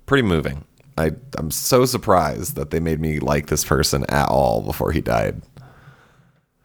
pretty 0.07 0.23
moving. 0.27 0.65
I 0.97 1.13
I'm 1.37 1.51
so 1.51 1.85
surprised 1.85 2.57
that 2.57 2.71
they 2.71 2.81
made 2.81 3.01
me 3.01 3.19
like 3.21 3.47
this 3.47 3.65
person 3.65 4.05
at 4.09 4.29
all 4.29 4.63
before 4.63 4.93
he 4.93 5.01
died. 5.01 5.41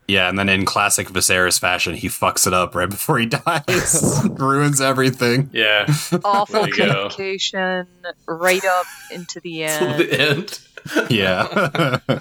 Yeah, 0.05 0.27
and 0.27 0.37
then 0.37 0.49
in 0.49 0.65
classic 0.65 1.07
Viserys 1.07 1.57
fashion, 1.57 1.93
he 1.95 2.09
fucks 2.09 2.45
it 2.45 2.53
up 2.53 2.75
right 2.75 2.89
before 2.89 3.19
he 3.19 3.25
dies, 3.25 4.21
ruins 4.31 4.81
everything. 4.81 5.49
yeah 5.53 5.85
Awful 6.25 6.63
There 6.65 6.75
go. 6.75 7.09
communication, 7.09 7.87
right 8.27 8.63
up 8.65 8.85
into 9.11 9.39
the 9.39 9.59
till 9.79 9.87
end. 9.87 9.99
the 9.99 10.19
end 10.19 11.09
Yeah, 11.09 12.19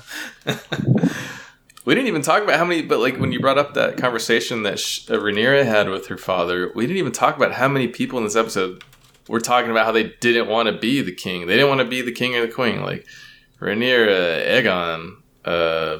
we 1.84 1.94
didn't 1.94 2.06
even 2.08 2.22
talk 2.22 2.42
about 2.42 2.58
how 2.58 2.64
many 2.64 2.82
but 2.82 2.98
like 3.00 3.16
when 3.18 3.32
you 3.32 3.40
brought 3.40 3.58
up 3.58 3.74
that 3.74 3.96
conversation 3.96 4.62
that 4.62 4.78
Sh- 4.78 5.08
uh, 5.10 5.14
Rhaenyra 5.14 5.64
had 5.64 5.88
with 5.88 6.06
her 6.08 6.16
father 6.16 6.70
we 6.74 6.86
didn't 6.86 6.98
even 6.98 7.12
talk 7.12 7.36
about 7.36 7.52
how 7.52 7.68
many 7.68 7.88
people 7.88 8.18
in 8.18 8.24
this 8.24 8.36
episode 8.36 8.82
were 9.28 9.40
talking 9.40 9.70
about 9.70 9.86
how 9.86 9.92
they 9.92 10.12
didn't 10.20 10.48
want 10.48 10.68
to 10.68 10.76
be 10.78 11.00
the 11.02 11.12
king 11.14 11.46
they 11.46 11.54
didn't 11.54 11.68
want 11.68 11.80
to 11.80 11.86
be 11.86 12.00
the 12.02 12.12
king 12.12 12.34
or 12.36 12.46
the 12.46 12.52
queen 12.52 12.82
like 12.82 13.06
Rhaenyra 13.60 14.46
Aegon 14.46 15.16
uh 15.44 15.98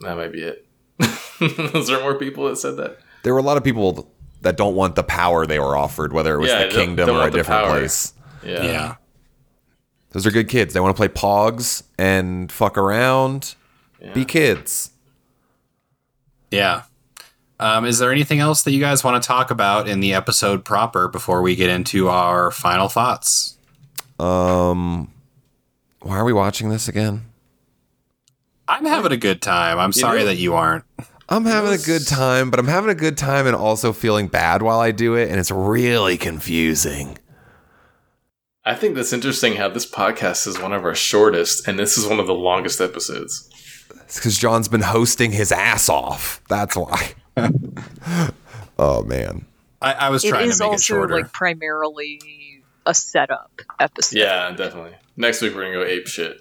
that 0.00 0.16
might 0.16 0.32
be 0.32 0.42
it 0.42 0.66
is 1.40 1.86
there 1.88 2.00
more 2.00 2.14
people 2.16 2.48
that 2.48 2.56
said 2.56 2.76
that 2.76 2.98
There 3.22 3.32
were 3.32 3.40
a 3.40 3.44
lot 3.44 3.56
of 3.56 3.64
people 3.64 4.12
that 4.42 4.56
don't 4.56 4.74
want 4.74 4.94
the 4.96 5.02
power 5.02 5.46
they 5.46 5.58
were 5.58 5.76
offered, 5.76 6.12
whether 6.14 6.34
it 6.34 6.38
was 6.38 6.48
Yeah, 6.48 6.64
the 6.64 6.68
don't- 6.70 6.74
kingdom 6.74 7.06
don't 7.08 7.16
or 7.16 7.28
a 7.28 7.30
different 7.30 7.64
power. 7.64 7.78
place. 7.78 8.14
yeah 8.42 8.62
yeah, 8.64 8.94
Those 10.12 10.26
are 10.26 10.30
good 10.30 10.48
kids. 10.48 10.72
They 10.74 10.80
want 10.80 10.96
to 10.96 10.98
play 10.98 11.08
pogs 11.08 11.82
and 11.98 12.50
fuck 12.50 12.78
around. 12.78 13.54
Be 14.14 14.24
kids. 14.24 14.90
yeah. 16.50 16.82
Um, 17.58 17.84
is 17.84 17.98
there 17.98 18.10
anything 18.10 18.38
else 18.38 18.62
that 18.62 18.70
you 18.72 18.80
guys 18.80 19.04
want 19.04 19.22
to 19.22 19.26
talk 19.26 19.50
about 19.50 19.86
in 19.86 20.00
the 20.00 20.14
episode 20.14 20.64
proper 20.64 21.08
before 21.08 21.42
we 21.42 21.54
get 21.54 21.68
into 21.68 22.08
our 22.08 22.50
final 22.50 22.88
thoughts? 22.88 23.58
Um, 24.18 25.12
why 26.00 26.16
are 26.16 26.24
we 26.24 26.32
watching 26.32 26.70
this 26.70 26.88
again? 26.88 27.26
I'm 28.66 28.86
having 28.86 29.12
a 29.12 29.18
good 29.18 29.42
time. 29.42 29.78
I'm 29.78 29.92
sorry 29.92 30.20
know- 30.20 30.26
that 30.26 30.36
you 30.36 30.54
aren't. 30.54 30.84
I'm 31.28 31.44
having 31.44 31.72
a 31.72 31.78
good 31.78 32.08
time, 32.08 32.50
but 32.50 32.58
I'm 32.58 32.66
having 32.66 32.90
a 32.90 32.94
good 32.94 33.16
time 33.16 33.46
and 33.46 33.54
also 33.54 33.92
feeling 33.92 34.26
bad 34.26 34.62
while 34.62 34.80
I 34.80 34.90
do 34.90 35.14
it, 35.14 35.30
and 35.30 35.38
it's 35.38 35.52
really 35.52 36.16
confusing. 36.16 37.18
I 38.64 38.74
think 38.74 38.94
that's 38.94 39.12
interesting 39.12 39.56
how 39.56 39.68
this 39.68 39.90
podcast 39.90 40.46
is 40.46 40.58
one 40.60 40.72
of 40.72 40.84
our 40.84 40.94
shortest 40.94 41.68
and 41.68 41.78
this 41.78 41.98
is 41.98 42.06
one 42.06 42.20
of 42.20 42.26
the 42.26 42.34
longest 42.34 42.80
episodes 42.80 43.49
It's 44.10 44.18
because 44.18 44.36
John's 44.36 44.66
been 44.66 44.80
hosting 44.80 45.30
his 45.30 45.52
ass 45.52 45.88
off. 45.88 46.42
That's 46.48 46.74
why. 46.76 47.12
oh 48.76 49.04
man. 49.04 49.46
I, 49.80 49.92
I 49.92 50.10
was 50.10 50.24
trying 50.24 50.48
is 50.48 50.58
to 50.58 50.64
make 50.64 50.68
it 50.68 50.72
also 50.72 50.82
shorter. 50.82 51.14
like 51.14 51.32
primarily 51.32 52.64
a 52.84 52.92
setup 52.92 53.60
episode. 53.78 54.18
yeah 54.18 54.50
definitely 54.50 54.94
next 55.16 55.40
week 55.42 55.54
we're 55.54 55.62
gonna 55.62 55.74
go 55.74 55.84
ape 55.84 56.08
shit 56.08 56.40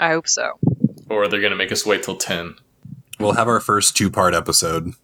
I 0.00 0.08
hope 0.10 0.26
so. 0.26 0.58
or 1.08 1.28
they're 1.28 1.40
gonna 1.40 1.54
make 1.54 1.70
us 1.70 1.86
wait 1.86 2.02
till 2.02 2.16
10 2.16 2.56
we'll 3.20 3.32
have 3.34 3.46
our 3.46 3.60
first 3.60 3.96
two 3.96 4.10
part 4.10 4.34
episode. 4.34 4.94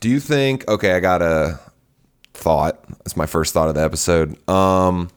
Do 0.00 0.10
you 0.10 0.20
think? 0.20 0.68
Okay, 0.68 0.92
I 0.92 1.00
got 1.00 1.22
a 1.22 1.58
thought. 2.34 2.84
That's 2.98 3.16
my 3.16 3.26
first 3.26 3.54
thought 3.54 3.70
of 3.70 3.74
the 3.74 3.82
episode. 3.82 4.36
Um, 4.50 5.08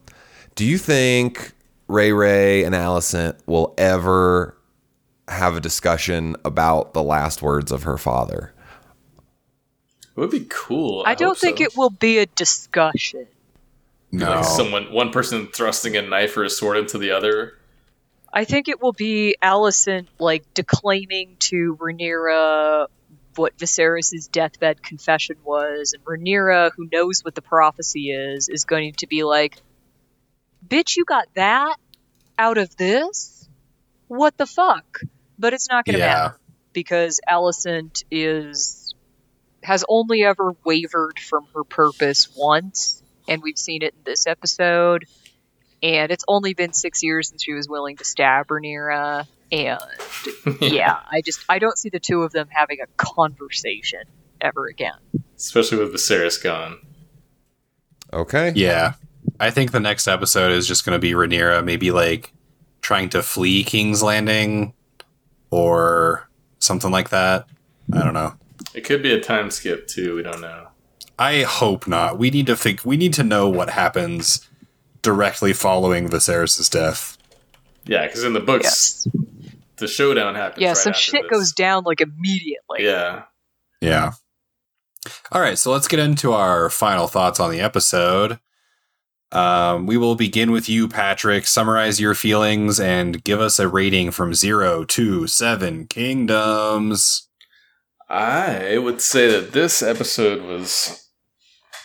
do 0.54 0.64
you 0.64 0.78
think 0.78 1.52
Ray 1.88 2.12
Ray 2.12 2.64
and 2.64 2.74
Alicent 2.74 3.38
will 3.46 3.74
ever 3.78 4.56
have 5.28 5.56
a 5.56 5.60
discussion 5.60 6.36
about 6.44 6.94
the 6.94 7.02
last 7.02 7.42
words 7.42 7.72
of 7.72 7.84
her 7.84 7.98
father? 7.98 8.52
It 10.16 10.20
would 10.20 10.30
be 10.30 10.46
cool. 10.48 11.02
I, 11.06 11.14
don't 11.14 11.36
think 11.36 11.58
so. 11.58 11.64
it 11.64 11.76
will 11.76 11.90
be 11.90 12.18
a 12.18 12.26
discussion. 12.26 13.26
No. 14.10 14.30
Like 14.30 14.44
someone, 14.44 14.92
one 14.92 15.10
person 15.10 15.48
thrusting 15.48 15.96
a 15.96 16.02
knife 16.02 16.36
or 16.36 16.44
a 16.44 16.50
sword 16.50 16.78
into 16.78 16.98
the 16.98 17.10
other. 17.10 17.54
I 18.32 18.44
think 18.44 18.68
it 18.68 18.80
will 18.80 18.92
be 18.92 19.36
Alicent 19.42 20.06
like 20.18 20.54
declaiming 20.54 21.36
to 21.40 21.76
Rhaenyra 21.76 22.86
what 23.36 23.56
Viserys' 23.58 24.30
deathbed 24.30 24.82
confession 24.82 25.36
was, 25.44 25.92
and 25.92 26.04
Rhaenyra, 26.04 26.70
who 26.74 26.88
knows 26.90 27.22
what 27.22 27.34
the 27.34 27.42
prophecy 27.42 28.10
is, 28.10 28.48
is 28.48 28.64
going 28.64 28.94
to 28.94 29.06
be 29.06 29.24
like, 29.24 29.58
"Bitch, 30.66 30.96
you 30.96 31.04
got 31.04 31.26
that 31.34 31.76
out 32.38 32.58
of 32.58 32.76
this? 32.76 33.48
What 34.08 34.36
the 34.36 34.46
fuck?" 34.46 35.00
But 35.38 35.52
it's 35.52 35.68
not 35.68 35.84
going 35.84 35.94
to 35.94 35.98
Yeah. 36.00 36.14
matter 36.14 36.38
because 36.72 37.20
Alicent 37.28 38.04
is 38.10 38.94
has 39.62 39.84
only 39.88 40.22
ever 40.22 40.54
wavered 40.64 41.18
from 41.18 41.46
her 41.54 41.64
purpose 41.64 42.28
once, 42.36 43.02
and 43.26 43.42
we've 43.42 43.58
seen 43.58 43.82
it 43.82 43.94
in 43.94 44.00
this 44.04 44.26
episode. 44.26 45.06
And 45.82 46.10
it's 46.12 46.24
only 46.28 46.54
been 46.54 46.72
six 46.72 47.02
years 47.02 47.28
since 47.28 47.42
she 47.42 47.52
was 47.52 47.68
willing 47.68 47.96
to 47.96 48.04
stab 48.04 48.46
Rhaenyra, 48.46 49.26
and 49.52 49.80
yeah, 50.60 51.00
I 51.10 51.20
just 51.20 51.40
I 51.48 51.58
don't 51.58 51.76
see 51.76 51.90
the 51.90 52.00
two 52.00 52.22
of 52.22 52.32
them 52.32 52.48
having 52.50 52.78
a 52.80 52.86
conversation 52.96 54.00
ever 54.40 54.66
again. 54.68 54.94
Especially 55.36 55.78
with 55.78 55.92
Viserys 55.92 56.42
gone. 56.42 56.78
Okay. 58.12 58.52
Yeah. 58.54 58.94
I 59.40 59.50
think 59.50 59.72
the 59.72 59.80
next 59.80 60.08
episode 60.08 60.52
is 60.52 60.66
just 60.66 60.84
going 60.84 60.94
to 60.94 60.98
be 61.00 61.12
Rhaenyra 61.12 61.64
maybe 61.64 61.90
like 61.90 62.32
trying 62.80 63.08
to 63.10 63.22
flee 63.22 63.64
King's 63.64 64.02
Landing 64.02 64.72
or 65.50 66.28
something 66.58 66.90
like 66.90 67.10
that. 67.10 67.46
I 67.92 68.02
don't 68.02 68.14
know. 68.14 68.34
It 68.74 68.82
could 68.82 69.02
be 69.02 69.12
a 69.12 69.20
time 69.20 69.50
skip 69.50 69.86
too. 69.86 70.16
We 70.16 70.22
don't 70.22 70.40
know. 70.40 70.68
I 71.18 71.42
hope 71.42 71.86
not. 71.86 72.18
We 72.18 72.30
need 72.30 72.46
to 72.46 72.56
think. 72.56 72.84
We 72.84 72.96
need 72.96 73.14
to 73.14 73.22
know 73.24 73.48
what 73.48 73.70
happens 73.70 74.46
directly 75.02 75.52
following 75.52 76.08
Viserys' 76.08 76.70
death. 76.70 77.16
Yeah, 77.84 78.06
because 78.06 78.24
in 78.24 78.32
the 78.32 78.40
books, 78.40 79.06
Yes. 79.06 79.16
the 79.76 79.86
showdown 79.88 80.34
happens. 80.34 80.60
Yeah, 80.62 80.68
right 80.68 80.76
some 80.76 80.90
after 80.90 81.00
shit 81.00 81.22
this. 81.22 81.30
goes 81.30 81.52
down 81.52 81.84
like 81.84 82.00
immediately. 82.00 82.84
Yeah. 82.84 83.22
Yeah. 83.80 84.12
All 85.30 85.40
right, 85.40 85.56
so 85.58 85.70
let's 85.70 85.86
get 85.88 86.00
into 86.00 86.32
our 86.32 86.68
final 86.68 87.06
thoughts 87.06 87.38
on 87.38 87.50
the 87.50 87.60
episode. 87.60 88.40
Um, 89.32 89.86
we 89.86 89.96
will 89.96 90.14
begin 90.14 90.52
with 90.52 90.68
you, 90.68 90.88
Patrick. 90.88 91.46
Summarize 91.46 92.00
your 92.00 92.14
feelings 92.14 92.78
and 92.78 93.22
give 93.24 93.40
us 93.40 93.58
a 93.58 93.68
rating 93.68 94.10
from 94.12 94.34
zero 94.34 94.84
to 94.84 95.26
seven 95.26 95.86
kingdoms. 95.88 97.28
I 98.08 98.78
would 98.78 99.00
say 99.00 99.28
that 99.28 99.52
this 99.52 99.82
episode 99.82 100.42
was, 100.42 101.10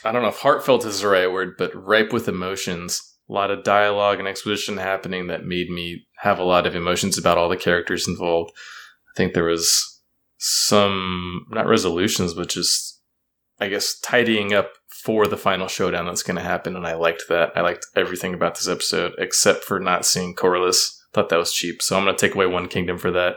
I 0.04 0.12
don't 0.12 0.22
know 0.22 0.28
if 0.28 0.38
heartfelt 0.38 0.84
is 0.86 1.00
the 1.00 1.08
right 1.08 1.30
word, 1.30 1.54
but 1.58 1.74
ripe 1.74 2.12
with 2.12 2.28
emotions. 2.28 3.00
A 3.28 3.32
lot 3.32 3.50
of 3.50 3.64
dialogue 3.64 4.20
and 4.20 4.28
exposition 4.28 4.76
happening 4.76 5.26
that 5.26 5.44
made 5.44 5.68
me 5.68 6.06
have 6.18 6.38
a 6.38 6.44
lot 6.44 6.66
of 6.66 6.76
emotions 6.76 7.18
about 7.18 7.38
all 7.38 7.48
the 7.48 7.56
characters 7.56 8.06
involved. 8.06 8.52
I 9.12 9.16
think 9.16 9.34
there 9.34 9.44
was 9.44 10.00
some, 10.38 11.46
not 11.50 11.66
resolutions, 11.66 12.34
but 12.34 12.48
just, 12.48 13.00
I 13.58 13.68
guess, 13.68 13.98
tidying 13.98 14.52
up 14.52 14.70
for 15.02 15.26
the 15.26 15.36
final 15.36 15.66
showdown 15.66 16.06
that's 16.06 16.22
going 16.22 16.36
to 16.36 16.42
happen. 16.42 16.76
And 16.76 16.86
I 16.86 16.94
liked 16.94 17.24
that. 17.28 17.52
I 17.56 17.60
liked 17.60 17.86
everything 17.96 18.34
about 18.34 18.54
this 18.54 18.68
episode 18.68 19.14
except 19.18 19.64
for 19.64 19.80
not 19.80 20.06
seeing 20.06 20.34
Corlys. 20.34 20.98
Thought 21.12 21.28
that 21.30 21.38
was 21.38 21.52
cheap. 21.52 21.82
So 21.82 21.96
I'm 21.96 22.04
going 22.04 22.16
to 22.16 22.20
take 22.20 22.34
away 22.34 22.46
one 22.46 22.68
kingdom 22.68 22.98
for 22.98 23.10
that. 23.10 23.36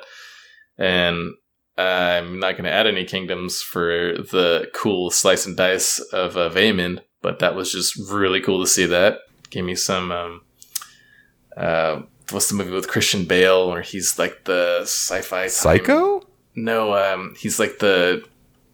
And 0.77 1.33
I'm 1.77 2.39
not 2.39 2.53
going 2.53 2.65
to 2.65 2.71
add 2.71 2.87
any 2.87 3.03
kingdoms 3.03 3.61
for 3.61 4.13
the 4.17 4.69
cool 4.73 5.09
slice 5.09 5.45
and 5.45 5.57
dice 5.57 5.99
of 6.13 6.37
uh, 6.37 6.49
Vaemond, 6.49 7.01
but 7.21 7.39
that 7.39 7.55
was 7.55 7.71
just 7.71 7.97
really 8.11 8.39
cool 8.41 8.61
to 8.63 8.69
see 8.69 8.85
that. 8.85 9.19
Gave 9.49 9.65
me 9.65 9.75
some. 9.75 10.11
Um, 10.11 10.41
uh, 11.57 12.01
what's 12.29 12.49
the 12.49 12.55
movie 12.55 12.71
with 12.71 12.87
Christian 12.87 13.25
Bale 13.25 13.69
where 13.69 13.81
he's 13.81 14.19
like 14.19 14.45
the 14.45 14.81
sci-fi 14.81 15.41
time- 15.43 15.49
Psycho? 15.49 16.21
No, 16.55 16.93
um, 16.93 17.35
he's 17.37 17.59
like 17.59 17.79
the 17.79 18.23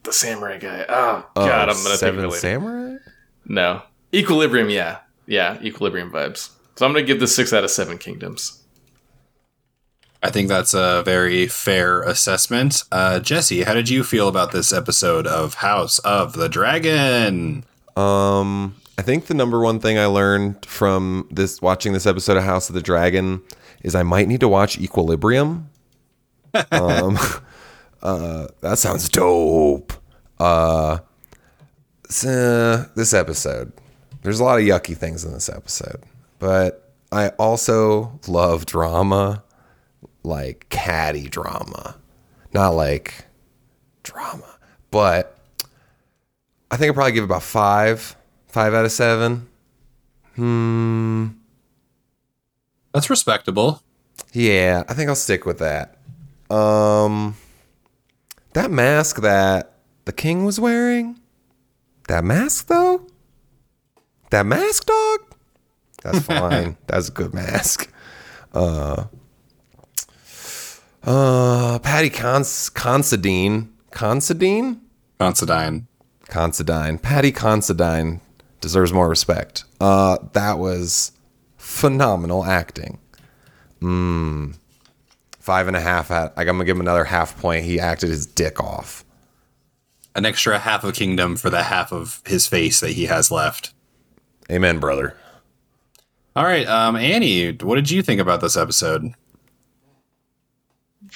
the 0.04 0.14
samurai 0.14 0.58
guy. 0.58 0.86
Oh 0.90 1.26
God, 1.36 1.70
I'm 1.70 1.76
gonna 1.76 1.76
think 1.76 1.92
of 1.92 1.98
Seven 1.98 2.26
it. 2.26 2.32
Samurai? 2.34 2.98
no, 3.46 3.82
Equilibrium. 4.14 4.70
Yeah, 4.70 5.00
yeah, 5.28 5.62
Equilibrium 5.62 6.12
vibes. 6.12 6.50
So 6.76 6.86
I'm 6.86 6.94
gonna 6.94 7.06
give 7.06 7.20
this 7.20 7.36
six 7.36 7.54
out 7.54 7.64
of 7.64 7.72
seven 7.72 7.98
kingdoms. 7.98 8.62
I 10.24 10.30
think 10.30 10.50
that's 10.50 10.76
a 10.76 11.02
very 11.04 11.48
fair 11.48 12.04
assessment. 12.04 12.84
Uh, 12.92 13.20
Jesse, 13.20 13.64
how 13.64 13.74
did 13.74 13.90
you 13.90 14.04
feel 14.04 14.28
about 14.28 14.52
this 14.52 14.72
episode 14.72 15.26
of 15.26 15.56
House 15.56 15.98
of 16.00 16.34
the 16.34 16.48
Dragon? 16.48 17.66
Um, 17.96 18.76
I 19.00 19.02
think 19.02 19.26
the 19.26 19.34
number 19.34 19.62
one 19.62 19.80
thing 19.80 19.98
I 19.98 20.06
learned 20.06 20.64
from 20.66 21.28
this 21.32 21.60
watching 21.60 21.94
this 21.94 22.06
episode 22.06 22.38
of 22.38 22.44
House 22.44 22.70
of 22.70 22.76
the 22.76 22.84
Dragon 22.84 23.42
is 23.84 23.96
I 23.96 24.04
might 24.04 24.28
need 24.28 24.42
to 24.42 24.48
watch 24.48 24.78
Equilibrium. 24.78 25.70
um, 26.72 27.18
uh, 28.04 28.48
that 28.62 28.78
sounds 28.78 29.10
dope. 29.10 29.94
Uh, 30.40 31.00
so, 32.10 32.86
this 32.96 33.14
episode, 33.14 33.72
there's 34.22 34.40
a 34.40 34.44
lot 34.44 34.60
of 34.60 34.66
yucky 34.66 34.98
things 34.98 35.24
in 35.24 35.32
this 35.34 35.50
episode, 35.50 36.04
but 36.40 36.92
I 37.12 37.30
also 37.30 38.20
love 38.28 38.66
drama, 38.66 39.44
like 40.24 40.68
catty 40.70 41.30
drama, 41.30 41.98
not 42.54 42.70
like 42.70 43.26
drama, 44.04 44.58
but 44.90 45.38
I 46.70 46.78
think 46.78 46.90
I'll 46.90 46.96
probably 46.96 47.12
give 47.12 47.24
it 47.24 47.26
about 47.26 47.44
five, 47.44 48.16
five 48.48 48.74
out 48.74 48.86
of 48.86 48.92
seven. 48.92 49.48
Hmm. 50.36 51.28
That's 52.94 53.10
respectable. 53.10 53.82
Yeah, 54.34 54.84
I 54.88 54.94
think 54.94 55.10
I'll 55.10 55.16
stick 55.16 55.46
with 55.46 55.60
that. 55.60 55.98
Um, 56.50 57.36
that 58.54 58.72
mask 58.72 59.22
that 59.22 59.74
the 60.06 60.12
king 60.14 60.46
was 60.46 60.60
wearing, 60.60 61.20
that 62.08 62.24
mask 62.24 62.68
though, 62.68 63.08
that 64.30 64.46
mask 64.46 64.86
dog, 64.86 65.20
that's 66.04 66.20
fine. 66.26 66.78
that's 66.88 67.10
a 67.10 67.12
good 67.12 67.34
mask. 67.34 67.92
Uh, 68.54 69.06
uh, 71.04 71.80
Paddy 71.80 72.10
Cons- 72.10 72.70
Considine, 72.70 73.72
Considine, 73.92 74.82
Considine. 75.20 75.88
Considine, 76.28 76.98
Paddy 76.98 77.32
Considine 77.32 78.22
deserves 78.62 78.94
more 78.94 79.10
respect. 79.10 79.64
Uh, 79.80 80.18
that 80.34 80.60
was 80.60 81.12
phenomenal 81.58 82.44
acting. 82.46 83.00
Mm. 83.82 84.56
Five 85.42 85.68
and 85.68 85.76
a 85.76 85.82
half. 85.82 86.12
At, 86.12 86.34
I'm 86.38 86.46
gonna 86.46 86.64
give 86.66 86.78
him 86.78 86.82
another 86.82 87.04
half 87.04 87.38
point. 87.40 87.66
He 87.66 87.80
acted 87.80 88.10
his 88.10 88.26
dick 88.26 88.60
off. 88.60 89.04
An 90.16 90.26
extra 90.26 90.60
half 90.60 90.84
of 90.84 90.94
kingdom 90.94 91.36
for 91.36 91.50
the 91.50 91.64
half 91.64 91.92
of 91.92 92.22
his 92.26 92.48
face 92.48 92.80
that 92.80 92.92
he 92.92 93.06
has 93.06 93.32
left. 93.32 93.74
Amen, 94.52 94.80
brother. 94.80 95.18
All 96.36 96.44
right, 96.44 96.68
um, 96.68 96.96
Annie, 96.96 97.52
what 97.54 97.76
did 97.76 97.90
you 97.90 98.02
think 98.02 98.22
about 98.22 98.40
this 98.40 98.56
episode? 98.56 99.14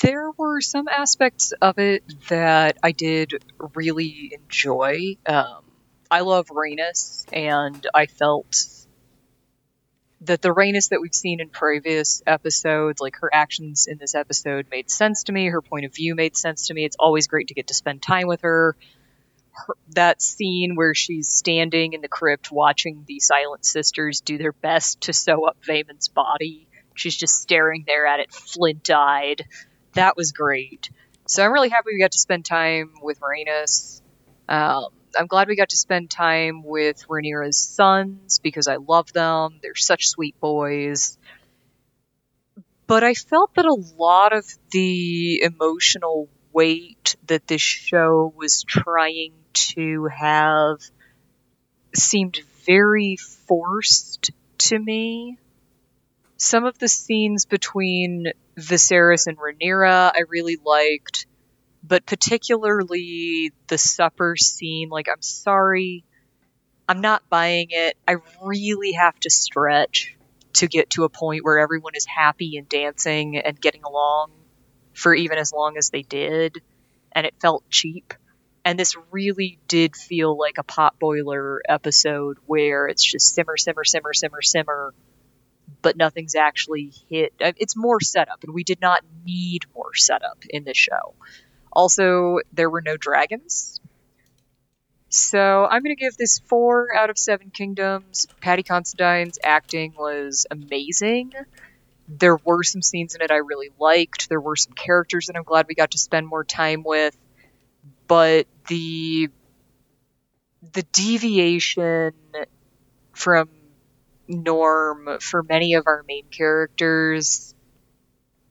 There 0.01 0.32
were 0.32 0.59
some 0.59 0.88
aspects 0.88 1.53
of 1.61 1.78
it 1.78 2.03
that 2.28 2.78
I 2.84 2.91
did 2.91 3.43
really 3.76 4.32
enjoy. 4.34 5.17
Um, 5.26 5.63
I 6.09 6.21
love 6.21 6.47
Rhaenys, 6.47 7.26
and 7.32 7.86
I 7.93 8.07
felt 8.07 8.51
that 8.51 8.74
the 10.28 10.53
Rhaenys 10.53 10.89
that 10.89 11.01
we've 11.01 11.13
seen 11.13 11.39
in 11.39 11.49
previous 11.49 12.21
episodes, 12.26 13.01
like 13.01 13.15
her 13.17 13.30
actions 13.34 13.88
in 13.88 13.97
this 13.97 14.15
episode, 14.15 14.67
made 14.69 14.89
sense 14.89 15.23
to 15.23 15.32
me. 15.32 15.47
Her 15.47 15.61
point 15.61 15.86
of 15.86 15.93
view 15.93 16.15
made 16.15 16.36
sense 16.36 16.67
to 16.67 16.73
me. 16.73 16.86
It's 16.86 16.97
always 16.99 17.28
great 17.28 17.47
to 17.49 17.53
get 17.53 17.67
to 17.67 17.73
spend 17.73 18.01
time 18.01 18.28
with 18.28 18.41
her. 18.41 18.76
her 19.51 19.73
that 19.89 20.21
scene 20.21 20.76
where 20.76 20.93
she's 20.93 21.30
standing 21.30 21.93
in 21.93 22.01
the 22.01 22.07
crypt 22.07 22.51
watching 22.51 23.03
the 23.07 23.19
Silent 23.19 23.65
Sisters 23.65 24.21
do 24.21 24.38
their 24.38 24.53
best 24.53 25.01
to 25.01 25.13
sew 25.13 25.45
up 25.45 25.57
Vaemond's 25.65 26.09
body. 26.09 26.67
She's 26.95 27.15
just 27.15 27.41
staring 27.41 27.84
there 27.86 28.05
at 28.07 28.19
it, 28.19 28.32
flint 28.32 28.89
eyed. 28.89 29.43
That 29.93 30.15
was 30.15 30.32
great. 30.32 30.89
So 31.28 31.43
I'm 31.43 31.51
really 31.51 31.69
happy 31.69 31.89
we 31.93 31.99
got 31.99 32.11
to 32.11 32.19
spend 32.19 32.45
time 32.45 32.91
with 33.01 33.19
Rhaenys. 33.19 34.01
Um, 34.47 34.88
I'm 35.18 35.28
glad 35.28 35.47
we 35.47 35.55
got 35.55 35.70
to 35.70 35.78
spend 35.78 36.09
time 36.09 36.63
with 36.63 37.07
Rhaenyra's 37.07 37.57
sons 37.57 38.39
because 38.39 38.68
I 38.68 38.78
love 38.78 39.11
them. 39.13 39.59
They're 39.61 39.76
such 39.76 40.07
sweet 40.07 40.39
boys. 40.39 41.18
But 42.88 43.03
I 43.03 43.13
felt 43.13 43.55
that 43.55 43.66
a 43.66 43.84
lot 43.97 44.34
of 44.34 44.45
the 44.72 45.41
emotional 45.41 46.30
weight 46.53 47.16
that 47.28 47.47
this 47.47 47.61
show 47.61 48.34
was 48.36 48.63
trying 48.63 49.34
to 49.53 50.05
have 50.05 50.80
seemed 51.95 52.39
very 52.66 53.18
forced 53.18 54.32
to 54.57 54.78
me. 54.78 55.38
Some 56.38 56.66
of 56.66 56.78
the 56.78 56.88
scenes 56.88 57.45
between 57.45 58.32
Viserys 58.57 59.28
and 59.28 59.38
Rhaenyra 59.38 60.11
I 60.13 60.24
really 60.30 60.57
liked 60.63 61.26
but 61.88 62.06
particularly 62.06 63.52
the 63.68 63.78
supper 63.78 64.36
scene. 64.36 64.90
Like, 64.90 65.08
I'm 65.10 65.22
sorry, 65.22 66.04
I'm 66.88 67.02
not 67.02 67.28
buying 67.30 67.68
it. 67.70 67.98
I 68.08 68.18
really 68.44 68.94
have 68.94 69.20
to 69.22 69.30
stretch 69.30 70.16
to 70.54 70.68
get 70.68 70.92
to 70.92 71.04
a 71.04 71.10
point 71.10 71.44
where 71.44 71.60
everyone 71.60 71.94
is 71.96 72.06
happy 72.06 72.58
and 72.58 72.68
dancing 72.70 73.38
and 73.38 73.60
getting 73.60 73.84
along 73.84 74.32
for 74.94 75.14
even 75.14 75.38
as 75.38 75.52
long 75.52 75.78
as 75.78 75.90
they 75.90 76.04
did, 76.04 76.62
and 77.12 77.26
it 77.26 77.36
felt 77.42 77.70
cheap. 77.70 78.14
And 78.64 78.80
this 78.80 78.96
really 79.12 79.60
did 79.68 79.96
feel 79.96 80.38
like 80.38 80.58
a 80.58 80.64
potboiler 80.64 81.58
episode 81.68 82.38
where 82.46 82.88
it's 82.88 83.04
just 83.04 83.36
simmer, 83.36 83.58
simmer, 83.58 83.84
simmer, 83.84 84.14
simmer, 84.14 84.42
simmer, 84.42 84.94
but 85.82 85.98
nothing's 85.98 86.36
actually 86.36 86.94
hit. 87.10 87.34
Uh, 87.44 87.52
It's 87.58 87.76
more 87.76 88.00
setup, 88.00 88.44
and 88.44 88.54
we 88.54 88.64
did 88.64 88.82
not 88.82 89.02
need 89.24 89.64
more 89.76 89.94
setup 89.94 90.44
in 90.50 90.64
this 90.64 90.78
show. 90.78 91.14
Also, 91.76 92.39
there 92.53 92.69
were 92.69 92.82
no 92.82 92.97
dragons. 92.97 93.80
So 95.09 95.65
I'm 95.65 95.82
going 95.82 95.95
to 95.95 95.99
give 95.99 96.17
this 96.17 96.39
four 96.39 96.95
out 96.95 97.09
of 97.09 97.17
seven 97.17 97.49
kingdoms. 97.49 98.28
Paddy 98.41 98.63
Considine's 98.63 99.39
acting 99.43 99.93
was 99.97 100.45
amazing. 100.51 101.32
There 102.07 102.38
were 102.38 102.63
some 102.63 102.82
scenes 102.82 103.15
in 103.15 103.21
it 103.21 103.32
I 103.32 103.38
really 103.38 103.69
liked. 103.80 104.30
There 104.30 104.41
were 104.41 104.55
some 104.55 104.73
characters 104.73 105.28
that 105.28 105.36
I'm 105.36 105.43
glad 105.43 105.67
we 105.67 105.76
got 105.76 105.91
to 105.91 105.97
spend 105.97 106.28
more 106.28 106.43
time 106.43 106.84
with. 106.84 107.17
But 108.07 108.47
the 108.67 109.30
the 110.73 110.84
deviation 110.91 112.13
from 113.13 113.49
norm 114.28 115.19
for 115.21 115.43
many 115.43 115.76
of 115.76 115.86
our 115.88 116.03
main 116.07 116.26
characters 116.30 117.55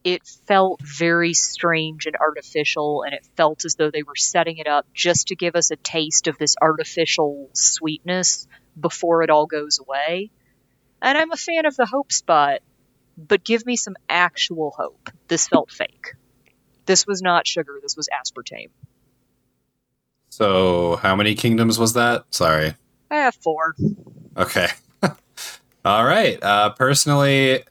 it 0.05 0.26
felt 0.46 0.80
very 0.82 1.32
strange 1.32 2.05
and 2.05 2.14
artificial, 2.16 3.02
and 3.02 3.14
it 3.14 3.26
felt 3.36 3.64
as 3.64 3.74
though 3.74 3.90
they 3.90 4.02
were 4.02 4.16
setting 4.16 4.59
it 4.59 4.66
up 4.66 4.86
just 4.92 5.28
to 5.28 5.36
give 5.36 5.57
us 5.57 5.70
a 5.70 5.76
taste 5.76 6.26
of 6.26 6.36
this 6.36 6.57
artificial 6.61 7.48
sweetness 7.55 8.46
before 8.78 9.22
it 9.22 9.30
all 9.30 9.46
goes 9.46 9.80
away. 9.80 10.30
And 11.00 11.16
I'm 11.16 11.32
a 11.32 11.36
fan 11.36 11.64
of 11.64 11.74
the 11.74 11.86
hope 11.86 12.12
spot, 12.12 12.61
but 13.16 13.44
give 13.44 13.64
me 13.64 13.76
some 13.76 13.96
actual 14.09 14.74
hope. 14.76 15.09
This 15.26 15.48
felt 15.48 15.70
fake. 15.70 16.14
This 16.84 17.07
was 17.07 17.22
not 17.22 17.46
sugar, 17.46 17.78
this 17.80 17.96
was 17.96 18.09
aspartame. 18.09 18.70
So, 20.28 20.96
how 20.96 21.16
many 21.16 21.34
kingdoms 21.34 21.78
was 21.78 21.94
that? 21.94 22.26
Sorry. 22.30 22.74
I 23.11 23.16
have 23.16 23.36
four. 23.36 23.74
Okay. 24.36 24.68
All 25.84 26.05
right. 26.05 26.42
Uh, 26.42 26.70
personally, 26.70 27.62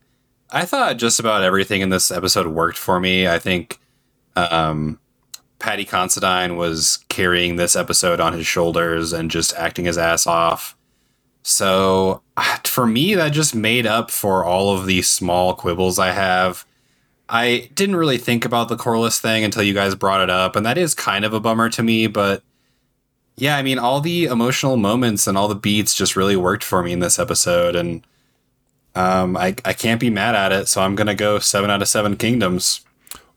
I 0.54 0.66
thought 0.66 0.98
just 0.98 1.20
about 1.20 1.44
everything 1.44 1.82
in 1.82 1.90
this 1.90 2.12
episode 2.12 2.48
worked 2.48 2.78
for 2.78 3.00
me. 3.00 3.28
I 3.28 3.40
think 3.40 3.80
um, 4.36 5.00
Paddy 5.58 5.84
Considine 5.84 6.56
was 6.56 7.00
carrying 7.10 7.56
this 7.56 7.76
episode 7.76 8.20
on 8.20 8.34
his 8.34 8.46
shoulders 8.46 9.14
and 9.14 9.32
just 9.32 9.56
acting 9.56 9.86
his 9.86 9.98
ass 9.98 10.28
off. 10.28 10.78
So 11.42 12.22
for 12.66 12.86
me, 12.86 13.16
that 13.16 13.30
just 13.30 13.56
made 13.56 13.88
up 13.88 14.12
for 14.12 14.46
all 14.46 14.78
of 14.78 14.86
these 14.86 15.10
small 15.10 15.56
quibbles 15.56 15.98
I 15.98 16.12
have. 16.12 16.66
I 17.28 17.70
didn't 17.74 17.96
really 17.96 18.20
think 18.20 18.46
about 18.46 18.70
the 18.70 18.76
Corlys 18.76 19.20
thing 19.20 19.44
until 19.44 19.64
you 19.64 19.74
guys 19.74 19.96
brought 19.96 20.22
it 20.22 20.30
up, 20.30 20.56
and 20.56 20.66
that 20.66 20.78
is 20.78 20.94
kind 20.94 21.26
of 21.26 21.34
a 21.34 21.40
bummer 21.40 21.70
to 21.70 21.82
me, 21.82 22.06
but 22.06 22.44
yeah, 23.36 23.58
I 23.58 23.64
mean, 23.64 23.80
all 23.80 24.02
the 24.02 24.26
emotional 24.26 24.78
moments 24.78 25.26
and 25.26 25.36
all 25.36 25.48
the 25.48 25.56
beats 25.56 25.96
just 25.96 26.16
really 26.16 26.36
worked 26.36 26.64
for 26.64 26.84
me 26.84 26.92
in 26.92 27.00
this 27.00 27.18
episode, 27.18 27.76
and 27.76 28.06
um, 28.96 29.38
I 29.38 29.56
I 29.66 29.74
can't 29.74 30.00
be 30.00 30.10
mad 30.10 30.36
at 30.36 30.52
it. 30.52 30.68
So 30.68 30.82
I'm 30.82 30.96
gonna 30.96 31.16
go 31.16 31.40
seven 31.40 31.70
out 31.70 31.82
of 31.82 31.88
seven 31.88 32.16
kingdoms. 32.16 32.82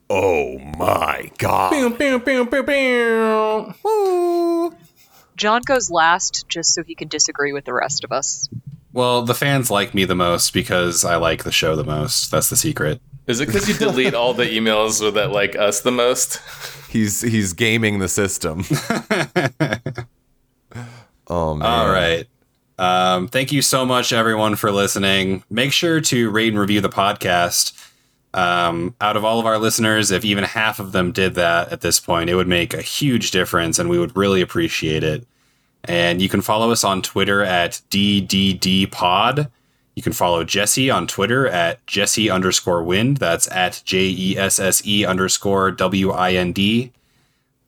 Oh 0.09 0.59
my 0.59 1.31
god! 1.39 1.73
Pew, 1.73 1.91
pew, 1.91 2.47
pew! 2.47 3.75
John 5.37 5.63
goes 5.63 5.91
last 5.91 6.49
just 6.49 6.75
so 6.75 6.83
he 6.83 6.95
can 6.95 7.09
disagree 7.09 7.53
with 7.53 7.65
the 7.65 7.75
rest 7.75 8.05
of 8.05 8.13
us. 8.13 8.49
Well, 8.93 9.23
the 9.23 9.35
fans 9.35 9.71
like 9.71 9.95
me 9.95 10.05
the 10.05 10.15
most 10.15 10.55
because 10.55 11.05
I 11.05 11.17
like 11.17 11.45
the 11.45 11.53
show 11.53 11.77
the 11.77 11.85
most. 11.85 12.31
That's 12.31 12.49
the 12.49 12.57
secret. 12.57 13.01
Is 13.27 13.41
it 13.41 13.47
because 13.47 13.69
you 13.69 13.75
delete 13.75 14.15
all 14.15 14.33
the 14.33 14.47
emails 14.47 15.13
that 15.15 15.33
like 15.33 15.57
us 15.57 15.81
the 15.81 15.91
most? 15.91 16.41
He's 16.89 17.21
he's 17.21 17.53
gaming 17.53 17.99
the 17.99 18.09
system. 18.09 18.65
oh 21.27 21.55
man! 21.55 21.69
All 21.69 21.91
right. 21.91 22.27
Um, 22.79 23.29
thank 23.29 23.53
you 23.53 23.63
so 23.63 23.87
much, 23.87 24.13
everyone, 24.13 24.57
for 24.57 24.71
listening. 24.71 25.43
Make 25.49 25.73
sure 25.73 26.01
to 26.01 26.31
rate 26.31 26.49
and 26.49 26.59
review 26.59 26.81
the 26.81 26.89
podcast. 26.89 27.73
Um, 28.35 28.95
out 29.01 29.17
of 29.17 29.25
all 29.25 29.41
of 29.41 29.47
our 29.47 29.59
listeners, 29.59 30.11
if 30.11 30.25
even 30.25 30.45
half 30.45 30.79
of 30.79 30.93
them 30.93 31.11
did 31.11 31.35
that 31.37 31.73
at 31.73 31.81
this 31.81 31.99
point, 31.99 32.29
it 32.29 32.35
would 32.35 32.49
make 32.49 32.75
a 32.75 32.83
huge 32.83 33.31
difference, 33.31 33.79
and 33.79 33.89
we 33.89 33.99
would 33.99 34.15
really 34.15 34.43
appreciate 34.43 35.03
it. 35.03 35.27
And 35.85 36.21
you 36.21 36.29
can 36.29 36.43
follow 36.43 36.71
us 36.71 36.85
on 36.85 37.01
Twitter 37.01 37.43
at 37.43 37.81
DDDPod. 37.91 39.51
You 39.95 40.03
can 40.03 40.13
follow 40.13 40.45
Jesse 40.45 40.91
on 40.91 41.07
Twitter 41.07 41.49
at 41.49 41.85
Jesse 41.87 42.29
underscore 42.29 42.83
wind. 42.83 43.17
That's 43.17 43.51
at 43.51 43.81
J 43.87 44.05
E 44.11 44.37
S 44.37 44.59
S 44.59 44.87
E 44.87 45.07
underscore 45.07 45.71
W 45.71 46.11
I 46.11 46.33
N 46.33 46.53
D. 46.53 46.93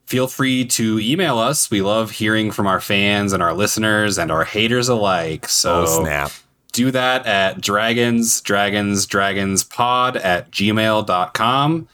Feel 0.09 0.27
free 0.27 0.65
to 0.65 0.99
email 1.01 1.37
us. 1.37 1.71
We 1.71 1.83
love 1.83 2.13
hearing 2.13 2.51
from 2.51 2.67
our 2.67 2.81
fans 2.81 3.35
and 3.35 3.43
our 3.43 3.53
listeners 3.53 4.17
and 4.17 4.31
our 4.31 4.43
haters 4.43 4.89
alike. 4.89 5.47
So 5.51 5.83
Oh 5.83 6.03
snap! 6.03 6.33
do 6.73 6.91
that 6.91 7.27
at 7.27 7.61
dragons, 7.61 8.41
dragons, 8.41 9.05
dragons 9.05 9.65
pod 9.65 10.17
at 10.17 10.51
gmail.com. 10.51 11.89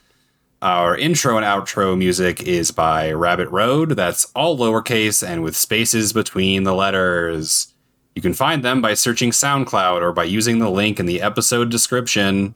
Our 0.62 0.96
intro 0.96 1.36
and 1.36 1.44
outro 1.44 1.98
music 1.98 2.40
is 2.44 2.70
by 2.70 3.10
Rabbit 3.10 3.48
Road. 3.50 3.90
That's 3.96 4.26
all 4.36 4.56
lowercase 4.56 5.26
and 5.26 5.42
with 5.42 5.56
spaces 5.56 6.12
between 6.12 6.62
the 6.62 6.72
letters. 6.72 7.74
You 8.14 8.22
can 8.22 8.32
find 8.32 8.62
them 8.62 8.80
by 8.80 8.94
searching 8.94 9.32
SoundCloud 9.32 10.02
or 10.02 10.12
by 10.12 10.22
using 10.22 10.60
the 10.60 10.70
link 10.70 11.00
in 11.00 11.06
the 11.06 11.20
episode 11.20 11.68
description. 11.68 12.54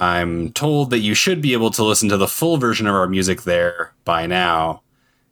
I'm 0.00 0.52
told 0.52 0.90
that 0.90 1.00
you 1.00 1.14
should 1.14 1.42
be 1.42 1.52
able 1.52 1.70
to 1.72 1.84
listen 1.84 2.08
to 2.08 2.16
the 2.16 2.26
full 2.26 2.56
version 2.56 2.86
of 2.86 2.94
our 2.94 3.06
music 3.06 3.42
there 3.42 3.92
by 4.04 4.26
now. 4.26 4.82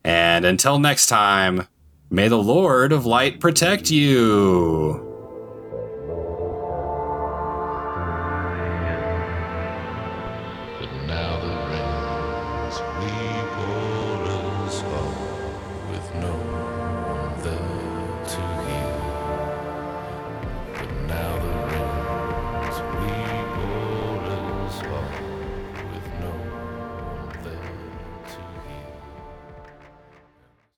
And 0.04 0.44
until 0.44 0.78
next 0.78 1.06
time, 1.06 1.66
may 2.10 2.28
the 2.28 2.36
Lord 2.36 2.92
of 2.92 3.06
Light 3.06 3.40
protect 3.40 3.90
you. 3.90 5.07